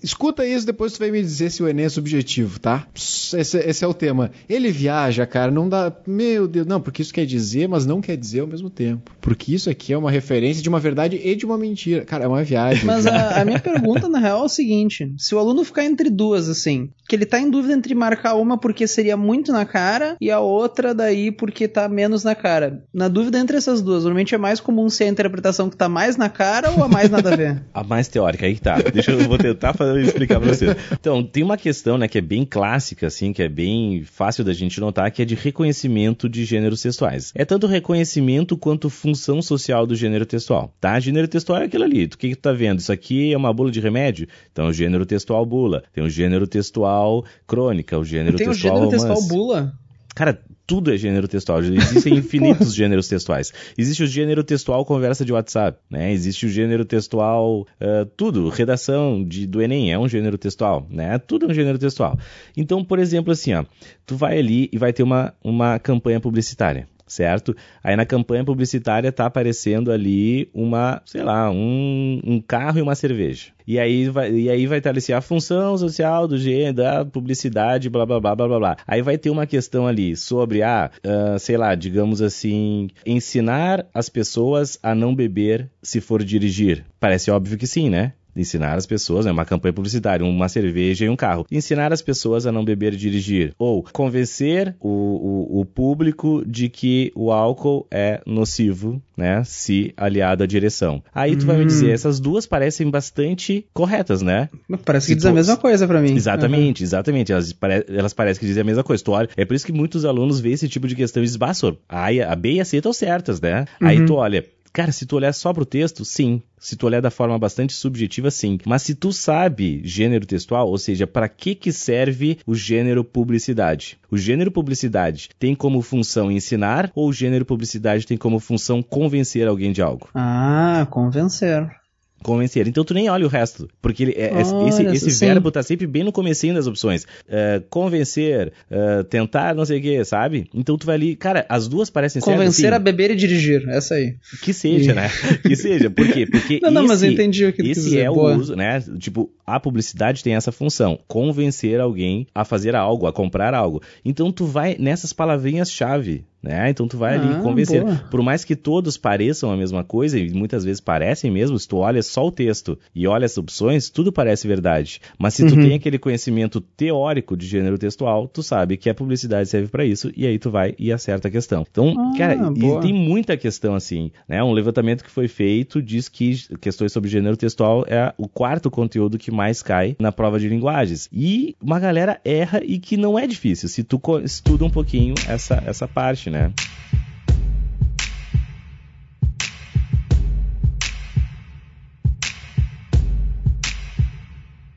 [0.02, 2.86] Escuta isso, depois tu vai me dizer se o Enem é subjetivo, tá?
[2.94, 4.30] Esse, esse é o tema.
[4.48, 5.92] Ele viaja, cara, não dá.
[6.06, 9.12] Meu Deus, não, porque isso quer dizer, mas não quer dizer ao mesmo tempo.
[9.20, 12.04] Porque isso aqui é uma referência de uma verdade e de uma mentira.
[12.04, 12.84] Cara, é uma viagem.
[12.84, 16.10] Mas a, a minha pergunta, na real, é o seguinte: se o aluno ficar entre
[16.10, 20.16] duas, assim, que ele tá em dúvida entre marcar uma porque seria muito na cara
[20.20, 22.84] e a outra daí porque tá menos na cara.
[22.92, 26.16] Na dúvida entre essas duas, normalmente é mais comum ser a interpretação que tá mais
[26.16, 27.62] na cara ou a mais nada a ver?
[27.74, 28.76] A mais teórica, aí que tá.
[28.92, 30.76] Deixa eu vou tentar fazer, explicar pra vocês.
[30.92, 34.52] Então, tem uma questão, né, que é bem clássica, assim, que é bem fácil da
[34.52, 37.32] gente notar, que é de reconhecimento de gêneros textuais.
[37.34, 40.98] É tanto reconhecimento quanto função social do gênero textual, tá?
[41.00, 42.04] Gênero textual é aquilo ali.
[42.04, 42.80] O que que tu tá vendo?
[42.80, 44.28] Isso aqui é uma bula de remédio?
[44.52, 45.82] Então, o gênero textual bula.
[45.92, 49.06] Tem o gênero textual crônica, o gênero Tem o textual gênero romance.
[49.06, 49.72] textual bula?
[50.14, 51.60] Cara, tudo é gênero textual.
[51.60, 53.52] Existem infinitos gêneros textuais.
[53.76, 56.12] Existe o gênero textual conversa de WhatsApp, né?
[56.12, 61.18] Existe o gênero textual eh, tudo, redação de, do Enem é um gênero textual, né?
[61.18, 62.18] Tudo é um gênero textual.
[62.56, 63.64] Então, por exemplo, assim, ó,
[64.06, 66.88] tu vai ali e vai ter uma, uma campanha publicitária.
[67.10, 67.54] Certo?
[67.82, 72.94] Aí na campanha publicitária tá aparecendo ali uma, sei lá, um, um carro e uma
[72.94, 73.48] cerveja.
[73.66, 77.90] E aí vai, e aí vai estar assim, a função social do gênero, da publicidade,
[77.90, 78.76] blá blá blá blá blá blá.
[78.86, 84.08] Aí vai ter uma questão ali sobre, ah, ah, sei lá, digamos assim, ensinar as
[84.08, 86.84] pessoas a não beber se for dirigir.
[86.98, 88.12] Parece óbvio que sim, né?
[88.36, 91.46] Ensinar as pessoas, é uma campanha publicitária, uma cerveja e um carro.
[91.50, 93.52] Ensinar as pessoas a não beber e dirigir.
[93.58, 99.42] Ou convencer o, o, o público de que o álcool é nocivo, né?
[99.44, 101.02] Se aliado à direção.
[101.14, 104.48] Aí tu vai me dizer, essas duas parecem bastante corretas, né?
[104.84, 106.14] Parece que Se diz a mesma coisa pra mim.
[106.14, 107.32] Exatamente, exatamente.
[107.32, 109.02] Elas, pare- elas parecem que dizem a mesma coisa.
[109.02, 111.38] Tu olha, é por isso que muitos alunos veem esse tipo de questão e dizem,
[111.38, 113.64] "Bah, senhor, a, A- a B e a C estão certas, né?
[113.80, 116.42] Aí tu olha, cara, se tu olhar só pro texto, sim.
[116.58, 118.58] Se tu olhar da forma bastante subjetiva, sim.
[118.66, 123.98] Mas se tu sabe gênero textual, ou seja, para que que serve o gênero publicidade?
[124.10, 129.48] O gênero publicidade tem como função ensinar ou o gênero publicidade tem como função convencer
[129.48, 130.08] alguém de algo?
[130.14, 131.79] Ah, convencer.
[132.22, 132.66] Convencer.
[132.68, 135.26] Então tu nem olha o resto, porque ele, é- é- esse, Olha, esse sim.
[135.26, 137.06] verbo tá sempre bem no comecinho das opções.
[137.28, 140.48] É, convencer, é, tentar, não sei o que, sabe?
[140.54, 144.14] Então tu vai ali, cara, as duas parecem Convencer a beber e dirigir, essa aí.
[144.42, 145.08] que seja, né?
[145.42, 145.90] Que seja.
[145.90, 146.26] Por quê?
[146.26, 148.00] Porque Não, não, mas eu esse- entendi o que esse dizer.
[148.00, 148.34] é Boa.
[148.34, 148.82] o uso, né?
[148.98, 153.82] Tipo, a publicidade tem essa função, convencer alguém a fazer algo, a comprar algo.
[154.04, 156.70] Então tu vai nessas palavrinhas-chave, né?
[156.70, 157.82] Então tu vai ali Ah, convencer.
[157.84, 158.00] boa.
[158.10, 161.76] Por mais que todos pareçam a mesma coisa, e muitas vezes parecem mesmo, se tu
[161.78, 165.00] olha só o texto e olha as opções, tudo parece verdade.
[165.18, 165.62] Mas se tu Uhum.
[165.62, 170.10] tem aquele conhecimento teórico de gênero textual, tu sabe que a publicidade serve pra isso,
[170.16, 171.66] e aí tu vai e acerta a questão.
[171.70, 174.42] Então, Ah, cara, e tem muita questão assim, né?
[174.42, 179.18] Um levantamento que foi feito diz que questões sobre gênero textual é o quarto conteúdo
[179.18, 181.08] que mais cai na prova de linguagens.
[181.12, 185.62] E uma galera erra e que não é difícil, se tu estuda um pouquinho essa,
[185.66, 186.52] essa parte, né?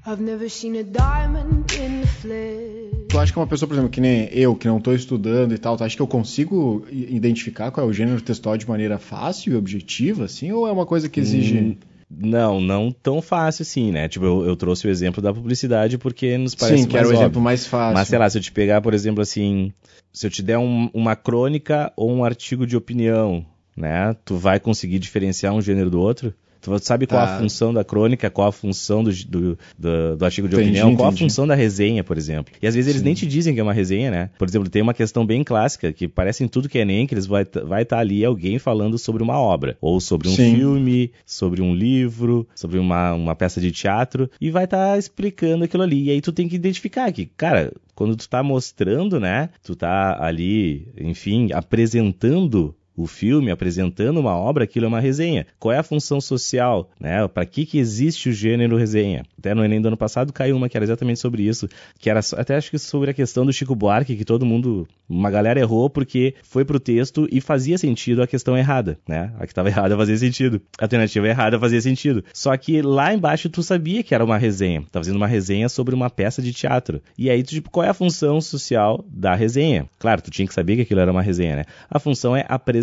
[0.05, 3.07] I've never seen a diamond in the flesh.
[3.09, 5.57] Tu acha que uma pessoa, por exemplo, que nem eu, que não tô estudando e
[5.57, 8.97] tal, tu acha que eu consigo i- identificar qual é o gênero textual de maneira
[8.99, 10.51] fácil e objetiva, assim?
[10.51, 11.57] Ou é uma coisa que exige.
[11.57, 11.75] Hum,
[12.18, 14.07] Não, não tão fácil assim, né?
[14.07, 17.14] Tipo, eu, eu trouxe o exemplo da publicidade porque nos parece Sim, que era o
[17.14, 17.93] exemplo mais fácil.
[17.93, 19.74] Mas sei lá, se eu te pegar, por exemplo, assim,
[20.11, 23.45] se eu te der um- uma crônica ou um artigo de opinião,
[23.76, 24.16] né?
[24.26, 26.34] Tu vai conseguir diferenciar um gênero do outro?
[26.64, 27.36] Tu sabe qual Tá.
[27.36, 30.95] a função da crônica, qual a função do, do, do- do artigo de Entendi, opinião,
[30.95, 31.24] qual a entendi.
[31.26, 32.53] função da resenha, por exemplo.
[32.61, 33.05] E às vezes eles Sim.
[33.05, 34.30] nem te dizem que é uma resenha, né?
[34.39, 37.14] Por exemplo, tem uma questão bem clássica, que parece em tudo que é nem, que
[37.14, 40.55] eles vai estar vai tá ali alguém falando sobre uma obra, ou sobre um Sim.
[40.55, 45.84] filme, sobre um livro, sobre uma, uma peça de teatro, e vai estar explicando aquilo
[45.84, 46.03] ali.
[46.05, 49.49] E aí tu tem que identificar que, cara, quando tu tá mostrando, né?
[49.64, 55.45] Tu tá ali, enfim, apresentando o filme, apresentando uma obra, aquilo é uma resenha.
[55.59, 57.27] Qual é a função social, né?
[57.27, 59.25] Para que que existe o gênero resenha?
[59.37, 61.67] Até no Enem do ano passado caiu uma que era exatamente sobre isso,
[61.99, 65.31] que era até acho que sobre a questão do Chico Buarque, que todo mundo, uma
[65.31, 69.33] galera errou porque foi pro texto e fazia sentido a questão errada, né?
[69.37, 70.61] A que estava errada fazia sentido.
[70.79, 72.23] A alternativa errada fazia sentido.
[72.33, 74.81] Só que lá embaixo tu sabia que era uma resenha.
[74.91, 77.01] Tava fazendo uma resenha sobre uma peça de teatro.
[77.17, 79.87] E aí, tu, tipo, qual é a função social da resenha?
[79.99, 81.63] Claro, tu tinha que saber que aquilo era uma resenha, né?
[81.89, 82.82] A função é apresentar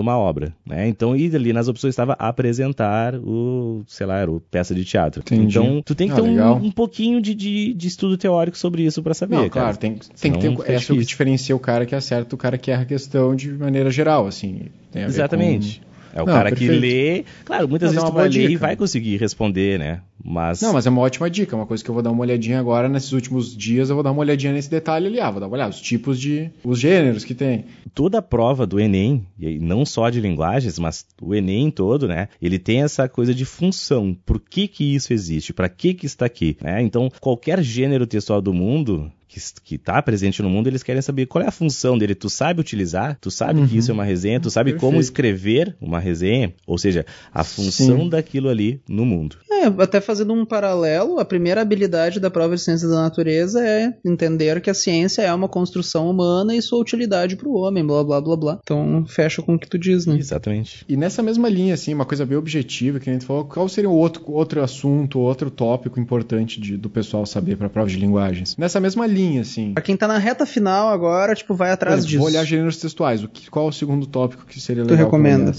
[0.00, 0.88] uma obra, né?
[0.88, 5.20] Então, e ali nas opções estava apresentar o, sei lá, era o peça de teatro.
[5.20, 5.58] Entendi.
[5.58, 8.82] Então, tu tem que Ah, ter um, um pouquinho de, de, de estudo teórico sobre
[8.82, 9.50] isso pra saber, Não, cara.
[9.66, 10.46] claro, tem, tem que ter.
[10.48, 10.96] é o que difícil.
[11.02, 14.62] diferencia o cara que acerta do cara que erra a questão de maneira geral, assim.
[14.94, 15.80] Exatamente.
[16.14, 16.72] É o Não, cara perfeito.
[16.72, 17.24] que lê.
[17.44, 20.00] Claro, muitas Mas é vezes tu vai ler e vai conseguir responder, né?
[20.22, 20.60] Mas.
[20.60, 22.88] Não, mas é uma ótima dica, uma coisa que eu vou dar uma olhadinha agora,
[22.88, 25.54] nesses últimos dias eu vou dar uma olhadinha nesse detalhe ali, ah, vou dar uma
[25.54, 26.50] olhada, os tipos de.
[26.64, 27.66] os gêneros que tem.
[27.94, 32.28] toda a prova do Enem, e não só de linguagens, mas o Enem todo, né?
[32.42, 34.16] Ele tem essa coisa de função.
[34.26, 35.52] Por que que isso existe?
[35.52, 36.56] Para que que está aqui?
[36.60, 36.82] né?
[36.82, 41.26] Então, qualquer gênero textual do mundo que, que tá presente no mundo, eles querem saber
[41.26, 42.14] qual é a função dele.
[42.14, 43.16] Tu sabe utilizar?
[43.20, 44.40] Tu sabe que isso é uma resenha?
[44.40, 45.02] Tu sabe como Perfeito.
[45.04, 46.54] escrever uma resenha?
[46.66, 48.08] Ou seja, a função Sim.
[48.08, 49.36] daquilo ali no mundo.
[49.50, 53.92] É, até fazendo um paralelo, a primeira habilidade da prova de ciências da natureza é
[54.04, 58.02] entender que a ciência é uma construção humana e sua utilidade para o homem, blá
[58.04, 58.58] blá blá blá.
[58.62, 60.16] Então fecha com o que tu diz, né?
[60.16, 60.84] Exatamente.
[60.88, 63.90] E nessa mesma linha, assim, uma coisa bem objetiva, que a gente falou, qual seria
[63.90, 68.56] o outro, outro assunto, outro tópico importante de- do pessoal saber para prova de linguagens?
[68.56, 69.72] Nessa mesma linha, assim.
[69.74, 72.18] Pra quem tá na reta final agora, tipo, vai atrás Mas disso.
[72.18, 73.22] vou olhar gêneros textuais.
[73.24, 75.00] O que, qual é o segundo tópico que seria Tu legal?
[75.00, 75.52] eu recomenda?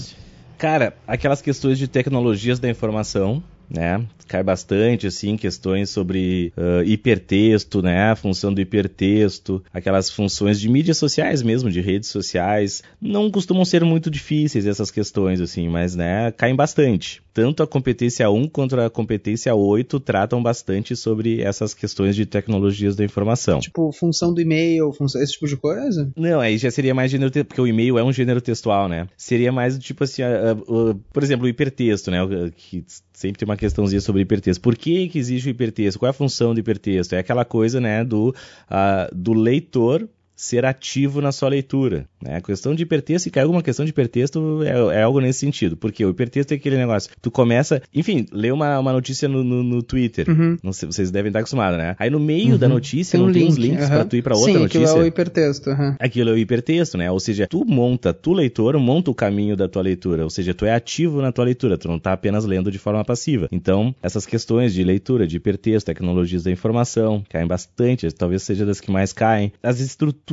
[0.58, 4.02] Cara, aquelas questões de tecnologias da informação, né?
[4.28, 8.10] Cai bastante, assim, questões sobre ah, hipertexto, né?
[8.10, 12.82] A função do hipertexto, aquelas funções de mídias sociais mesmo, de redes sociais.
[13.00, 17.22] Não costumam ser muito difíceis essas questões, assim, mas, né, caem bastante.
[17.32, 22.96] Tanto a competência 1 quanto a competência 8 tratam bastante sobre essas questões de tecnologias
[22.96, 23.60] da informação.
[23.60, 26.10] Tipo, função do e-mail, função, esse tipo de coisa?
[26.16, 29.08] Não, aí já seria mais gênero porque o e-mail é um gênero textual, né?
[29.16, 32.18] Seria mais tipo assim, ah, ah, por exemplo, o hipertexto, né?
[32.56, 34.60] Que sempre tem uma questãozinha sobre hipertexto.
[34.60, 35.98] Por que, que existe o hipertexto?
[35.98, 37.14] Qual é a função do hipertexto?
[37.14, 38.34] É aquela coisa, né, do,
[38.68, 40.08] ah, do leitor
[40.40, 42.06] ser ativo na sua leitura.
[42.22, 42.36] Né?
[42.36, 45.76] A questão de hipertexto, se cai alguma questão de hipertexto, é, é algo nesse sentido.
[45.76, 47.10] Porque o hipertexto é aquele negócio.
[47.20, 50.28] Tu começa, enfim, lê uma, uma notícia no, no, no Twitter.
[50.28, 50.56] Uhum.
[50.62, 51.94] Não sei, vocês devem estar acostumados, né?
[51.98, 53.52] Aí no meio da notícia Tem um não tem link.
[53.52, 53.94] uns links aham.
[53.96, 54.80] pra tu ir pra outra Sim, notícia.
[54.84, 55.70] aquilo é o hipertexto.
[55.70, 55.96] aham.
[55.98, 57.10] Aquilo é o hipertexto, né?
[57.10, 60.24] Ou seja, tu monta, tu leitor, monta o caminho da tua leitura.
[60.24, 63.04] Ou seja, tu é ativo na tua leitura, tu não tá apenas lendo de forma
[63.04, 63.48] passiva.
[63.52, 68.80] Então, essas questões de leitura, de hipertexto, tecnologias da informação, caem bastante, talvez seja das
[68.80, 69.52] que mais caem.
[69.62, 70.29] As estruturas,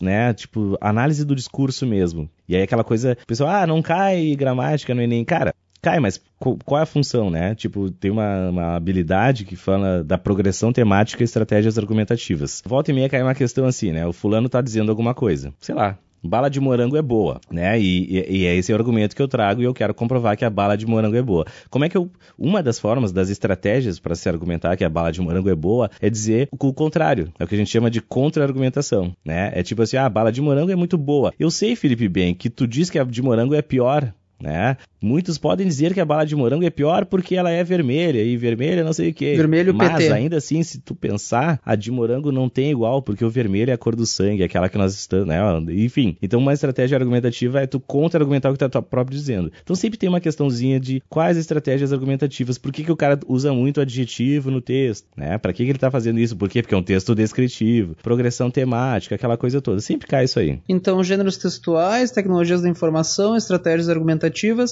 [0.00, 0.32] né?
[0.34, 2.28] Tipo, análise do discurso mesmo.
[2.48, 5.24] E aí aquela coisa, o pessoal, ah, não cai gramática no Enem.
[5.24, 7.54] Cara, cai, mas qual é a função, né?
[7.54, 12.62] Tipo, tem uma, uma habilidade que fala da progressão temática e estratégias argumentativas.
[12.64, 14.06] Volta e meia cai uma questão assim, né?
[14.06, 15.52] O fulano tá dizendo alguma coisa.
[15.60, 15.98] Sei lá.
[16.22, 17.80] Bala de morango é boa, né?
[17.80, 20.44] E, e, e é esse o argumento que eu trago e eu quero comprovar que
[20.44, 21.44] a bala de morango é boa.
[21.68, 22.10] Como é que eu.
[22.38, 25.90] Uma das formas, das estratégias para se argumentar que a bala de morango é boa
[26.00, 27.32] é dizer o, contrário.
[27.38, 29.50] É o que a gente chama de contra-argumentação, né?
[29.54, 31.32] É tipo assim, ah, a bala de morango é muito boa.
[31.38, 34.76] Eu sei, Felipe Bem, que tu diz que a de morango é pior, né?
[35.02, 38.36] Muitos podem dizer que a bala de morango é pior porque ela é vermelha e
[38.36, 39.34] vermelha não sei o que.
[39.34, 40.12] Vermelho Mas PT.
[40.12, 43.74] ainda assim, se tu pensar, a de morango não tem igual porque o vermelho é
[43.74, 45.40] a cor do sangue, aquela que nós estamos, né?
[45.70, 49.50] Enfim, então uma estratégia argumentativa é tu contra-argumentar o que tá próprio dizendo.
[49.62, 53.52] Então sempre tem uma questãozinha de quais estratégias argumentativas, por que, que o cara usa
[53.52, 55.38] muito adjetivo no texto, né?
[55.38, 56.36] Para que, que ele tá fazendo isso?
[56.36, 56.62] Por quê?
[56.62, 59.80] Porque é um texto descritivo, progressão temática, aquela coisa toda.
[59.80, 60.60] Sempre cai isso aí.
[60.68, 64.29] Então, gêneros textuais, tecnologias da informação, estratégias argumentativas.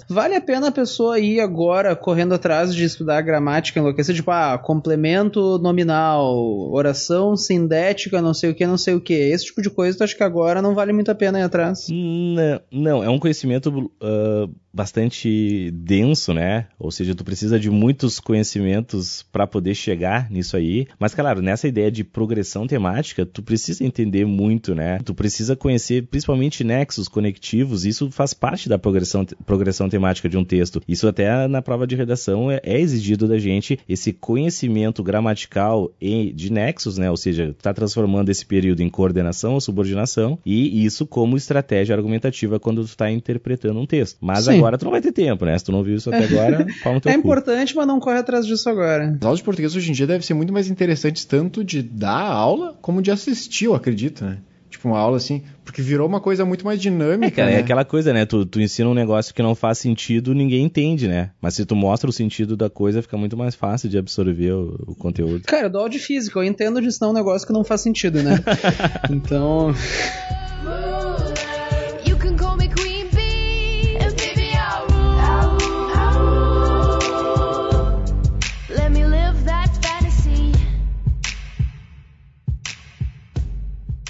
[0.09, 4.59] Vale a pena a pessoa ir agora correndo atrás de estudar gramática enlouquecer, tipo, ah,
[4.59, 6.37] complemento nominal,
[6.73, 9.15] oração sindética, não sei o que, não sei o que.
[9.15, 11.87] Esse tipo de coisa, tu acha que agora não vale muito a pena ir atrás?
[11.91, 14.49] Não, não, é um conhecimento ah,
[14.79, 16.67] bastante denso, né?
[16.79, 20.87] Ou seja, tu precisa de muitos conhecimentos para poder chegar nisso aí.
[21.01, 25.01] Mas, claro, nessa ideia de progressão temática, tu precisa entender muito, né?
[25.05, 27.85] Tu precisa conhecer principalmente nexos conectivos.
[27.85, 30.81] Isso faz parte da progressão, progressão temática de um texto.
[30.87, 36.33] Isso até na prova de redação é, é exigido da gente esse conhecimento gramatical e
[36.33, 37.11] de nexos, né?
[37.11, 42.61] Ou seja, tá transformando esse período em coordenação ou subordinação e isso como estratégia argumentativa
[42.61, 44.19] quando tu tá interpretando um texto.
[44.21, 44.59] Mas Sim.
[44.59, 45.57] agora tu não vai ter tempo, né?
[45.57, 47.21] Se tu não viu isso até agora, pau no teu É cu.
[47.21, 49.17] importante, mas não corre atrás disso agora.
[49.19, 52.21] As aulas de português hoje em dia devem ser muito mais interessantes tanto de dar
[52.31, 54.39] aula como de assistir, eu acredito, né?
[54.71, 57.57] Tipo, uma aula assim, porque virou uma coisa muito mais dinâmica, É, cara, né?
[57.57, 58.27] é aquela coisa, né?
[58.27, 61.31] Tu, tu ensina um negócio que não faz sentido, ninguém entende, né?
[61.41, 64.77] Mas se tu mostra o sentido da coisa, fica muito mais fácil de absorver o,
[64.89, 65.45] o conteúdo.
[65.47, 67.81] Cara, eu dou aula de física, eu entendo de ensinar um negócio que não faz
[67.81, 68.39] sentido, né?
[69.11, 69.75] então.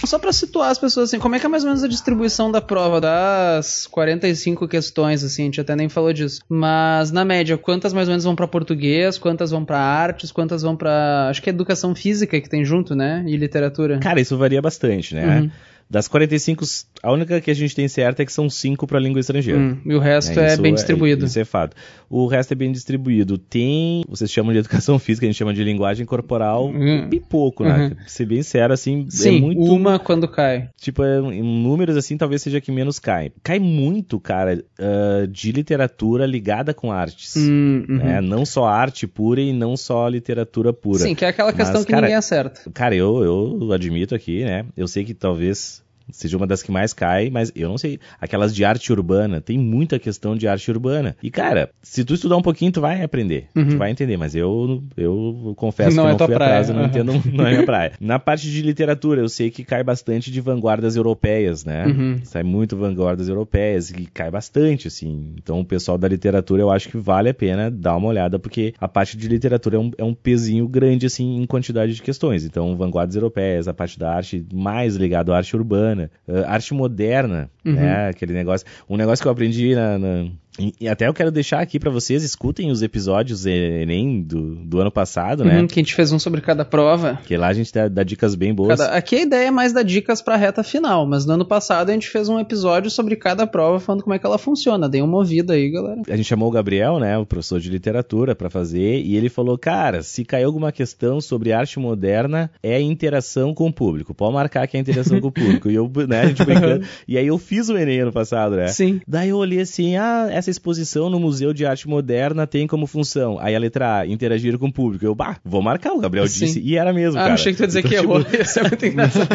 [0.08, 2.50] Só pra situar as pessoas assim, como é que é mais ou menos a distribuição
[2.50, 6.40] da prova das 45 questões, assim, a gente até nem falou disso.
[6.48, 10.62] Mas na média, quantas mais ou menos vão pra português, quantas vão pra artes, quantas
[10.62, 13.22] vão pra, acho que é educação física que tem junto, né?
[13.26, 13.98] E literatura.
[13.98, 15.40] Cara, isso varia bastante, né?
[15.40, 15.50] Uhum.
[15.90, 16.64] Das 45,
[17.02, 19.58] a única que a gente tem certa é que são 5 para língua estrangeira.
[19.58, 21.24] Hum, e o resto é, isso bem distribuído.
[21.24, 21.74] Isso é fato.
[22.10, 23.38] O resto é bem distribuído.
[23.38, 27.08] Tem, vocês chamam de educação física, a gente chama de linguagem corporal, Hum.
[27.08, 27.76] bem pouco, né?
[27.78, 27.90] Uhum.
[27.90, 29.60] Pra ser bem sério, assim, Sim, é muito...
[29.62, 30.68] uma quando cai.
[30.76, 33.32] Tipo, é, em números assim, talvez seja que menos cai.
[33.42, 37.34] Cai muito, cara, ah, de literatura ligada com artes.
[37.36, 37.96] Hum, uhum.
[37.96, 38.20] né?
[38.20, 40.98] Não só arte pura e não só literatura pura.
[40.98, 42.70] Sim, que é aquela questão Mas, que cara, ninguém acerta.
[42.72, 44.66] Cara, eu, eu admito aqui, né?
[44.76, 45.77] Eu sei que talvez
[46.10, 47.98] seja uma das que mais cai, mas eu não sei.
[48.20, 51.16] Aquelas de arte urbana, tem muita questão de arte urbana.
[51.22, 53.46] E, cara, se tu estudar um pouquinho, tu vai aprender.
[53.54, 53.68] Uhum.
[53.68, 56.74] Tu vai entender, mas eu, eu confesso Não que é não fui praia, atrás, eu
[56.74, 56.88] não uhum.
[56.88, 57.92] entendo, não é minha praia.
[58.00, 61.86] Na parte de literatura, eu sei que cai bastante de vanguardas europeias, né?
[61.86, 62.20] Uhum.
[62.24, 65.34] Sai muito vanguardas europeias, e cai bastante, assim.
[65.36, 68.74] Então, o pessoal da literatura, eu acho que vale a pena dar uma olhada, porque
[68.80, 72.44] a parte de literatura é um, é um pezinho grande, assim, em quantidade de questões.
[72.44, 77.50] Então, vanguardas europeias, a parte da arte mais ligada à arte urbana, eh, arte moderna,
[77.64, 77.72] Uhum.
[77.74, 78.08] né?
[78.08, 78.66] Aquele negócio.
[78.88, 80.26] Um negócio que eu aprendi na- na,
[80.58, 84.80] E, e até eu quero deixar aqui pra vocês, escutem os episódios Enem do, do
[84.80, 85.60] ano passado, né?
[85.60, 87.18] Uhum, que a gente fez um sobre cada prova.
[87.26, 88.78] Que lá a gente dá, dá dicas bem boas.
[88.78, 91.90] Cada- aqui a ideia é mais dar dicas pra reta final, mas no ano passado
[91.90, 94.88] a gente fez um episódio sobre cada prova, falando como é que ela funciona.
[94.88, 96.02] Dei uma ouvida aí, galera.
[96.08, 99.56] A gente chamou o Gabriel, né, o professor de literatura, pra fazer, e ele falou,
[99.58, 104.14] cara, se cair alguma questão sobre arte moderna, é interação com o público.
[104.14, 105.70] Pode marcar que é interação com o público.
[105.70, 106.84] E eu, né, a gente brincando.
[107.06, 108.68] E aí eu fiz o Enem ano passado, né?
[108.68, 109.00] Sim.
[109.06, 113.38] Daí eu olhei assim, ah, essa exposição no Museu de Arte Moderna tem como função.
[113.40, 115.04] Aí a letra A, interagir com o público.
[115.04, 116.46] Eu, bah, vou marcar, o Gabriel Sim.
[116.46, 116.60] disse.
[116.60, 117.34] E era mesmo, Ah, cara.
[117.34, 118.26] achei que tu ia dizer Então, que tipo, errou.
[118.42, 119.28] Isso é muito engraçado.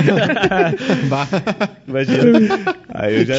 [1.09, 1.27] Bah.
[1.87, 2.75] Imagina.
[2.89, 3.35] Aí eu já,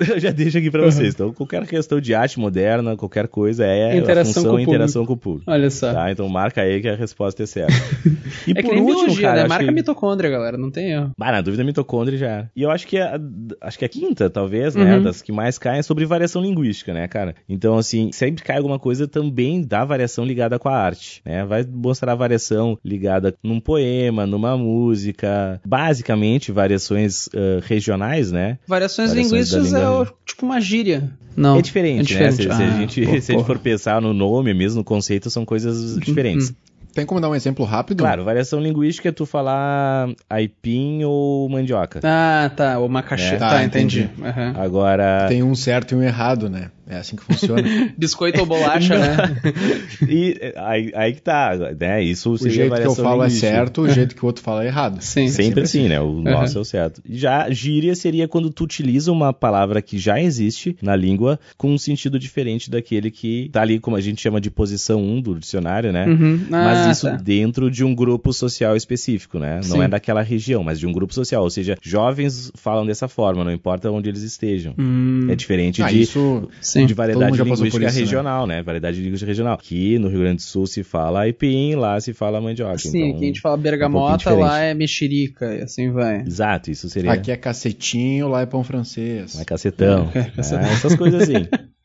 [0.08, 1.14] eu já deixo aqui pra vocês.
[1.14, 5.12] Então, qualquer questão de arte moderna, qualquer coisa é Interação a função com interação com
[5.12, 5.50] o público.
[5.50, 5.92] Olha só.
[5.92, 7.72] Tá, então marca aí que a resposta é certa.
[8.46, 9.48] E é que nem biologia, cara, né?
[9.48, 9.70] Marca que...
[9.72, 11.10] mitocôndria, galera, não tem erro.
[11.18, 12.46] Ah, na dúvida, mitocôndria já.
[12.54, 13.18] E eu acho que a,
[13.60, 15.02] acho que a quinta, talvez, né, Uhum.
[15.02, 17.34] das que mais caem é sobre variação linguística, né, cara?
[17.48, 21.44] Então, assim, sempre cai alguma coisa também da variação ligada com a arte, né?
[21.44, 28.58] Vai mostrar variação ligada num poema, numa música, basicamente variações ah, regionais, né?
[28.66, 29.87] Variações, Variações linguísticas é língua.
[29.90, 31.10] O- tipo uma gíria.
[31.36, 31.56] Não.
[31.58, 32.30] é diferente, né?
[32.32, 34.84] Se, se a Ah, gente, pô, se a gente for pensar no nome mesmo, no
[34.84, 36.52] conceito, são coisas diferentes.
[36.94, 37.98] Tem como dar um exemplo rápido?
[37.98, 42.00] Claro, variação linguística é tu falar aipim ou mandioca.
[42.02, 42.78] Ah, tá.
[42.80, 43.34] O macaxê.
[43.34, 43.38] É.
[43.38, 44.00] Tá, Tá, entendi.
[44.02, 44.26] entendi.
[44.28, 44.54] Aham.
[44.56, 45.26] Agora.
[45.28, 46.70] Tem um certo e um errado, né?
[46.88, 47.62] É assim que funciona.
[47.98, 49.16] Biscoito ou bolacha, né?
[50.08, 52.02] E aí, aí que tá, né?
[52.02, 54.66] Isso o jeito que eu falo é certo, o jeito que o outro fala é
[54.68, 55.00] errado.
[55.02, 55.28] Sim.
[55.28, 56.00] Sempre assim, né?
[56.00, 57.02] O nosso é o certo.
[57.08, 61.78] Já gíria seria quando tu utiliza uma palavra que já existe na língua com um
[61.78, 65.92] sentido diferente daquele que tá ali, como a gente chama de posição 1 do dicionário,
[65.92, 66.06] né?
[66.06, 66.40] Uhum.
[66.48, 67.16] Mas Ah, isso tá.
[67.16, 69.56] dentro de um grupo social específico, né?
[69.56, 69.82] Não Sim.
[69.82, 71.42] é daquela região, mas de um grupo social.
[71.42, 74.74] Ou seja, jovens falam dessa forma, não importa onde eles estejam.
[74.78, 76.48] Hum, É diferente Ah, de, isso
[76.82, 76.86] sim.
[76.86, 77.90] de variedade linguística isso, né?
[77.90, 78.62] regional, né?
[78.62, 79.54] Variedade linguística regional.
[79.54, 82.78] Aqui no Rio Grande do Sul se fala aipim, lá se fala mandioca.
[82.78, 86.22] Sim, então, aqui a gente fala um bergamota, pouquinho lá é mexerica, e assim vai.
[86.22, 89.34] Exato, isso seria Aqui é cacetinho, lá é pão francês.
[89.34, 90.10] mais cacetão.
[90.14, 90.64] É, cacetão.
[90.64, 91.46] Ah, essas coisas assim.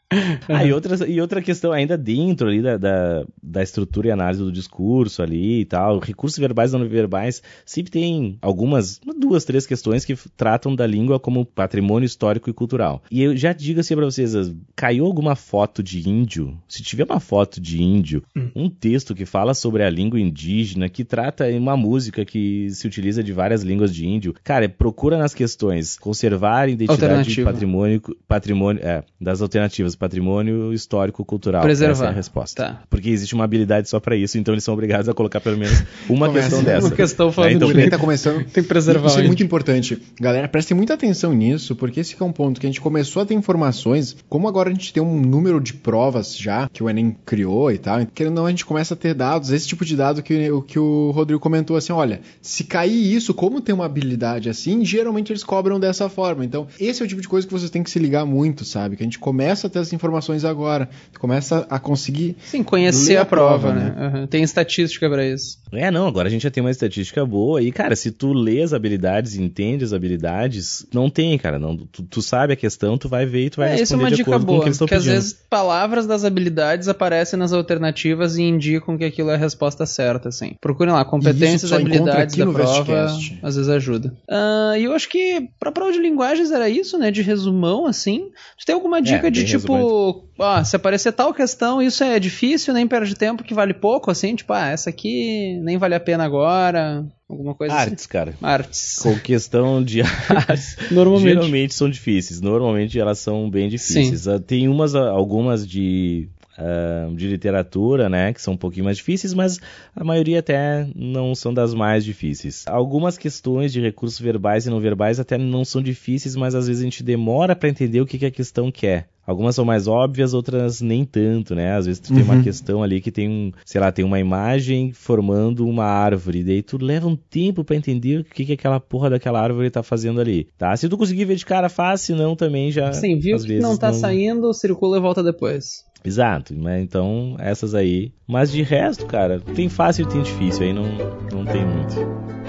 [0.49, 4.41] Ah, e outra, e outra questão ainda dentro ali da, da, da estrutura e análise
[4.41, 9.65] do discurso ali e tal, recursos verbais e não verbais, sempre tem algumas, duas, três
[9.65, 13.01] questões que tratam da língua como patrimônio histórico e cultural.
[13.09, 14.33] E eu já digo assim pra vocês,
[14.75, 16.57] caiu alguma foto de índio?
[16.67, 18.23] Se tiver uma foto de índio,
[18.55, 22.87] um texto que fala sobre a língua indígena, que trata em uma música que se
[22.87, 28.83] utiliza de várias línguas de índio, cara, procura nas questões conservar a identidade patrimônio, patrimônio,
[28.83, 31.61] é, das alternativas, patrimônio histórico cultural.
[31.61, 31.93] Preservar.
[31.93, 32.63] Essa é a resposta.
[32.63, 32.81] Tá.
[32.89, 35.83] Porque existe uma habilidade só pra isso, então eles são obrigados a colocar pelo menos
[36.09, 36.49] uma Começa.
[36.49, 36.87] questão dessa.
[36.87, 38.43] Uma questão falando Né, então, O Enem tá começando.
[38.45, 40.01] Tem que preservar Isso é muito importante.
[40.19, 43.21] Galera, prestem muita atenção nisso, porque esse que é um ponto que a gente começou
[43.21, 44.15] a ter informações.
[44.27, 47.77] Como agora a gente tem um número de provas já, que o Enem criou e
[47.77, 50.51] tal, querendo ou não, a gente começa a ter dados, esse tipo de dado que,
[50.51, 54.83] o que o Rodrigo comentou assim: olha, se cair isso, como tem uma habilidade assim,
[54.83, 56.43] geralmente eles cobram dessa forma.
[56.43, 58.95] Então, esse é o tipo de coisa que vocês têm que se ligar muito, sabe?
[58.95, 60.89] Que a gente começa a ter essas informações agora,
[61.19, 62.35] começa a conseguir.
[62.45, 63.95] Sim, conhecer a, a prova, prova, né?
[63.97, 64.27] Aham.
[64.27, 65.57] Tem estatística pra isso.
[65.71, 68.61] É, não, agora a gente já tem uma estatística boa e, cara, se tu lê
[68.61, 73.07] as habilidades, entende as habilidades, não tem, cara, não, tu, tu sabe a questão, tu
[73.09, 74.55] vai ver e tu vai É, isso é responder uma de dica acordo com o
[74.57, 75.15] boa, que porque às pedindo.
[75.15, 80.29] vezes palavras das habilidades aparecem nas alternativas e indicam que aquilo é a resposta certa,
[80.29, 80.55] assim.
[80.61, 83.39] Procurem lá, competências e habilidades da prova, Vestcast.
[83.41, 84.13] às vezes ajuda.
[84.29, 88.29] Ah, E eu acho que pra prova de linguagens era isso, né, de resumão, assim.
[88.59, 92.73] Tu tem alguma dica de bem tipo, ah, se aparecer tal questão, isso é difícil,
[92.73, 96.23] nem perde tempo, que vale pouco, assim, tipo, ah, essa aqui nem vale a pena
[96.23, 97.89] agora, alguma coisa assim.
[97.91, 98.33] Artes, cara.
[98.41, 98.99] Artes.
[99.01, 101.29] Com questão de artes, Normalmente.
[101.33, 102.41] geralmente são difíceis.
[102.41, 104.27] Normalmente elas são bem difíceis.
[104.27, 108.97] Ah, Tem umas, ah, algumas de, ah, de literatura, né, que são um pouquinho mais
[108.97, 109.59] difíceis, mas
[109.95, 112.63] a maioria até não são das mais difíceis.
[112.67, 116.81] Algumas questões de recursos verbais e não verbais até não são difíceis, mas às vezes
[116.81, 119.07] a gente demora para entender o que, que a questão quer.
[119.25, 121.75] Algumas são mais óbvias, outras nem tanto, né?
[121.75, 124.91] Às vezes tu tem uma questão ali que tem um, sei lá, tem uma imagem
[124.91, 129.09] formando uma árvore, daí tu leva um tempo pra entender o que que aquela porra
[129.09, 130.75] daquela árvore tá fazendo ali, tá?
[130.75, 133.77] Se tu conseguir ver de cara fácil, não também já Sim, viu que vezes não
[133.77, 135.85] tá saindo, circula e volta depois.
[136.05, 138.11] Exato, mas então essas aí.
[138.27, 140.83] Mas de resto, cara, tem fácil e tem difícil, aí não
[141.31, 142.42] não tem muito.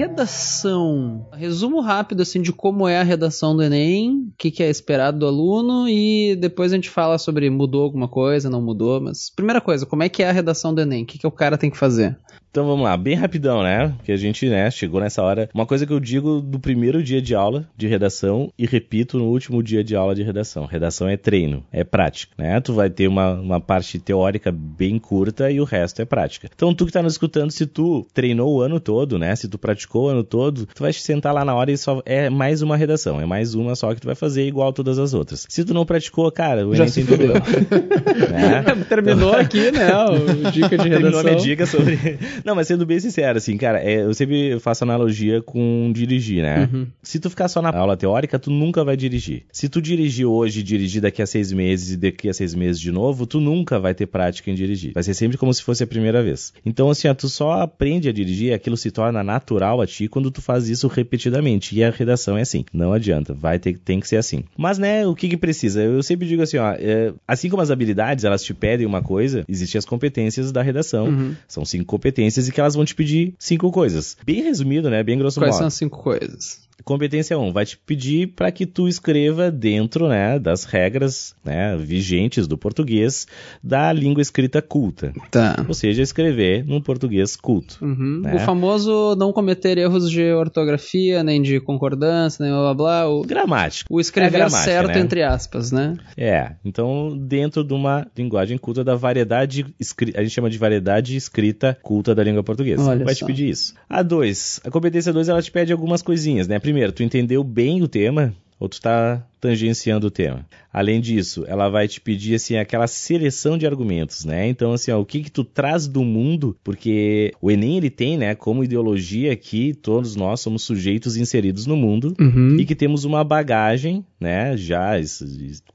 [0.00, 1.28] Redação.
[1.30, 5.26] Resumo rápido assim de como é a redação do Enem, que, que é esperado do
[5.26, 9.84] aluno e depois a gente fala sobre mudou alguma coisa, não mudou, mas primeira coisa,
[9.84, 11.02] como é que é a redação do Enem?
[11.02, 12.16] O que, que o cara tem que fazer?
[12.50, 13.94] Então vamos lá, bem rapidão, né?
[14.02, 15.48] Que a gente, né, chegou nessa hora.
[15.54, 19.26] Uma coisa que eu digo do primeiro dia de aula de redação e repito no
[19.26, 20.66] último dia de aula de redação.
[20.66, 22.60] Redação é treino, é prática, né?
[22.60, 26.50] Tu vai ter uma, uma parte teórica bem curta e o resto é prática.
[26.52, 29.36] Então tu que tá nos escutando, se tu treinou o ano todo, né?
[29.36, 32.30] Se tu praticou o ano todo, tu vai sentar lá na hora e só é
[32.30, 35.46] mais uma redação, é mais uma só que tu vai fazer igual todas as outras.
[35.48, 37.34] Se tu não praticou, cara, o Já Enem tem dúvida.
[38.30, 38.84] né?
[38.88, 39.90] Terminou aqui, né?
[40.04, 41.20] O dica de Terminou redação.
[41.20, 41.98] a minha dica sobre.
[42.44, 46.68] Não, mas sendo bem sincero, assim, cara, é, eu sempre faço analogia com dirigir, né?
[46.72, 46.86] Uhum.
[47.02, 49.44] Se tu ficar só na aula teórica, tu nunca vai dirigir.
[49.52, 52.80] Se tu dirigir hoje e dirigir daqui a seis meses e daqui a seis meses
[52.80, 54.92] de novo, tu nunca vai ter prática em dirigir.
[54.92, 56.52] Vai ser sempre como se fosse a primeira vez.
[56.64, 60.30] Então, assim, ó, tu só aprende a dirigir, aquilo se torna natural a ti quando
[60.30, 61.76] tu faz isso repetidamente.
[61.76, 62.64] E a redação é assim.
[62.72, 63.34] Não adianta.
[63.34, 64.44] Vai ter, tem que ser assim.
[64.56, 65.82] Mas, né, o que que precisa?
[65.82, 69.44] Eu sempre digo assim, ó, é, assim como as habilidades, elas te pedem uma coisa,
[69.48, 71.06] existem as competências da redação.
[71.06, 71.34] Uhum.
[71.48, 74.16] São cinco competências e que elas vão te pedir cinco coisas.
[74.24, 75.02] Bem resumido, né?
[75.02, 75.58] Bem grosso Quais modo.
[75.58, 76.70] são as cinco coisas?
[76.84, 82.46] Competência 1 vai te pedir para que tu escreva dentro, né, das regras, né, vigentes
[82.46, 83.26] do português
[83.62, 85.12] da língua escrita culta.
[85.30, 85.64] Tá.
[85.68, 87.78] Ou seja, escrever num português culto.
[87.82, 88.22] Uhum.
[88.22, 88.34] Né?
[88.34, 93.08] O famoso não cometer erros de ortografia, nem de concordância, nem blá blá blá.
[93.08, 93.86] O, Gramática.
[93.92, 95.00] o escrever É certo, né?
[95.00, 95.96] entre aspas, né?
[96.16, 99.66] É, então dentro de uma linguagem culta da variedade,
[100.14, 102.82] a gente chama de variedade escrita culta da língua portuguesa.
[102.88, 103.24] Olha Vai só.
[103.24, 103.74] te pedir isso.
[103.88, 106.58] A 2, a competência 2 ela te pede algumas coisinhas, né?
[106.58, 110.46] Primeiro, tu entendeu bem o tema ou tu tá tangenciando o tema.
[110.70, 114.46] Além disso, ela vai te pedir assim aquela seleção de argumentos, né?
[114.46, 116.54] Então assim, ó, o que que tu traz do mundo?
[116.62, 121.74] Porque o ENEM ele tem, né, como ideologia que todos nós somos sujeitos inseridos no
[121.74, 122.58] mundo Uhum.
[122.60, 124.90] e que temos uma bagagem, né, já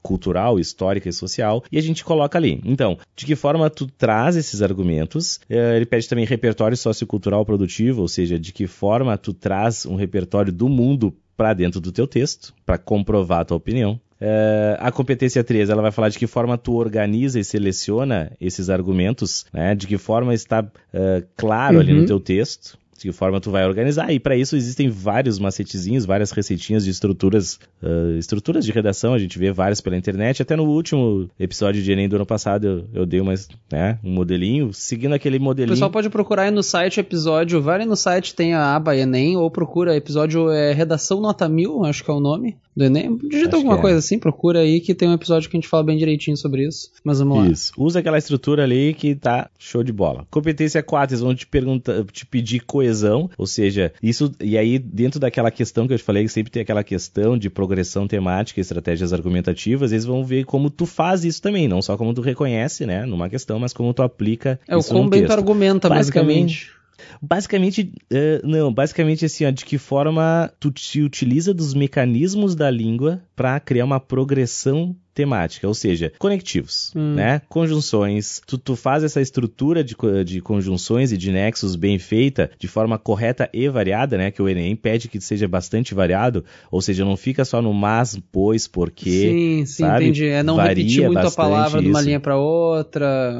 [0.02, 2.60] cultural, histórica e social, e a gente coloca ali.
[2.64, 5.40] Então, de que forma tu traz esses argumentos?
[5.50, 9.96] Eh, ele pede também repertório sociocultural produtivo, ou seja, de que forma tu traz um
[9.96, 14.00] repertório do mundo para dentro do teu texto, para comprovar a tua opinião.
[14.20, 18.70] Eh, a competência 3, ela vai falar de que forma tu organiza e seleciona esses
[18.70, 19.74] argumentos, né?
[19.74, 22.00] De que forma está eh, claro ali Uhum.
[22.00, 22.78] no teu texto.
[22.96, 24.12] De que forma tu vai organizar.
[24.12, 29.14] E para isso existem vários macetezinhos, várias receitinhas de estruturas, eh, estruturas de redação.
[29.14, 30.42] A gente vê várias pela internet.
[30.42, 34.12] Até no último episódio de Enem do ano passado eu, eu dei umas, né, um
[34.12, 35.74] modelinho, seguindo aquele O modelinho.
[35.74, 39.50] pessoal pode procurar aí no site episódio, vai no site, tem a aba Enem, ou
[39.50, 43.16] procura episódio é, Redação Nota 1000, acho que é o nome do Enem.
[43.16, 43.80] Digita Acho alguma é.
[43.80, 46.66] coisa assim, procura aí que tem um episódio que a gente fala bem direitinho sobre
[46.66, 46.90] isso.
[47.02, 47.48] Mas vamos lá.
[47.48, 47.72] Isso.
[47.76, 50.26] Usa aquela estrutura ali que tá show de bola.
[50.30, 55.18] Competência 4, eles vão te perguntar, te pedir coesão, ou seja, isso e aí dentro
[55.18, 59.12] daquela questão que eu te falei, que sempre tem aquela questão de progressão temática, estratégias
[59.12, 63.04] argumentativas, eles vão ver como tu faz isso também, não só como tu reconhece, né,
[63.04, 66.66] numa questão, mas como tu aplica É o isso quão num bem tu argumenta, Basicamente,
[66.66, 66.76] basicamente.
[67.20, 72.70] Basicamente, eh, não, basicamente assim, ó, de que forma tu te utiliza dos mecanismos da
[72.70, 77.14] língua para criar uma progressão temática, ou seja, conectivos, Hum.
[77.14, 77.40] né?
[77.48, 78.40] Conjunções.
[78.46, 82.98] Tu, tu faz essa estrutura de, de conjunções e de nexos bem feita, de forma
[82.98, 84.30] correta e variada, né?
[84.30, 88.18] Que o Enem pede que seja bastante variado, ou seja, não fica só no mas,
[88.30, 89.10] pois, porque.
[89.10, 90.04] Sim, sim, sabe?
[90.04, 90.26] entendi.
[90.26, 92.08] É não Varia repetir muito a palavra de uma isso.
[92.08, 93.32] linha pra outra.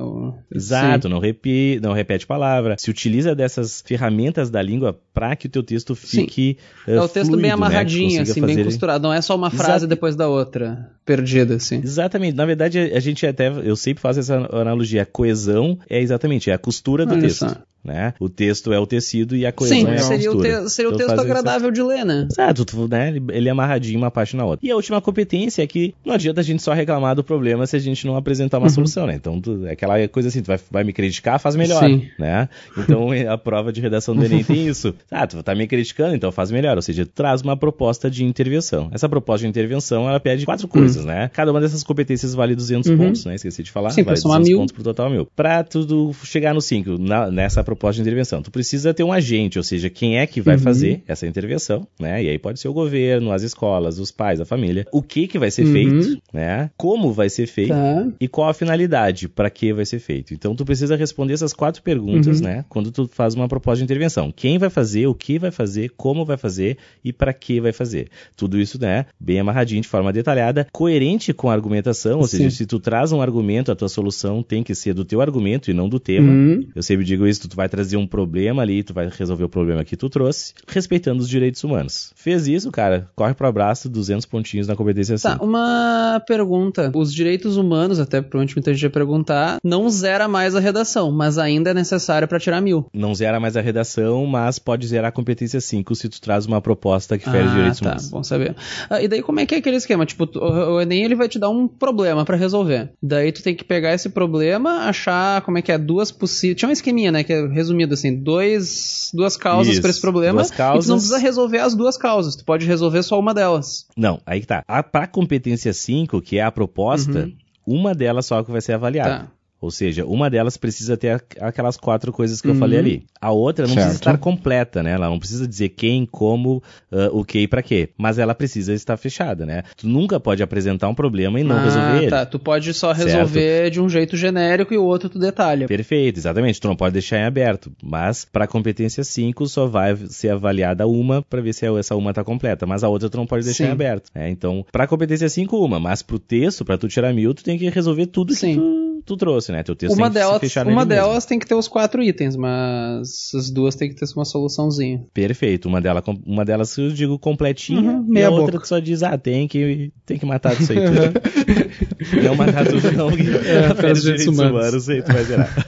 [0.52, 2.76] Exato, não, repi, não repete palavra.
[2.78, 6.56] Se utiliza dessas ferramentas da língua para que o teu texto fique.
[6.86, 6.90] Sim.
[6.92, 7.54] eh, É o texto fluido, bem né?
[7.54, 9.02] Amarradinho, consiga assim, bem fazer- costurado.
[9.02, 9.86] Não é só uma frase Exato.
[9.88, 11.80] depois da outra, perdida, assim.
[11.82, 12.34] Exatamente.
[12.36, 13.48] Na verdade, a gente até.
[13.48, 15.02] Eu sempre faço essa analogia.
[15.02, 17.48] A coesão é exatamente é a costura do Olha texto.
[17.48, 17.56] só.
[17.84, 18.14] Né?
[18.18, 20.62] O texto é o tecido e a coesão Sim, é a seria o, costura.
[20.64, 22.26] te- seria o Então texto essa- agradável de ler, né?
[22.28, 23.14] Exato, tu, né?
[23.30, 24.66] Ele- é amarradinho uma parte na outra.
[24.66, 27.76] E a última competência é que não adianta a gente só reclamar do problema se
[27.76, 28.70] a gente não apresentar uma Uhum.
[28.74, 29.14] solução, né?
[29.14, 32.08] Então, tu, é aquela coisa assim, tu vai, vai me criticar, faz melhor, Sim.
[32.18, 32.48] né?
[32.76, 34.92] Então, a prova de redação do Enem tem isso.
[35.08, 36.74] Ah, tu tá me criticando, então faz melhor.
[36.74, 38.88] Ou seja, traz uma proposta de intervenção.
[38.92, 41.30] Essa proposta de intervenção, ela pede quatro coisas, né?
[41.32, 42.96] Cada uma dessas competências vale 200 Uhum.
[42.96, 43.34] pontos, né?
[43.34, 43.90] Esqueci de falar.
[43.90, 44.58] Sim, vale somar 200 mil.
[44.58, 45.26] pontos pro total mil.
[45.34, 46.96] Pra tudo chegar no 5,
[47.32, 50.56] nessa proposta de intervenção, tu precisa ter um agente, ou seja, quem é que vai
[50.56, 50.60] Uhum.
[50.62, 52.22] fazer essa intervenção, né?
[52.22, 54.86] E aí pode ser o governo, as escolas, os pais, a família.
[54.92, 55.72] O que que vai ser Uhum.
[55.72, 56.70] feito, né?
[56.76, 58.06] Como vai ser feito Tá.
[58.20, 60.34] e qual a finalidade, para que vai ser feito.
[60.34, 62.46] Então tu precisa responder essas quatro perguntas, Uhum.
[62.46, 62.64] né?
[62.68, 64.32] Quando tu faz uma proposta de intervenção.
[64.34, 68.08] Quem vai fazer, o que vai fazer, como vai fazer e para que vai fazer.
[68.36, 72.56] Tudo isso, né, bem amarradinho de forma detalhada, coerente com argumentação, ou seja, Sim.
[72.56, 75.74] se tu traz um argumento, a tua solução tem que ser do teu argumento e
[75.74, 76.28] não do tema.
[76.30, 76.66] Uhum.
[76.74, 79.84] Eu sempre digo isso, tu vai trazer um problema ali, tu vai resolver o problema
[79.84, 82.12] que tu trouxe, respeitando os direitos humanos.
[82.16, 85.44] Fez isso, cara, corre pro abraço, 200 pontinhos na competência Tá, 5.
[85.44, 86.90] uma pergunta.
[86.94, 91.70] Os direitos humanos, até provavelmente muita gente perguntar, não zera mais a redação, mas ainda
[91.70, 92.86] é necessário pra tirar mil.
[92.92, 96.60] Não zera mais a redação, mas pode zerar a competência 5 se tu traz uma
[96.60, 98.08] proposta que fere ah, direitos tá, humanos.
[98.10, 98.54] bom saber.
[98.90, 100.04] Ah, e daí como é que é aquele esquema?
[100.06, 102.90] Tipo, o Enem ele vai te dar um problema pra resolver.
[103.02, 106.58] Daí tu tem que pegar esse problema, achar como é que é, duas possíveis...
[106.58, 110.34] Tinha um esqueminha, né, que é resumido assim, dois, duas causas pra esse problema.
[110.38, 110.88] duas E tu causas.
[110.88, 113.86] não precisa resolver as duas causas, tu pode resolver só uma delas.
[113.96, 114.62] Não, aí que tá.
[114.66, 117.36] A, pra competência 5, que é a proposta, Uhum.
[117.66, 119.10] uma delas só que vai ser avaliada.
[119.10, 119.35] Tá.
[119.60, 122.58] Ou seja, uma delas precisa ter aqu- aquelas quatro coisas que eu Uhum.
[122.58, 123.06] falei ali.
[123.20, 124.02] A outra não precisa Certo.
[124.08, 124.92] estar completa, né?
[124.92, 126.62] Ela não precisa dizer quem, como,
[126.92, 127.88] ah, o que e pra quê.
[127.96, 129.62] Mas ela precisa estar fechada, né?
[129.76, 132.10] Tu nunca pode apresentar um problema e não ah, resolver ele.
[132.10, 132.26] tá.
[132.26, 133.06] Tu pode só Certo.
[133.08, 135.66] resolver de um jeito genérico e o outro tu detalha.
[135.66, 136.60] Perfeito, exatamente.
[136.60, 137.72] Tu não pode deixar em aberto.
[137.82, 142.22] Mas para competência 5 só vai ser avaliada uma para ver se essa uma tá
[142.22, 142.66] completa.
[142.66, 143.70] Mas a outra tu não pode deixar Sim.
[143.70, 144.10] em aberto.
[144.14, 144.28] né?
[144.28, 145.80] Então, para competência 5, uma.
[145.80, 148.54] Mas pro texto, para tu tirar mil, tu tem que resolver tudo Sim.
[148.54, 149.62] que tu, tu trouxe, né?
[149.62, 151.08] Teu texto Uma tem que delas, se fechar uma nele mesmo.
[151.08, 155.04] delas tem que ter os quatro itens, mas as duas tem que ter uma soluçãozinha.
[155.14, 155.68] Perfeito.
[155.68, 157.80] Uma, dela, uma delas eu digo completinha.
[157.92, 158.64] Uhum, e a outra boca.
[158.64, 162.20] tu só diz, ah, tem que, tem que matar isso aí tudo.
[162.24, 163.10] não matar tudo, não.
[163.10, 164.88] É, pelos direitos humanos.
[164.88, 165.48] aí tu vai zerar.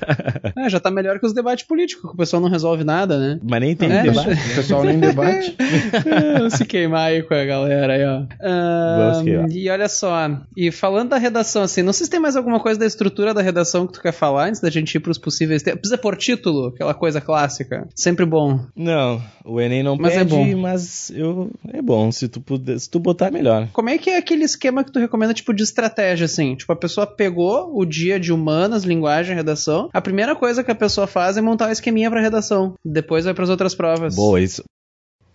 [0.57, 3.39] É, já tá melhor que os debates políticos, que o pessoal não resolve nada, né?
[3.43, 4.31] Mas nem tem É, debate.
[4.53, 5.57] O pessoal nem debate.
[6.57, 8.25] Se queimar aí com a galera aí, ó.
[8.41, 9.51] Ah, Vamos queimar.
[9.51, 10.17] e olha só,
[10.57, 13.43] e falando da redação, assim, não sei se tem mais alguma coisa da estrutura da
[13.43, 15.81] redação que tu quer falar antes da gente ir pros possíveis temas.
[15.81, 17.89] Precisa por título, aquela coisa clássica.
[17.95, 18.61] Sempre bom.
[18.75, 20.57] Não, o Enem não Mas é pede, bom.
[20.57, 22.11] mas eu é bom.
[22.13, 23.69] Se tu puder, se tu botar melhor.
[23.73, 26.55] Como é que é aquele esquema que tu recomenda, tipo, de estratégia, assim?
[26.55, 29.89] Tipo, a pessoa pegou o dia de humanas, linguagem, redação.
[29.93, 32.75] A primeira coisa que a pessoa faz é montar o esqueminha pra redação.
[32.85, 34.15] Depois vai pras outras provas.
[34.15, 34.63] Boa, isso.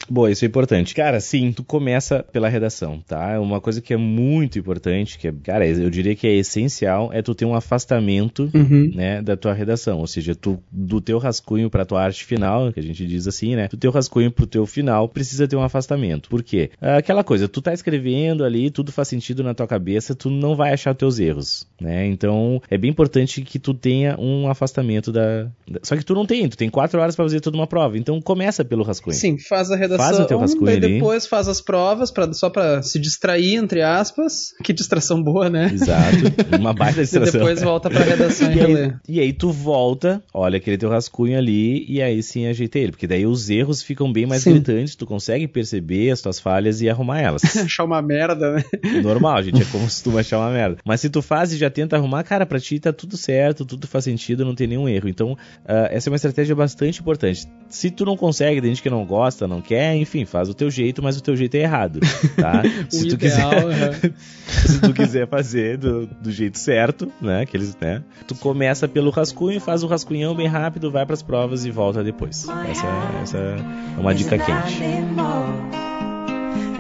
[0.09, 0.93] Boa, isso é importante.
[0.93, 3.39] Cara, sim, tu começa pela redação, tá?
[3.39, 7.21] Uma coisa que é muito importante, que é, cara, eu diria que é essencial, é
[7.21, 8.91] tu ter um afastamento Uhum.
[8.93, 12.79] né, da tua redação, ou seja, tu do teu rascunho pra tua arte final, que
[12.79, 16.29] a gente diz assim, né, do teu rascunho pro teu final precisa ter um afastamento.
[16.29, 16.69] Por quê?
[16.81, 20.73] Aquela coisa, tu tá escrevendo ali, tudo faz sentido na tua cabeça, tu não vai
[20.73, 22.05] achar teus erros, né?
[22.07, 26.25] Então, é bem importante que tu tenha um afastamento da, da- só que tu não
[26.25, 29.15] tem, tu tem quatro horas pra fazer toda uma prova, então começa pelo rascunho.
[29.15, 29.92] Sim, faz a redação.
[29.97, 30.93] Faz o teu rascunho daí ali.
[30.95, 34.53] depois faz as provas, pra, só pra se distrair, entre aspas.
[34.63, 35.69] Que distração boa, né?
[35.73, 36.17] Exato,
[36.59, 37.39] uma baita E distração.
[37.39, 41.37] depois volta pra redação e E aí, e aí tu volta, olha aquele teu rascunho
[41.37, 44.51] ali e aí sim ajeita ele, porque daí os erros ficam bem mais Sim.
[44.53, 47.43] gritantes, tu consegue perceber as tuas falhas e arrumar elas.
[47.57, 48.63] Achar uma merda, né?
[49.01, 50.77] Normal, gente, é como se tu achar uma merda.
[50.85, 53.87] Mas se tu faz e já tenta arrumar, cara, pra ti tá tudo certo, tudo
[53.87, 55.07] faz sentido, não tem nenhum erro.
[55.09, 57.47] Então, ah, essa é uma estratégia bastante importante.
[57.69, 60.69] Se tu não consegue, tem gente que não gosta, não quer, enfim, faz o teu
[60.69, 61.99] jeito, mas o teu jeito é errado,
[62.35, 62.61] tá?
[62.89, 64.13] se o tu ideal, quiser, é.
[64.67, 69.59] se tu quiser fazer do, do jeito certo, né, aqueles, né, tu começa pelo rascunho,
[69.59, 72.47] faz o rascunhão bem rápido, vai pras provas e volta depois.
[72.69, 72.87] Essa,
[73.21, 74.81] essa é uma dica quente.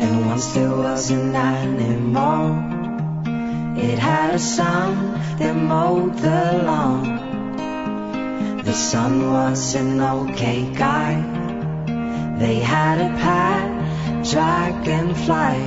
[0.03, 2.83] And once there wasn't anymore.
[3.77, 7.03] It had a son that mowed the lawn.
[8.63, 11.42] The son was an okay guy.
[12.37, 15.59] They had a pet dragonfly.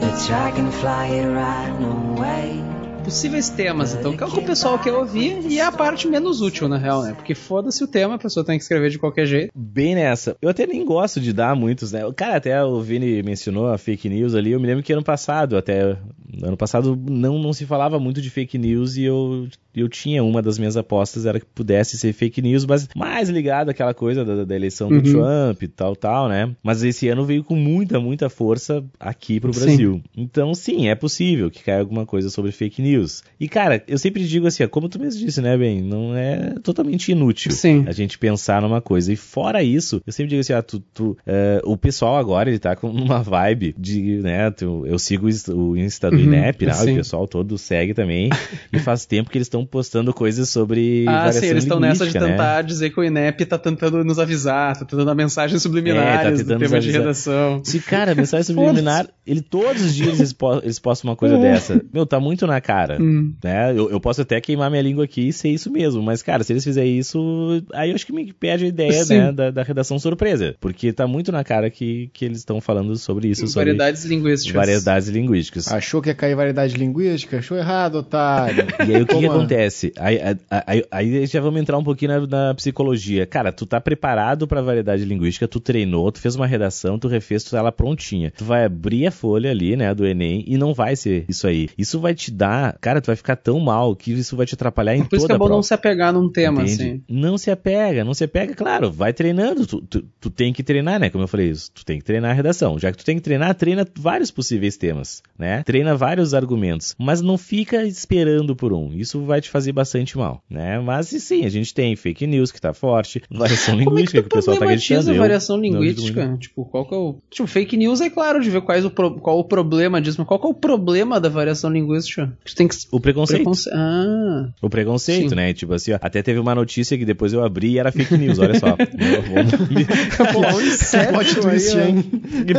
[0.00, 2.63] The dragonfly ran away.
[3.04, 6.08] Possíveis temas, então, que é o que o pessoal quer ouvir e é a parte
[6.08, 7.12] menos útil, na real, né?
[7.12, 9.52] Porque foda-se o tema, a pessoa tem que escrever de qualquer jeito.
[9.54, 10.36] Bem nessa.
[10.40, 12.00] Eu até nem gosto de dar muitos, né?
[12.16, 14.52] Cara, até o Vini mencionou a fake news ali.
[14.52, 15.96] Eu me lembro que ano passado, até
[16.42, 20.40] ano passado, não, não se falava muito de fake news e eu, eu tinha uma
[20.40, 24.44] das minhas apostas, era que pudesse ser fake news, mas mais ligado àquela coisa da,
[24.44, 25.02] da eleição do Uhum.
[25.02, 26.54] Trump e tal, tal, né?
[26.62, 29.60] Mas esse ano veio com muita, muita força aqui pro Sim.
[29.60, 30.02] Brasil.
[30.16, 32.93] Então, sim, é possível que caia alguma coisa sobre fake news.
[33.38, 35.82] E, cara, eu sempre digo assim, ó, como tu mesmo disse, né, Ben?
[35.82, 37.84] Não é totalmente inútil Sim.
[37.86, 39.12] a gente pensar numa coisa.
[39.12, 42.58] E fora isso, eu sempre digo assim, ah, tu, tu, eh, o pessoal agora, ele
[42.58, 46.72] tá com uma vibe de, né, tu- eu sigo o Insta- do Uhum, INEP, né,
[46.72, 48.30] o pessoal todo segue também,
[48.72, 52.14] e faz tempo que eles estão postando coisas sobre Ah, sim, eles estão nessa de
[52.18, 52.30] né?
[52.30, 55.68] tentar dizer que o INEP tá tentando nos avisar, tá tentando dar mensagens É, tá
[55.68, 57.60] subliminares tentando no nos tema de redação.
[57.64, 61.82] Se, cara, mensagem subliminar, ele todos os dias eles, po- eles postam uma coisa dessa.
[61.92, 62.83] Meu, tá muito na cara.
[63.00, 63.32] Hum.
[63.42, 63.70] Né?
[63.72, 66.52] Eu, eu posso até queimar minha língua aqui e ser isso mesmo, mas, cara, se
[66.52, 69.98] eles fizerem isso, aí eu acho que me perde a ideia né, da, da redação
[69.98, 70.54] surpresa.
[70.60, 74.54] Porque tá muito na cara que, que eles estão falando sobre isso, sobre Variedades linguísticas.
[74.54, 75.72] variedades linguísticas.
[75.72, 77.38] Achou que ia cair variedade linguística?
[77.38, 78.64] Achou errado, otário.
[78.86, 79.92] E aí o que, que acontece?
[79.96, 80.36] Aí, aí,
[80.66, 83.24] aí- aí já vamos entrar um pouquinho na, na psicologia.
[83.26, 87.44] Cara, tu tá preparado pra variedade linguística, tu treinou, tu fez uma redação, tu refez,
[87.44, 88.32] tu tá ela prontinha.
[88.36, 91.68] Tu vai abrir a folha ali, né, do Enem, e não vai ser isso aí.
[91.78, 94.94] Isso vai te dar, cara, tu vai ficar tão mal que isso vai te atrapalhar
[94.96, 96.82] em Por isso que toda é bom não se apegar num tema, Entende?
[96.82, 97.02] assim.
[97.08, 99.66] Não se apega, não se apega, claro, vai treinando.
[99.66, 101.10] Tu, tu, tu tem que treinar, né?
[101.10, 102.78] Como eu falei, isso, tu tem que treinar a redação.
[102.78, 105.62] Já que tu tem que treinar, treina vários possíveis temas, né?
[105.64, 108.92] Treina vários argumentos, mas não fica esperando por um.
[108.92, 110.78] Isso vai te fazer bastante mal, né?
[110.80, 113.90] Mas e sim, a gente tem fake news que tá forte, variação Como é que
[113.90, 115.14] linguística que, o pessoal tá gritando.
[115.14, 116.26] variação não linguística?
[116.26, 116.40] muito.
[116.40, 117.16] Tipo, qual que é o...
[117.30, 120.26] Tipo, fake news é claro de ver quais o pro- qual o problema disso, mas
[120.28, 122.36] qual que é o problema da variação linguística?
[122.44, 122.76] Tu tem que...
[122.90, 123.38] O preconceito.
[123.40, 123.70] Preconce...
[123.72, 124.48] Ah...
[124.60, 125.34] O preconceito, Sim.
[125.34, 125.52] né?
[125.52, 128.38] Tipo assim, ó, até teve uma notícia que depois eu abri e era fake news,
[128.38, 128.76] olha só.
[130.32, 132.02] Pô, um Inception aí, twist, hein?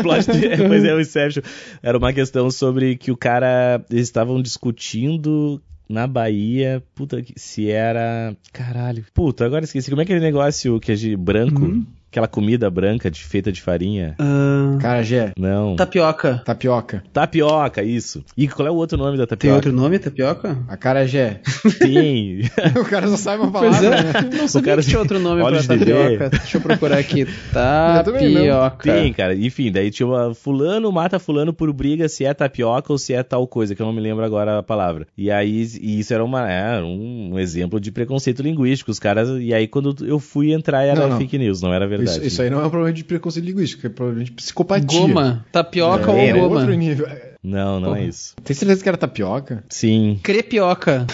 [0.02, 0.68] Plot twist.
[0.68, 1.44] pois é, o Inception.
[1.82, 3.84] Era uma questão sobre que o cara.
[3.90, 6.84] Eles estavam discutindo na Bahia.
[6.94, 8.36] Puta, que- se era.
[8.52, 9.06] Caralho.
[9.14, 9.90] Puta, agora esqueci.
[9.90, 11.84] Como é aquele negócio que é de branco?
[12.16, 14.16] Aquela comida branca de, feita de farinha?
[14.18, 15.34] Ah, Carajé.
[15.38, 15.76] Não.
[15.76, 16.42] tapioca.
[16.46, 17.04] Tapioca.
[17.12, 18.24] Tapioca, isso.
[18.38, 19.56] E qual é o outro nome da Tem tapioca?
[19.58, 20.58] outro nome, tapioca?
[20.70, 21.42] Acarajé.
[21.78, 22.40] Tem.
[22.80, 24.30] o cara só sabe uma Pois palavra, é, né?
[24.34, 26.30] não sabia cara que tinha outro nome pra olhos de tapioca.
[26.30, 27.26] Deixa eu procurar aqui.
[27.52, 28.94] Tapioca.
[28.94, 29.36] Tem, cara.
[29.36, 30.34] Enfim, daí tinha uma.
[30.34, 33.86] Fulano mata fulano por briga se é tapioca ou se é tal coisa, que eu
[33.86, 35.06] não me lembro agora a palavra.
[35.18, 38.90] E aí, e isso era uma, é, um exemplo de preconceito linguístico.
[38.90, 39.28] Os caras.
[39.38, 41.18] E aí, quando eu fui entrar, era Não, não.
[41.18, 42.05] fake news, não era verdade.
[42.06, 44.86] Isso, isso aí não é um problema de preconceito linguístico, é problema de psicopatia.
[45.00, 45.46] Goma.
[45.52, 46.62] Tapioca É, É ou goma?
[46.62, 47.08] outro nível.
[47.44, 48.02] Não, não Porra.
[48.02, 48.34] é isso.
[48.44, 49.64] Tem certeza que era tapioca?
[49.70, 50.20] Sim.
[50.24, 51.06] Crepioca.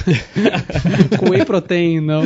[1.20, 2.24] Com whey protein, não.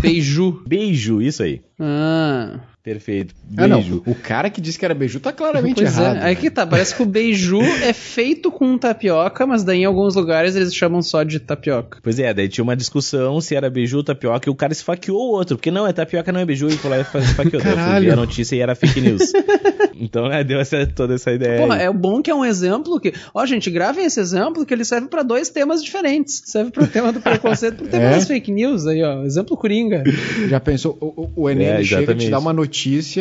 [0.00, 0.62] Beiju.
[0.66, 1.60] Beijo, isso aí.
[1.78, 2.58] Ah.
[2.84, 3.32] Perfeito.
[3.56, 3.78] Ah, não.
[3.80, 4.02] Beijo.
[4.06, 6.16] O cara que disse que era beiju tá claramente Pois errado.
[6.16, 6.66] é, aí que tá.
[6.66, 11.00] Parece que o beiju é feito com tapioca, mas daí em alguns lugares eles chamam
[11.00, 11.98] só de tapioca.
[12.02, 15.16] Pois é, daí tinha uma discussão se era beiju ou tapioca e o cara esfaqueou
[15.16, 17.62] o outro, porque não, é tapioca, não é beiju, e foi lá e fa- esfaqueou.
[17.62, 19.32] Daí eu ver a notícia e era fake news.
[19.94, 21.60] então, né, deu essa, toda essa ideia.
[21.60, 21.82] Porra, aí.
[21.84, 23.12] é bom que é um exemplo que.
[23.32, 26.42] Ó, gente, gravem esse exemplo que ele serve pra dois temas diferentes.
[26.46, 28.10] Serve pro tema do preconceito e pro tema É?
[28.10, 29.22] das fake news aí, ó.
[29.22, 30.02] Exemplo Coringa.
[30.48, 30.98] Já pensou?
[31.00, 32.24] O, o- o Enem É, chega, exatamente.
[32.24, 32.71] te dá uma notícia,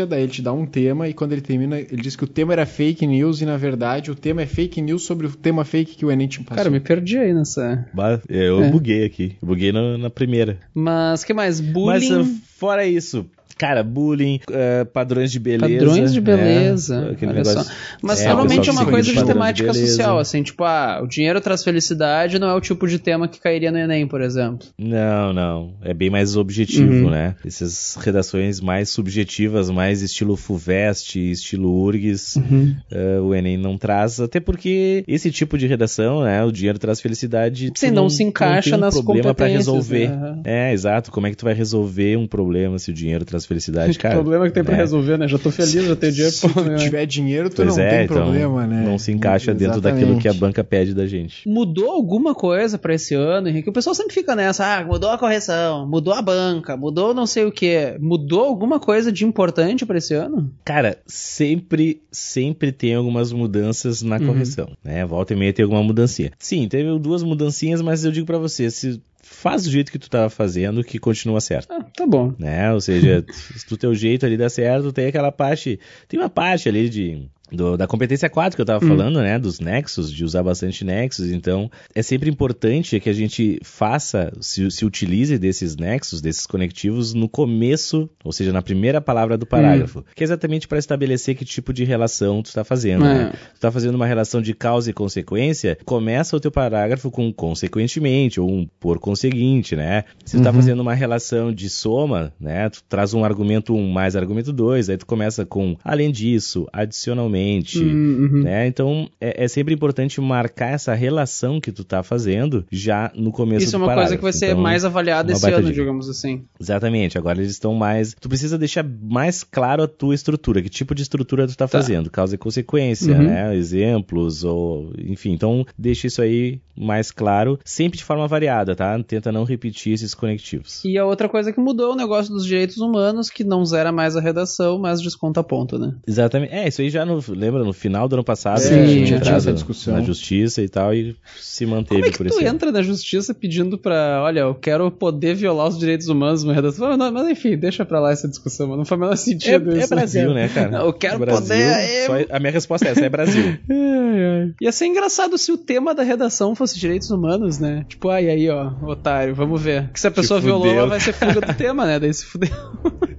[0.08, 2.54] daí ele te dá um tema, e quando ele termina, ele diz que o tema
[2.54, 5.96] era fake news, e na verdade o tema é fake news sobre o tema fake
[5.96, 6.56] que o Enem te passou.
[6.58, 7.86] Cara, eu me perdi aí nessa.
[7.94, 8.70] Bah, Eu É.
[8.70, 9.36] buguei aqui.
[9.42, 10.58] Eu buguei na, na primeira.
[10.74, 11.60] Mas que mais?
[11.60, 12.22] Mas Bullying.
[12.22, 12.26] uh,
[12.58, 13.26] fora isso,
[13.58, 15.86] cara, bullying, uh, padrões de beleza.
[15.86, 16.26] Padrões de né?
[16.26, 17.10] beleza.
[17.12, 17.72] Aquele olha negócio- só.
[18.02, 19.88] Mas É, normalmente é uma coisa de temática beleza.
[19.92, 23.40] social, assim, tipo, ah, o dinheiro traz felicidade não é o tipo de tema que
[23.40, 24.68] cairia no Enem, por exemplo.
[24.78, 25.74] Não, não.
[25.82, 27.10] É bem mais objetivo, Uhum.
[27.10, 27.36] né?
[27.46, 32.76] Essas redações mais subjetivas, mais estilo FUVEST, estilo URGS, Uhum.
[32.92, 34.20] eh, o Enem não traz.
[34.20, 36.44] Até porque esse tipo de redação, né?
[36.44, 37.72] O dinheiro traz felicidade.
[37.76, 40.10] Sim, tu não se encaixa tem um nas problema competências, resolver.
[40.10, 40.40] né?
[40.44, 41.12] É, exato.
[41.12, 44.16] Como é que tu vai resolver um problema se o dinheiro traz felicidade, cara?
[44.16, 44.80] o problema que tem pra né?
[44.82, 45.28] resolver, né?
[45.28, 46.32] Já tô feliz, já tenho dinheiro.
[46.36, 46.76] Se pô, tu né?
[46.78, 48.84] tiver dinheiro, tu Pois não é, tem então problema, né?
[48.86, 50.40] não se encaixa dentro daquilo que a Exatamente.
[50.40, 51.48] banca pede da gente.
[51.48, 53.70] Mudou alguma coisa pra esse ano, Henrique?
[53.70, 57.46] O pessoal sempre fica nessa, ah, mudou a correção, mudou a banca, mudou não sei
[57.46, 57.96] o que.
[58.00, 60.52] Mudou alguma coisa de importante pra esse ano?
[60.66, 64.28] Cara, sempre, sempre tem algumas mudanças na Uhum.
[64.28, 65.06] correção, né?
[65.06, 66.32] Volta e meia tem alguma mudancinha.
[66.40, 69.02] Sim, teve duas mudancinhas, mas eu digo pra você, se
[69.42, 71.74] faz do jeito que tu tava fazendo, que continua certo.
[71.74, 72.34] Ah, tá bom.
[72.38, 72.72] Né?
[72.72, 76.70] Ou seja, se do teu jeito ali dá certo, tem aquela parte, tem uma parte
[76.70, 78.88] ali de do- da competência 4 que eu tava Hum.
[78.88, 83.60] falando, né, dos nexos, de usar bastante nexos, então é sempre importante que a gente
[83.64, 89.38] faça, se, se utilize desses nexos, desses conectivos no começo, ou seja, na primeira palavra
[89.38, 93.14] do parágrafo, que é exatamente para estabelecer que tipo de relação tu está fazendo, É.
[93.26, 93.34] né?
[93.56, 98.40] Tu tá fazendo uma relação de causa e consequência, começa o teu parágrafo com consequentemente,
[98.40, 100.04] ou um por conseguinte, né?
[100.26, 102.70] Se tu tá fazendo uma relação de soma, né?
[102.70, 107.41] Tu traz um argumento 1 mais argumento 2, aí tu começa com além disso, adicionalmente,
[107.42, 108.44] mentalmente, Uhum.
[108.44, 108.68] né?
[108.68, 113.66] Então é, é sempre importante marcar essa relação que tu tá fazendo já no começo
[113.66, 115.74] Isso é do uma coisa que vai ser Então, mais avaliada esse ano, dica.
[115.74, 116.44] digamos assim.
[116.60, 118.16] Exatamente, agora eles estão mais.
[118.20, 122.10] Tu precisa deixar mais claro a tua estrutura, que tipo de estrutura tu tá, fazendo,
[122.10, 123.24] causa e consequência, Uhum.
[123.24, 123.56] né?
[123.56, 125.32] Exemplos, ou enfim.
[125.32, 129.02] Então, deixa isso aí mais claro, sempre de forma variada, tá?
[129.04, 130.84] Tenta não repetir esses conectivos.
[130.86, 133.92] E a outra coisa que mudou é o negócio dos direitos humanos, que não zera
[133.92, 135.94] mais a redação, mas desconta ponto, né?
[136.08, 136.54] Exatamente.
[136.54, 139.06] É, isso aí já no, lembra, no final do ano passado, Sim, a gente já
[139.06, 139.94] tinha entrado essa discussão.
[139.96, 142.56] na justiça e tal, e se manteve Como é que por tu esse ano.
[142.56, 146.96] entra na justiça pedindo pra, olha, eu quero poder violar os direitos humanos numa redação?
[146.98, 149.90] Mas, enfim, deixa pra lá essa discussão, não faz o menor sentido É, é isso.
[149.90, 150.70] Brasil, né, cara?
[150.72, 153.58] Não, eu quero Brasil, poder, é- a minha resposta é essa, é Brasil.
[153.70, 154.54] Ai, ai.
[154.62, 157.86] Ia ser engraçado se o tema da redação fosse direitos humanos, né?
[157.88, 159.90] Tipo, ai, aí, ó, otário, vamos ver.
[159.92, 160.80] Que se a pessoa violou, fudeu.
[160.80, 162.00] ela vai ser fuga do tema, né?
[162.00, 162.50] Daí se fudeu.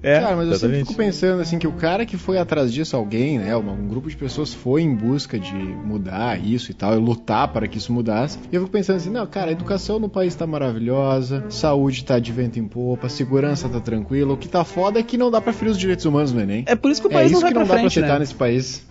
[0.02, 0.86] É, Cara, mas eu sempre exatamente.
[0.88, 4.16] fico pensando assim que o cara que foi atrás disso, alguém, né, um grupo de
[4.16, 8.38] pessoas foi em busca de mudar isso e tal, e lutar para que isso mudasse.
[8.50, 12.18] E eu fico pensando assim, não, cara, a educação no país tá maravilhosa, saúde tá
[12.18, 14.32] de vento em popa, segurança tá tranquila.
[14.32, 16.64] O que tá foda é que não dá pra ferir os direitos humanos no Enem.
[16.66, 17.80] É por isso que o É país isso não vai que pra não dá pra
[17.82, 18.18] frente, aceitar né?
[18.20, 18.84] nesse país.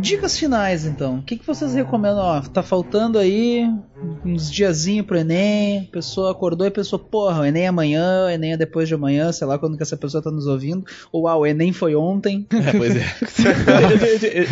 [0.00, 1.18] Dicas finais, então.
[1.18, 2.22] O que, que vocês recomendam?
[2.22, 3.66] Ó, tá faltando aí
[4.24, 5.86] uns diazinho pro Enem.
[5.88, 8.94] A pessoa acordou e pensou, porra, o Enem é amanhã, o Enem é depois de
[8.94, 10.84] amanhã, sei lá quando que essa pessoa tá nos ouvindo.
[11.12, 12.46] Ou, ah, o Enem foi ontem.
[12.60, 13.04] É, pois é.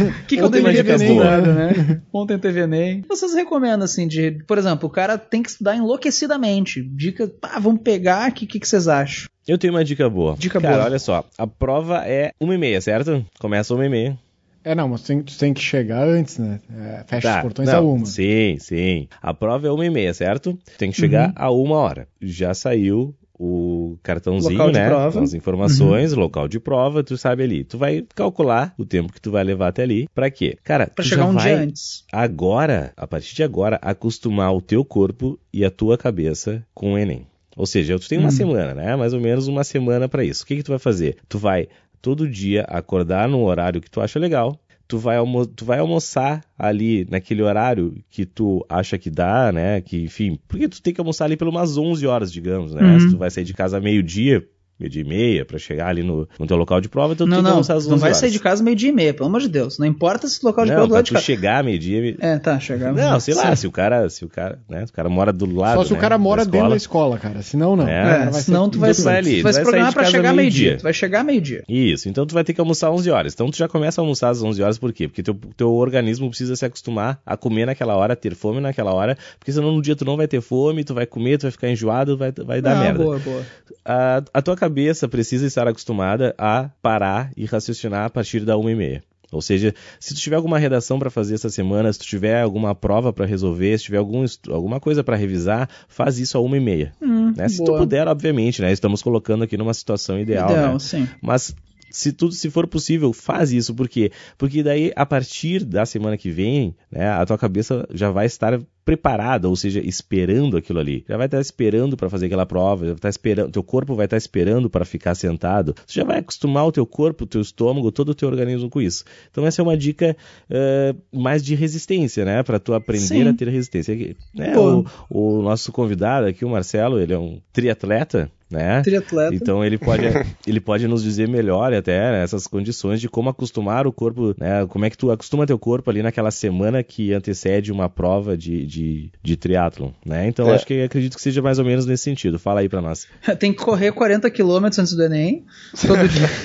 [0.03, 2.03] O que, que eu Ontem deveria ter teve Enem, estudado, né?
[2.13, 3.05] Ontem teve Enem.
[3.07, 4.43] Vocês recomendam, assim, de...
[4.47, 6.83] Por exemplo, o cara tem que estudar enlouquecidamente.
[6.83, 9.29] Dica, pá, vamos pegar, o que, que, que vocês acham?
[9.47, 10.37] Eu tenho uma dica boa.
[10.39, 10.87] Dica Cara, boa.
[10.87, 11.25] olha só.
[11.37, 13.25] A prova é uma e meia, certo?
[13.39, 14.19] Começa uma e meia.
[14.65, 16.61] É, não, mas tem, tu tem que chegar antes, né?
[16.71, 18.07] É, fecha os portões Tá, não, a uma.
[18.07, 19.09] Sim, sim.
[19.23, 20.59] A prova é uma e meia, certo?
[20.77, 22.07] Tem que chegar a uma hora.
[22.21, 24.87] Já saiu o cartãozinho, Local de né?
[24.89, 25.19] prova.
[25.19, 27.63] Com as informações, local de prova, tu sabe ali.
[27.65, 30.09] Tu vai calcular o tempo que tu vai levar até ali.
[30.15, 30.59] Pra quê?
[30.65, 32.05] Cara, Pra tu chegar já um vai dia antes.
[32.13, 36.99] agora, a partir de agora, acostumar o teu corpo e a tua cabeça com o
[36.99, 37.27] Enem.
[37.57, 38.95] Ou seja, tu tem uma semana, né?
[38.95, 40.45] Mais ou menos uma semana pra isso.
[40.45, 41.17] O que, que tu vai fazer?
[41.29, 41.67] Tu vai
[42.01, 44.59] todo dia acordar num horário que tu acha legal.
[44.87, 49.83] Tu vai, almo tu vai almoçar ali naquele horário que tu acha que dá, né?
[49.83, 52.83] Que, enfim, porque tu tem que almoçar ali umas 11 horas, digamos, né?
[52.83, 53.01] Uhum.
[53.01, 54.49] Se tu vai sair de casa meio-dia,
[54.79, 57.37] meio-dia e meia, pra chegar ali no, no teu local de prova, então tu não,
[57.39, 59.29] tem que não, almoçar às 11 não vai sair de casa meio-dia e meia, pelo
[59.29, 59.79] amor de Deus.
[59.79, 61.25] Não importa se o local de Não, prova é do lado de tu casa.
[61.25, 62.17] chegar meio-dia...
[62.21, 62.93] É, tá, chegar.
[62.93, 65.47] Não, sei lá, se o cara, se o cara, né, se o cara mora do
[65.53, 67.19] lado, Só se o né, cara mora da dentro da escola.
[67.19, 67.43] cara.
[67.43, 67.89] Senão, não.
[67.89, 69.93] É, O É, senão tu vai, tu vai ali, tu vai tu se vai programar
[69.93, 70.63] sair pra chegar meio-dia.
[70.63, 70.79] meio-dia.
[70.79, 71.65] Tu vai chegar meio-dia.
[71.69, 73.33] Isso, então tu vai ter que almoçar às 11 horas.
[73.35, 75.09] Então tu já começa a almoçar às 11 horas, por quê?
[75.09, 79.17] Porque teu, teu organismo precisa se acostumar a comer naquela hora, ter fome naquela hora,
[79.39, 81.69] porque senão no dia tu não vai ter fome, tu vai comer, tu vai ficar
[81.71, 83.05] enjoado, vai, vai dar Não, merda.
[83.05, 83.43] boa, boa.
[83.85, 84.68] A, a tua cabeça
[85.09, 89.03] precisa estar acostumada a parar e raciocinar a partir da uma e meia.
[89.31, 92.75] Ou seja, se tu tiver alguma redação para fazer essa semana, se tu tiver alguma
[92.75, 96.61] prova para resolver, se tiver algum, alguma coisa para revisar, faz isso a uma e
[96.61, 96.93] meia.
[97.01, 97.47] Hum, né?
[97.49, 97.79] Se tu boa.
[97.79, 98.73] puder, obviamente, né?
[98.73, 100.79] Estamos colocando aqui numa situação ideal, Ideal, né?
[100.79, 101.07] sim.
[101.21, 101.55] Mas
[101.91, 103.75] se tudo, se for possível, faz isso.
[103.75, 104.11] Por quê?
[104.37, 108.59] Porque daí, a partir da semana que vem, né, a tua cabeça já vai estar
[108.89, 111.05] preparada, ou seja, esperando aquilo ali.
[111.07, 114.07] Já vai estar esperando para fazer aquela prova, já vai estar esperando, teu corpo vai
[114.07, 115.75] estar esperando para ficar sentado.
[115.87, 118.81] Você já vai acostumar o teu corpo, o teu estômago, todo o teu organismo com
[118.81, 119.05] isso.
[119.31, 120.17] Então essa é uma dica
[120.49, 123.29] eh, mais de resistência, né, para tu aprender Sim.
[123.29, 123.95] a ter resistência.
[124.35, 124.87] Né, Pô.
[125.11, 128.83] o, o nosso convidado aqui, o Marcelo, ele é um triatleta, né?
[128.83, 129.35] Triatleta.
[129.35, 130.05] Então ele pode,
[130.47, 134.67] ele pode nos dizer melhor até né, essas condições de como acostumar o corpo, né?
[134.67, 138.67] Como é que tu acostuma teu corpo ali naquela semana que antecede uma prova de,
[138.67, 140.27] de, de triatlon, né?
[140.27, 140.55] Então É.
[140.55, 142.39] acho que acredito que seja mais ou menos nesse sentido.
[142.39, 143.07] Fala aí pra nós.
[143.39, 145.45] Tem que correr 40 km antes do Enem.
[145.87, 146.29] Todo dia.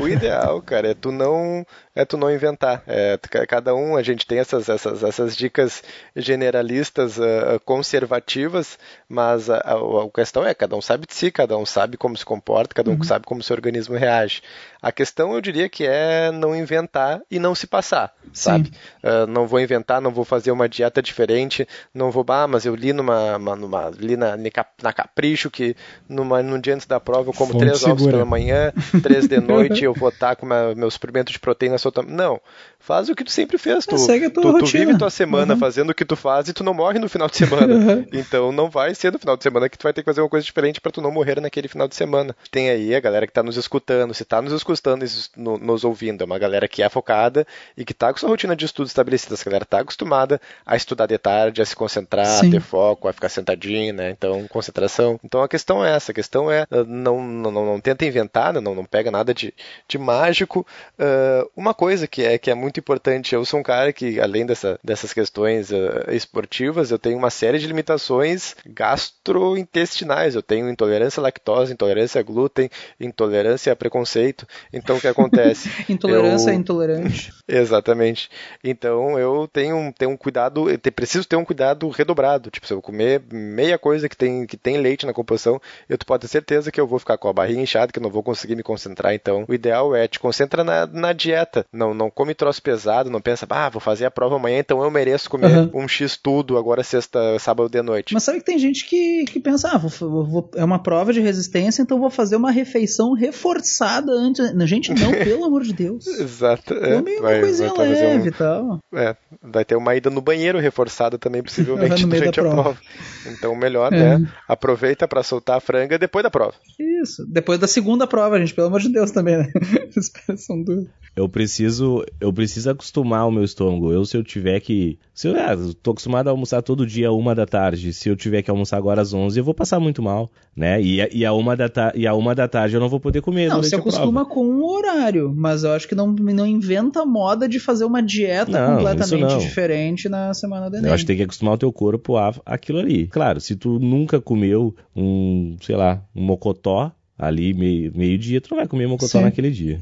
[0.00, 2.82] O ideal, cara, é tu não é tu não inventar.
[2.86, 5.82] É, cada um, a gente tem essas, essas, essas dicas
[6.16, 11.41] generalistas ah, conservativas, mas a, a, a questão é, cada um sabe de si, cada
[11.56, 14.42] um sabe como se comporta, cada um sabe como seu organismo reage.
[14.80, 18.70] A questão, eu diria que é não inventar e não se passar, sabe?
[19.02, 22.74] Ah, não vou inventar, não vou fazer uma dieta diferente, não vou, ah, mas eu
[22.74, 24.36] li numa, uma- numa li na,
[24.82, 25.76] na Capricho que
[26.08, 29.38] numa, num dia antes da prova eu como Fonte três ovos pela manhã, três de
[29.40, 32.02] noite eu vou estar com uma- meu suprimento de proteína solta.
[32.02, 32.40] Não,
[32.82, 33.86] faz o que tu sempre fez.
[33.86, 35.60] Tu, É, segue a tua tu, tu vive tua semana Uhum.
[35.60, 37.62] fazendo o que tu faz e tu não morre no final de semana.
[37.74, 38.06] Uhum.
[38.12, 40.28] Então não vai ser no final de semana que tu vai ter que fazer uma
[40.28, 42.34] coisa diferente para tu não morrer naquele final de semana.
[42.50, 45.84] Tem aí a galera que está nos escutando, se está nos escutando, e no- nos
[45.84, 47.46] ouvindo, é uma galera que é focada
[47.76, 49.34] e que está com sua rotina de estudo estabelecida.
[49.34, 52.50] Essa galera está acostumada a estudar de tarde, a se concentrar, a Sim.
[52.50, 54.10] ter foco, a ficar sentadinho, né?
[54.10, 55.18] Então, concentração.
[55.24, 58.52] Então a questão é essa, a questão é ah, não, não, não, não tenta inventar,
[58.52, 58.60] né?
[58.60, 59.54] não, não pega nada de,
[59.88, 60.66] de mágico.
[60.98, 64.44] Ah, uma coisa que é, que é muito importante, eu sou um cara que, além
[64.46, 70.34] dessa, dessas questões ah, esportivas, eu tenho uma série de limitações gastrointestinais.
[70.34, 72.68] Eu tenho intolerância à lactose, intolerância a glúten,
[73.00, 74.46] intolerância a preconceito.
[74.72, 75.70] Então o que acontece?
[75.88, 77.32] Intolerância Eu- é intolerante.
[77.46, 78.30] Exatamente.
[78.62, 82.50] Então eu tenho, um- tenho um cuidado, preciso ter um cuidado redobrado.
[82.50, 86.06] Tipo, se eu comer meia coisa que tem, que tem leite na composição, eu tu
[86.06, 88.22] pode ter certeza que eu vou ficar com a barriga inchada, que eu não vou
[88.22, 89.14] conseguir me concentrar.
[89.14, 91.66] Então, o ideal é te concentra na, na dieta.
[91.72, 94.90] Não, não come troço pesado, não pensa, ah, vou fazer a prova amanhã, então eu
[94.90, 95.70] mereço comer Aham.
[95.74, 98.14] um X tudo agora sexta, sábado de noite.
[98.14, 101.20] Mas sabe que tem gente que, que pensa, ah, vou, vou- é uma prova de
[101.20, 104.50] resistência, então vou fazer uma refeição reforçada antes.
[104.68, 106.06] Gente, não, pelo amor de Deus.
[106.06, 106.74] Exato.
[106.74, 106.96] é.
[106.96, 108.78] Come uma vai, coisinha vai leve e tal.
[108.94, 112.62] É, vai ter uma ida no banheiro reforçada também, possivelmente, durante a prova.
[112.62, 112.78] prova.
[113.26, 114.18] Então, melhor, É.
[114.18, 114.28] né?
[114.48, 116.54] Aproveita para soltar a franga depois da prova.
[117.02, 117.26] Isso.
[117.28, 119.52] Depois da segunda prova, gente, pelo amor de Deus também, né?
[119.96, 120.86] Expressão dura.
[121.14, 123.92] Eu preciso, eu preciso acostumar o meu estômago.
[123.92, 124.98] Eu, se eu tiver que.
[125.14, 127.92] Se eu, ah, eu tô acostumado a almoçar todo dia uma da tarde.
[127.92, 130.80] Se eu tiver que almoçar agora às 11, eu vou passar muito mal, né?
[130.80, 132.98] E, a- e, a, uma da ta, e a uma da tarde eu não vou
[132.98, 133.48] poder comer.
[133.50, 137.58] Não, a acostuma com um horário, mas eu acho que não, não inventa moda de
[137.60, 140.88] fazer uma dieta Não, completamente diferente na semana do Enem.
[140.88, 143.06] Eu acho que tem que acostumar o teu corpo a aquilo ali.
[143.08, 146.91] Claro, se tu nunca comeu um, sei lá, um mocotó
[147.24, 149.22] ali meio, meio dia, tu não vai comer mocotó Sim.
[149.24, 149.80] naquele dia.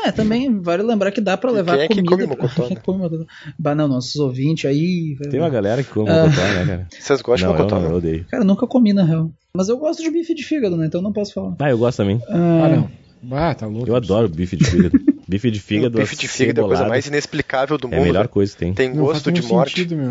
[0.00, 2.10] É, também vale lembrar que dá pra levar Quem é que comida.
[2.10, 2.82] come mocotó, Quem né?
[2.84, 3.24] come mocotó?
[3.58, 5.16] Bah, não, nossos ouvintes aí.
[5.28, 6.24] Tem uma galera que come Ah.
[6.24, 6.86] mocotó, né, cara?
[6.98, 7.76] Vocês gostam não, de mocotó?
[7.76, 7.94] eu, não, não?
[7.94, 8.24] eu odeio.
[8.30, 9.30] Cara, nunca comi na real.
[9.52, 10.86] Mas eu gosto de bife de fígado, né?
[10.86, 11.56] Então não posso falar.
[11.58, 12.20] Ah, eu gosto também.
[12.28, 13.36] Ah, não.
[13.36, 13.88] Ah, tá louco.
[13.88, 14.98] Eu adoro bife de fígado.
[15.28, 17.96] bife de fígado, O bife de fígado é a coisa mais inexplicável do É a
[17.98, 18.06] mundo.
[18.06, 18.28] melhor né?
[18.28, 18.72] coisa que tem.
[18.74, 19.70] Tem Não gosto faz de nenhum morte.
[19.76, 20.10] sentido, meu.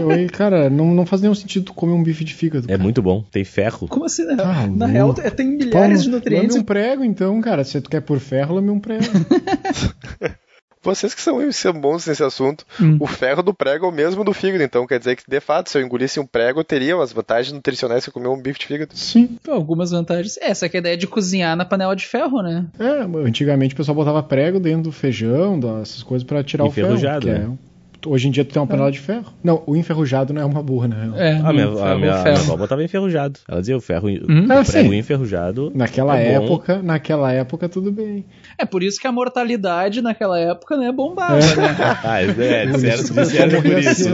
[0.00, 2.64] meu aí, cara, não, não faz nenhum sentido tu comer um bife de fígado.
[2.66, 2.82] É cara.
[2.82, 3.24] muito bom.
[3.30, 3.86] Tem ferro.
[3.88, 4.46] Como assim, na real?
[4.50, 6.48] Ah, na real, é- tem Pô, milhares de nutrientes.
[6.50, 7.62] Lame um prego, então, cara.
[7.64, 9.04] Se tu quer por ferro, lame um prego.
[10.82, 12.96] Vocês que são, são bons nesse assunto, Hum.
[13.00, 15.70] o ferro do prego é o mesmo do fígado, então quer dizer que, de fato,
[15.70, 18.58] se eu engolisse um prego, eu teria umas vantagens nutricionais que eu comer um bife
[18.60, 18.92] de fígado.
[18.94, 19.38] Sim.
[19.48, 20.38] Algumas vantagens.
[20.40, 22.66] Essa que é a ideia de cozinhar na panela de ferro, né?
[22.78, 26.88] É, antigamente o pessoal botava prego dentro do feijão, dessas coisas pra tirar o ferro.
[26.88, 27.50] Enferrujado, que né?
[28.04, 29.32] É- Hoje em dia tu tem uma panela de ferro.
[29.42, 31.10] Não, o enferrujado não é uma boa, né?
[31.16, 32.36] É, A minha, no a ferro, minha, a ferro.
[32.36, 33.40] minha avó botava enferrujado.
[33.48, 34.46] Ela dizia o ferro, Hum?
[34.48, 35.72] o Ah, prego enferrujado.
[35.74, 36.44] Naquela é bom.
[36.44, 38.24] época, naquela época tudo bem.
[38.56, 41.76] É por isso que a mortalidade naquela época, né, bombava, né?
[42.04, 42.26] Ah, é,
[42.66, 44.08] disseram, Isso, disseram por morria isso.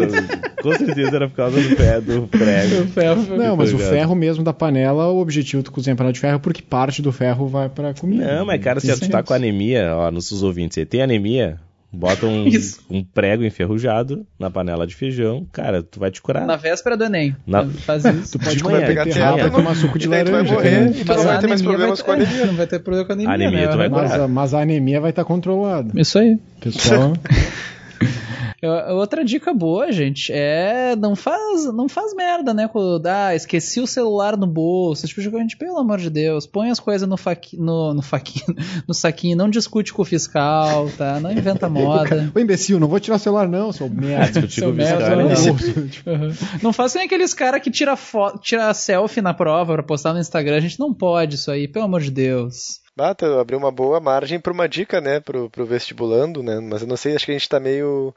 [0.62, 2.82] Com certeza era por causa do pé do prego.
[2.85, 3.36] O ferro.
[3.36, 6.39] Não, mas o ferro mesmo da panela, o objetivo de cozinhar panela de ferro é
[6.39, 8.36] porque parte do ferro vai pra comida.
[8.39, 11.59] Não, mas cara, se tu tá com anemia, ó, nos seus ouvintes, você tem anemia,
[11.95, 12.47] bota um,
[12.91, 16.47] um prego enferrujado na panela de feijão, cara, tu vai te curar.
[16.47, 17.35] Na véspera do Enem.
[17.47, 18.33] Na- Faz isso.
[18.39, 19.47] Tu pode manhã, pegar manhã.
[19.47, 20.55] e tomar suco de E daí tu vai laranja.
[20.55, 20.81] morrer.
[20.81, 20.93] né?
[21.01, 22.47] E tu não vai ter mais problemas com a anemia.
[22.47, 23.31] Não vai ter problema com a anemia.
[23.31, 23.69] A anemia né?
[23.73, 24.29] tu vai Mas, curar.
[24.29, 25.91] mas a anemia vai estar controlada.
[26.01, 26.39] Isso aí.
[26.61, 27.12] Pessoal,
[28.97, 32.67] Outra dica boa, gente, é não faz, não faz merda, né?
[32.69, 35.07] Quando, ah, esqueci o celular no bolso.
[35.07, 38.57] Tipo, gente, pelo amor de Deus, põe as coisas no, faqui, no, no faquinho,
[38.89, 41.21] no saquinho, não discute com o fiscal, tá?
[41.21, 42.33] Não inventa moda.
[42.35, 44.41] ô imbecil, não vou tirar o celular não, seu merda.
[44.41, 46.29] discutir Seu com o merda, fiscal, não.
[46.29, 46.35] Uhum.
[46.63, 50.21] Não faça nem aqueles caras que tira, fo- tira selfie na prova pra postar no
[50.21, 50.57] Instagram.
[50.57, 52.83] A gente não pode isso aí, pelo amor de Deus.
[52.97, 56.83] Bata, eu abri uma boa margem para uma dica, né, pro, pro vestibulando, né, mas
[56.83, 58.15] eu não sei, acho que a gente tá meio,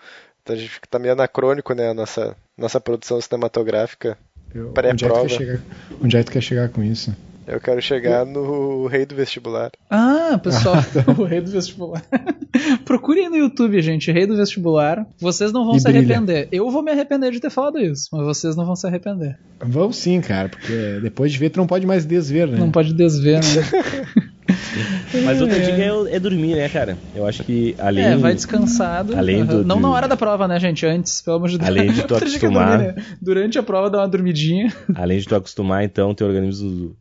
[0.48, 4.18] a gente tá meio anacrônico, né, a nossa, nossa produção cinematográfica.
[4.54, 5.22] Eu- Pré-prova.
[5.24, 5.62] Onde é, que tu quer chegar,
[6.04, 7.16] onde é que tu quer chegar com isso?
[7.48, 9.72] Eu quero chegar no rei do vestibular.
[9.90, 10.76] Ah, pessoal,
[11.18, 12.04] o rei do vestibular.
[12.86, 15.08] Procurem no YouTube, gente, rei do vestibular.
[15.20, 16.00] Vocês não vão E se brilha.
[16.00, 16.50] arrepender.
[16.52, 19.40] Eu vou me arrepender de ter falado isso, mas vocês não vão se arrepender.
[19.62, 22.58] Vão sim, cara, porque depois de ver tu não pode mais desver, né?
[22.60, 24.28] Não pode desver, né?
[25.26, 26.98] Mas outra dica é, é dormir, né, cara?
[27.14, 28.04] Eu acho que além.
[28.06, 29.16] É, vai descansado.
[29.18, 29.64] além do-.
[29.64, 30.86] Não na hora da prova, né, gente?
[30.86, 31.70] Antes, pelo amor de Deus.
[31.70, 32.78] Além de tu dica é acostumar.
[32.78, 33.06] dormir, né?
[33.22, 34.74] Durante a prova, dá uma dormidinha.
[34.96, 36.96] Além de tu acostumar, então, teu organismo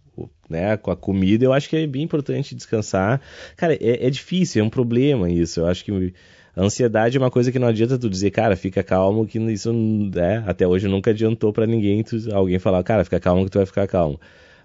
[0.49, 3.21] né, com a comida, eu acho que é bem importante descansar.
[3.57, 5.61] Cara, é, é difícil, é um problema isso.
[5.61, 6.13] Eu acho que
[6.57, 9.73] a ansiedade é uma coisa que não adianta tu dizer, cara, fica calmo, que isso,
[9.73, 13.59] né, até hoje nunca adiantou pra ninguém tu- alguém falar, cara, fica calmo que tu
[13.59, 14.19] vai ficar calmo.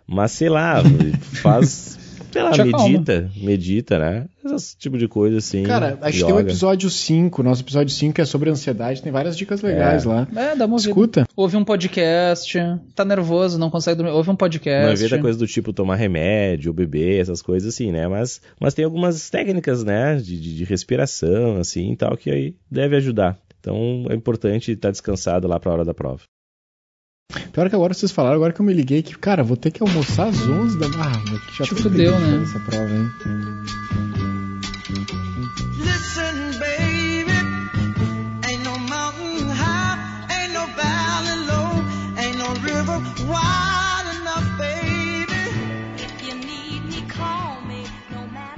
[0.07, 0.81] Mas sei lá,
[1.41, 1.97] faz
[2.31, 4.25] Sei lá, medita, medita, né?
[4.45, 5.63] Esse tipo de coisa assim.
[5.63, 6.49] Cara, acho que tem um yoga.
[6.49, 10.07] episódio 5, nosso episódio 5 é sobre ansiedade, tem várias dicas legais É.
[10.07, 10.27] lá.
[10.35, 10.89] É, dá uma ouvida.
[10.89, 11.27] Escuta.
[11.35, 12.57] Ouve um podcast,
[12.95, 15.03] tá nervoso, não consegue dormir, ouve um Não é podcast.
[15.03, 18.07] ver da coisa do tipo tomar remédio, beber, essas coisas assim, né?
[18.07, 20.15] Mas, mas tem algumas técnicas, né?
[20.15, 23.37] De, de, de respiração, assim e tal, que aí deve ajudar.
[23.59, 26.21] Então é importante estar descansado lá pra hora da prova.
[27.51, 29.81] Pior que agora vocês falaram, agora que eu me liguei que, cara, vou ter que
[29.81, 32.43] almoçar às 11 da Ah, mas já Te fudeu, né?
[32.43, 34.10] Essa prova, hein?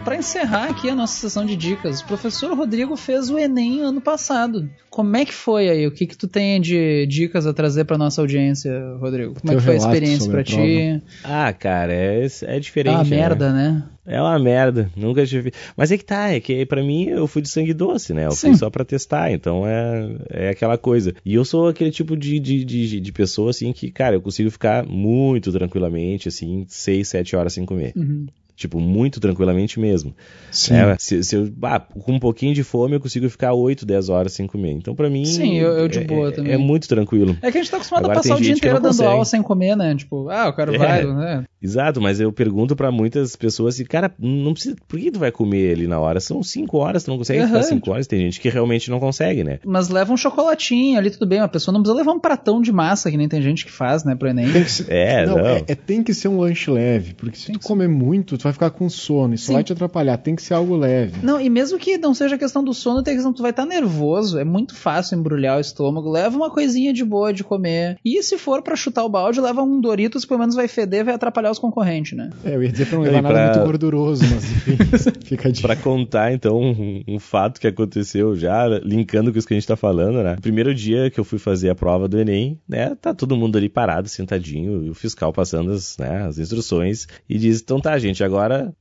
[0.04, 4.02] Pra encerrar aqui a nossa sessão de dicas, o professor Rodrigo fez o Enem ano
[4.02, 4.70] passado.
[4.90, 5.88] Como é que foi aí?
[5.88, 9.34] O que que tu tem de dicas a trazer pra nossa audiência, Rodrigo?
[9.40, 11.02] Como é que foi a experiência sobre pra a ti?
[11.24, 12.94] Ah, cara, é, é É diferente.
[12.96, 13.10] uma né?
[13.10, 13.84] merda, né?
[14.06, 15.54] É uma merda, nunca tive.
[15.78, 18.26] Mas é que tá, é que pra mim eu fui de sangue doce, né?
[18.26, 18.50] Eu Sim.
[18.50, 21.14] fui só pra testar, então é, é aquela coisa.
[21.26, 24.52] E eu sou aquele tipo de, de, de, de pessoa, assim, que, cara, eu consigo
[24.52, 27.94] ficar muito tranquilamente, assim, 6, 7 horas sem comer.
[27.96, 28.28] Uhum.
[28.56, 30.16] Tipo, muito tranquilamente mesmo.
[30.52, 30.76] Sim.
[30.76, 34.10] É, se, se eu, ah, com um pouquinho de fome, eu consigo ficar 8, 10
[34.10, 34.72] horas sem comer.
[34.72, 35.26] Então, pra mim.
[35.26, 36.54] Sim, eu- eu de é- boa é, também.
[36.54, 37.36] É muito tranquilo.
[37.42, 39.10] É que a gente tá acostumado Agora a passar o dia inteiro dando consegue.
[39.10, 39.96] aula sem comer, né?
[39.96, 40.78] Tipo, ah, o cara É.
[40.78, 41.44] vai, né?
[41.60, 44.76] Exato, mas eu pergunto pra muitas pessoas assim, cara, não precisa.
[44.88, 46.20] Por que tu vai comer ali na hora?
[46.20, 47.64] São 5 horas, tu não consegue ficar Aham.
[47.64, 48.06] 5 horas.
[48.06, 49.60] Tem gente que realmente não consegue, né?
[49.66, 51.40] Mas leva um chocolatinho ali, tudo bem.
[51.40, 54.04] A pessoa não precisa levar um pratão de massa, que nem tem gente que faz,
[54.04, 54.48] né, pro Enem.
[54.68, 55.46] Ser, É, não, não.
[55.48, 58.48] É, é- tem que ser um lanche leve, porque se Tem tu comer muito, tu
[58.48, 59.54] vai ficar com sono, isso Sim.
[59.54, 60.18] vai te atrapalhar.
[60.18, 61.14] Tem que ser algo leve.
[61.24, 63.66] Não, e mesmo que não seja questão do sono, tem questão que tu vai estar
[63.66, 67.98] nervoso, é muito fácil embrulhar o estômago, leva uma coisinha de boa de comer.
[68.04, 71.14] E se for pra chutar o balde, leva um Doritos, pelo menos vai feder, vai
[71.14, 72.32] atrapalhar os concorrentes, né?
[72.44, 74.78] É, eu ia dizer pra não levar nada pra- muito gorduroso, mas enfim,
[75.26, 75.68] fica dica.
[75.68, 79.68] Pra contar, então, um, um fato que aconteceu já, linkando com isso que a gente
[79.68, 80.36] tá falando, né?
[80.42, 82.94] Primeiro dia que eu fui fazer a prova do Enem, né?
[83.02, 87.38] Tá todo mundo ali parado, sentadinho, e o fiscal passando as, né, as instruções e
[87.38, 88.33] diz: então tá, gente, agora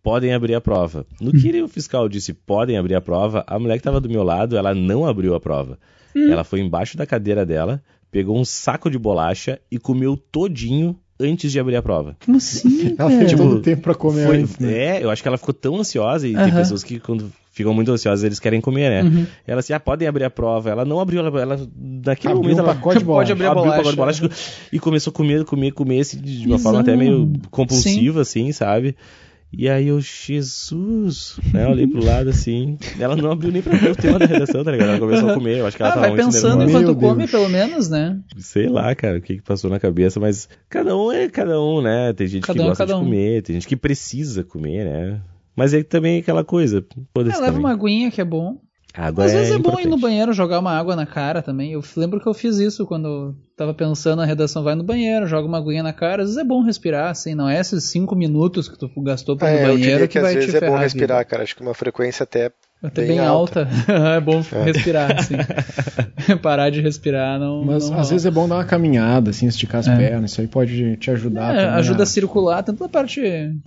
[0.03, 1.07] podem abrir a prova.
[1.20, 4.09] No que ele- o fiscal disse podem abrir a prova, a mulher que tava do
[4.09, 5.79] meu lado, ela não abriu a prova.
[6.15, 11.51] Ela foi embaixo da cadeira dela, pegou um saco de bolacha e comeu todinho antes
[11.53, 12.16] de abrir a prova.
[12.24, 12.95] Como assim?
[12.99, 14.99] Ela tem Tipo, todo o tempo pra comer Foi- antes, né?
[14.99, 17.93] É, eu acho que ela ficou tão ansiosa e tem pessoas que quando ficam muito
[17.93, 19.09] ansiosas eles querem comer, né?
[19.09, 19.27] Uhum.
[19.47, 20.69] Ela assim, ah, podem abrir a prova.
[20.70, 21.57] Ela não abriu, ela, ela
[22.05, 23.33] naquele Abriu momento um ela Pode bolacha.
[23.33, 24.20] abrir a abriu o pacote de bolacha.
[24.23, 24.37] bolacha
[24.73, 28.97] e começou a comer, comer, comer assim, de uma forma até meio compulsiva, assim, sabe?
[29.53, 31.65] E aí eu, Jesus, né?
[31.66, 32.79] Eu olhei pro lado assim.
[32.99, 34.91] Ela não abriu nem pra ver o tema da redação, tá ligado?
[34.91, 35.59] Ela começou a comer.
[35.59, 36.83] Eu acho que ela Ah, tava vai muito pensando nervosa.
[36.85, 38.19] enquanto come, pelo menos, né?
[38.39, 41.83] Sei lá, cara, o que, que passou na cabeça, mas cada um é cada um,
[41.83, 42.12] né?
[42.15, 43.01] Tem gente Cada que um é gosta de um.
[43.01, 45.20] comer, tem gente que precisa comer, né?
[45.55, 46.79] Mas é também aquela coisa.
[47.15, 47.59] É, leva também.
[47.61, 48.59] uma aguinha que é bom.
[48.94, 50.01] Água Às vezes é bom ir no importante.
[50.02, 51.73] banheiro jogar uma água na cara também.
[51.73, 54.62] Eu lembro que eu fiz isso quando eu tava pensando na redação.
[54.62, 56.23] Vai no banheiro, joga uma aguinha na cara.
[56.23, 57.35] Às vezes é bom respirar, assim.
[57.35, 60.09] Não é esses cinco minutos que tu gastou pra ir É, no eu banheiro diria
[60.09, 61.24] que, que às vai te vezes é ferrar bom respirar, vida.
[61.31, 61.43] cara.
[61.43, 62.51] Acho que uma frequência até
[62.82, 63.66] Até bem bem, alta.
[63.89, 65.36] é bom respirar, assim.
[66.43, 67.64] Parar de respirar não.
[67.64, 69.97] Mas não às vezes é bom dar uma caminhada, assim, esticar as É.
[69.97, 70.32] pernas.
[70.32, 71.55] Isso aí pode te ajudar.
[71.55, 73.23] É, também ajuda a circular, tanto a parte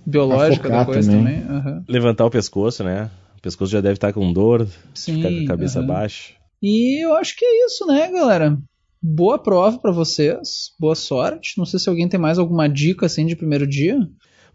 [0.06, 1.42] biológica da coisa também.
[1.42, 1.58] também.
[1.58, 1.84] aham.
[1.90, 3.10] Levantar o pescoço, né?
[3.46, 5.18] Pescoço já deve estar com dor, Sim.
[5.18, 5.88] ficar com a cabeça aham.
[5.88, 6.34] baixa.
[6.64, 8.58] E eu acho que é isso, né, galera?
[9.00, 11.54] Boa prova pra vocês, boa sorte.
[11.56, 14.00] Não sei se alguém tem mais alguma dica assim de primeiro dia.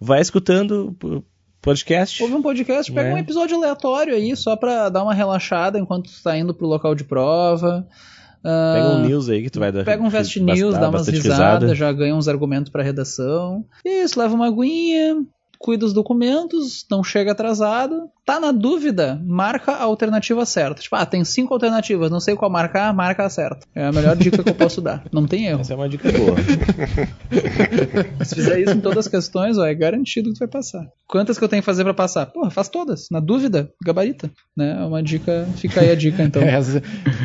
[0.01, 1.23] Vai escutando o
[1.63, 2.21] podcast.
[2.21, 3.15] Ouve um podcast, pega É.
[3.15, 6.93] um episódio aleatório aí, só pra dar uma relaxada enquanto tu tá indo pro local
[6.97, 7.87] de prova.
[8.43, 9.85] Ah, Pega um news aí que tu vai dar.
[9.85, 11.75] Pega um Vest News, dá umas risadas, risada.
[11.77, 13.65] já ganha uns argumentos pra redação.
[13.85, 15.25] Isso, leva uma aguinha,
[15.61, 18.09] cuida dos documentos, não chega atrasado.
[18.25, 20.81] Tá na dúvida, marca a alternativa certa.
[20.81, 23.67] Tipo, ah, tem cinco alternativas, não sei qual marcar, marca a certa.
[23.75, 25.05] É a melhor dica que eu posso dar.
[25.13, 25.61] Não tem erro.
[25.61, 26.37] Essa é uma dica boa.
[28.25, 30.87] Se fizer isso em todas as questões, ó, é garantido que tu vai passar.
[31.07, 32.27] Quantas que eu tenho que fazer pra passar?
[32.27, 33.09] Porra, faz todas.
[33.11, 34.31] Na dúvida, gabarita.
[34.57, 34.79] Né?
[34.81, 36.41] É uma dica, fica aí a dica então.
[36.51, 36.59] É,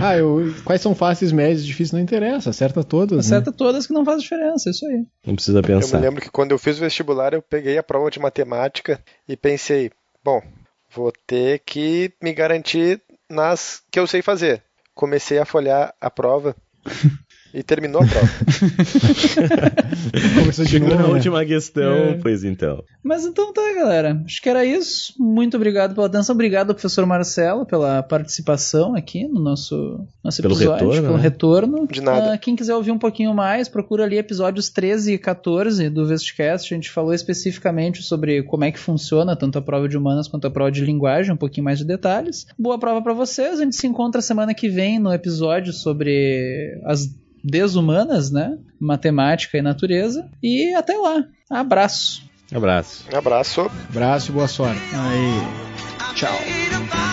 [0.01, 0.53] ah, eu...
[0.63, 1.91] quais são fáceis, médios, difíceis?
[1.93, 3.17] Não interessa, acerta todas.
[3.17, 3.19] né?
[3.37, 5.03] Acerta todas que não faz diferença, isso aí.
[5.25, 5.99] Não precisa Eu me pensar.
[5.99, 9.91] lembro que quando eu fiz o vestibular, eu peguei a prova de matemática e pensei,
[10.23, 10.41] bom,
[10.89, 14.63] vou ter que me garantir nas que eu sei fazer.
[14.93, 16.55] Comecei a folhar a prova
[17.57, 18.27] E terminou a prova.
[20.39, 21.13] Começou Chegou novo, na né?
[21.13, 22.13] última questão, É.
[22.21, 22.83] pois então.
[23.01, 24.21] Mas então tá, galera.
[24.25, 25.13] Acho que era isso.
[25.17, 26.33] Muito obrigado pela atenção.
[26.35, 31.23] Obrigado, professor Marcelo, pela participação aqui no nosso, nosso Pelo episódio, retorno, pelo né?
[31.23, 31.87] retorno.
[31.89, 32.33] De nada.
[32.33, 36.73] Ah, quem quiser ouvir um pouquinho mais, procura ali episódios 13 e 14 do Vestcast.
[36.73, 40.45] A gente falou especificamente sobre como é que funciona tanto a prova de humanas quanto
[40.45, 42.45] a prova de linguagem, um pouquinho mais de detalhes.
[42.59, 43.59] Boa prova pra vocês.
[43.59, 47.07] A gente se encontra semana que vem no episódio sobre as
[47.45, 48.57] desumanas, né?
[48.79, 50.27] Matemática e natureza.
[50.41, 51.23] E até lá.
[51.49, 52.23] Abraço.
[52.53, 53.05] Abraço.
[53.13, 53.71] Abraço.
[53.89, 54.81] Abraço e boa sorte.
[54.93, 56.15] Aí.
[56.15, 57.04] Tchau.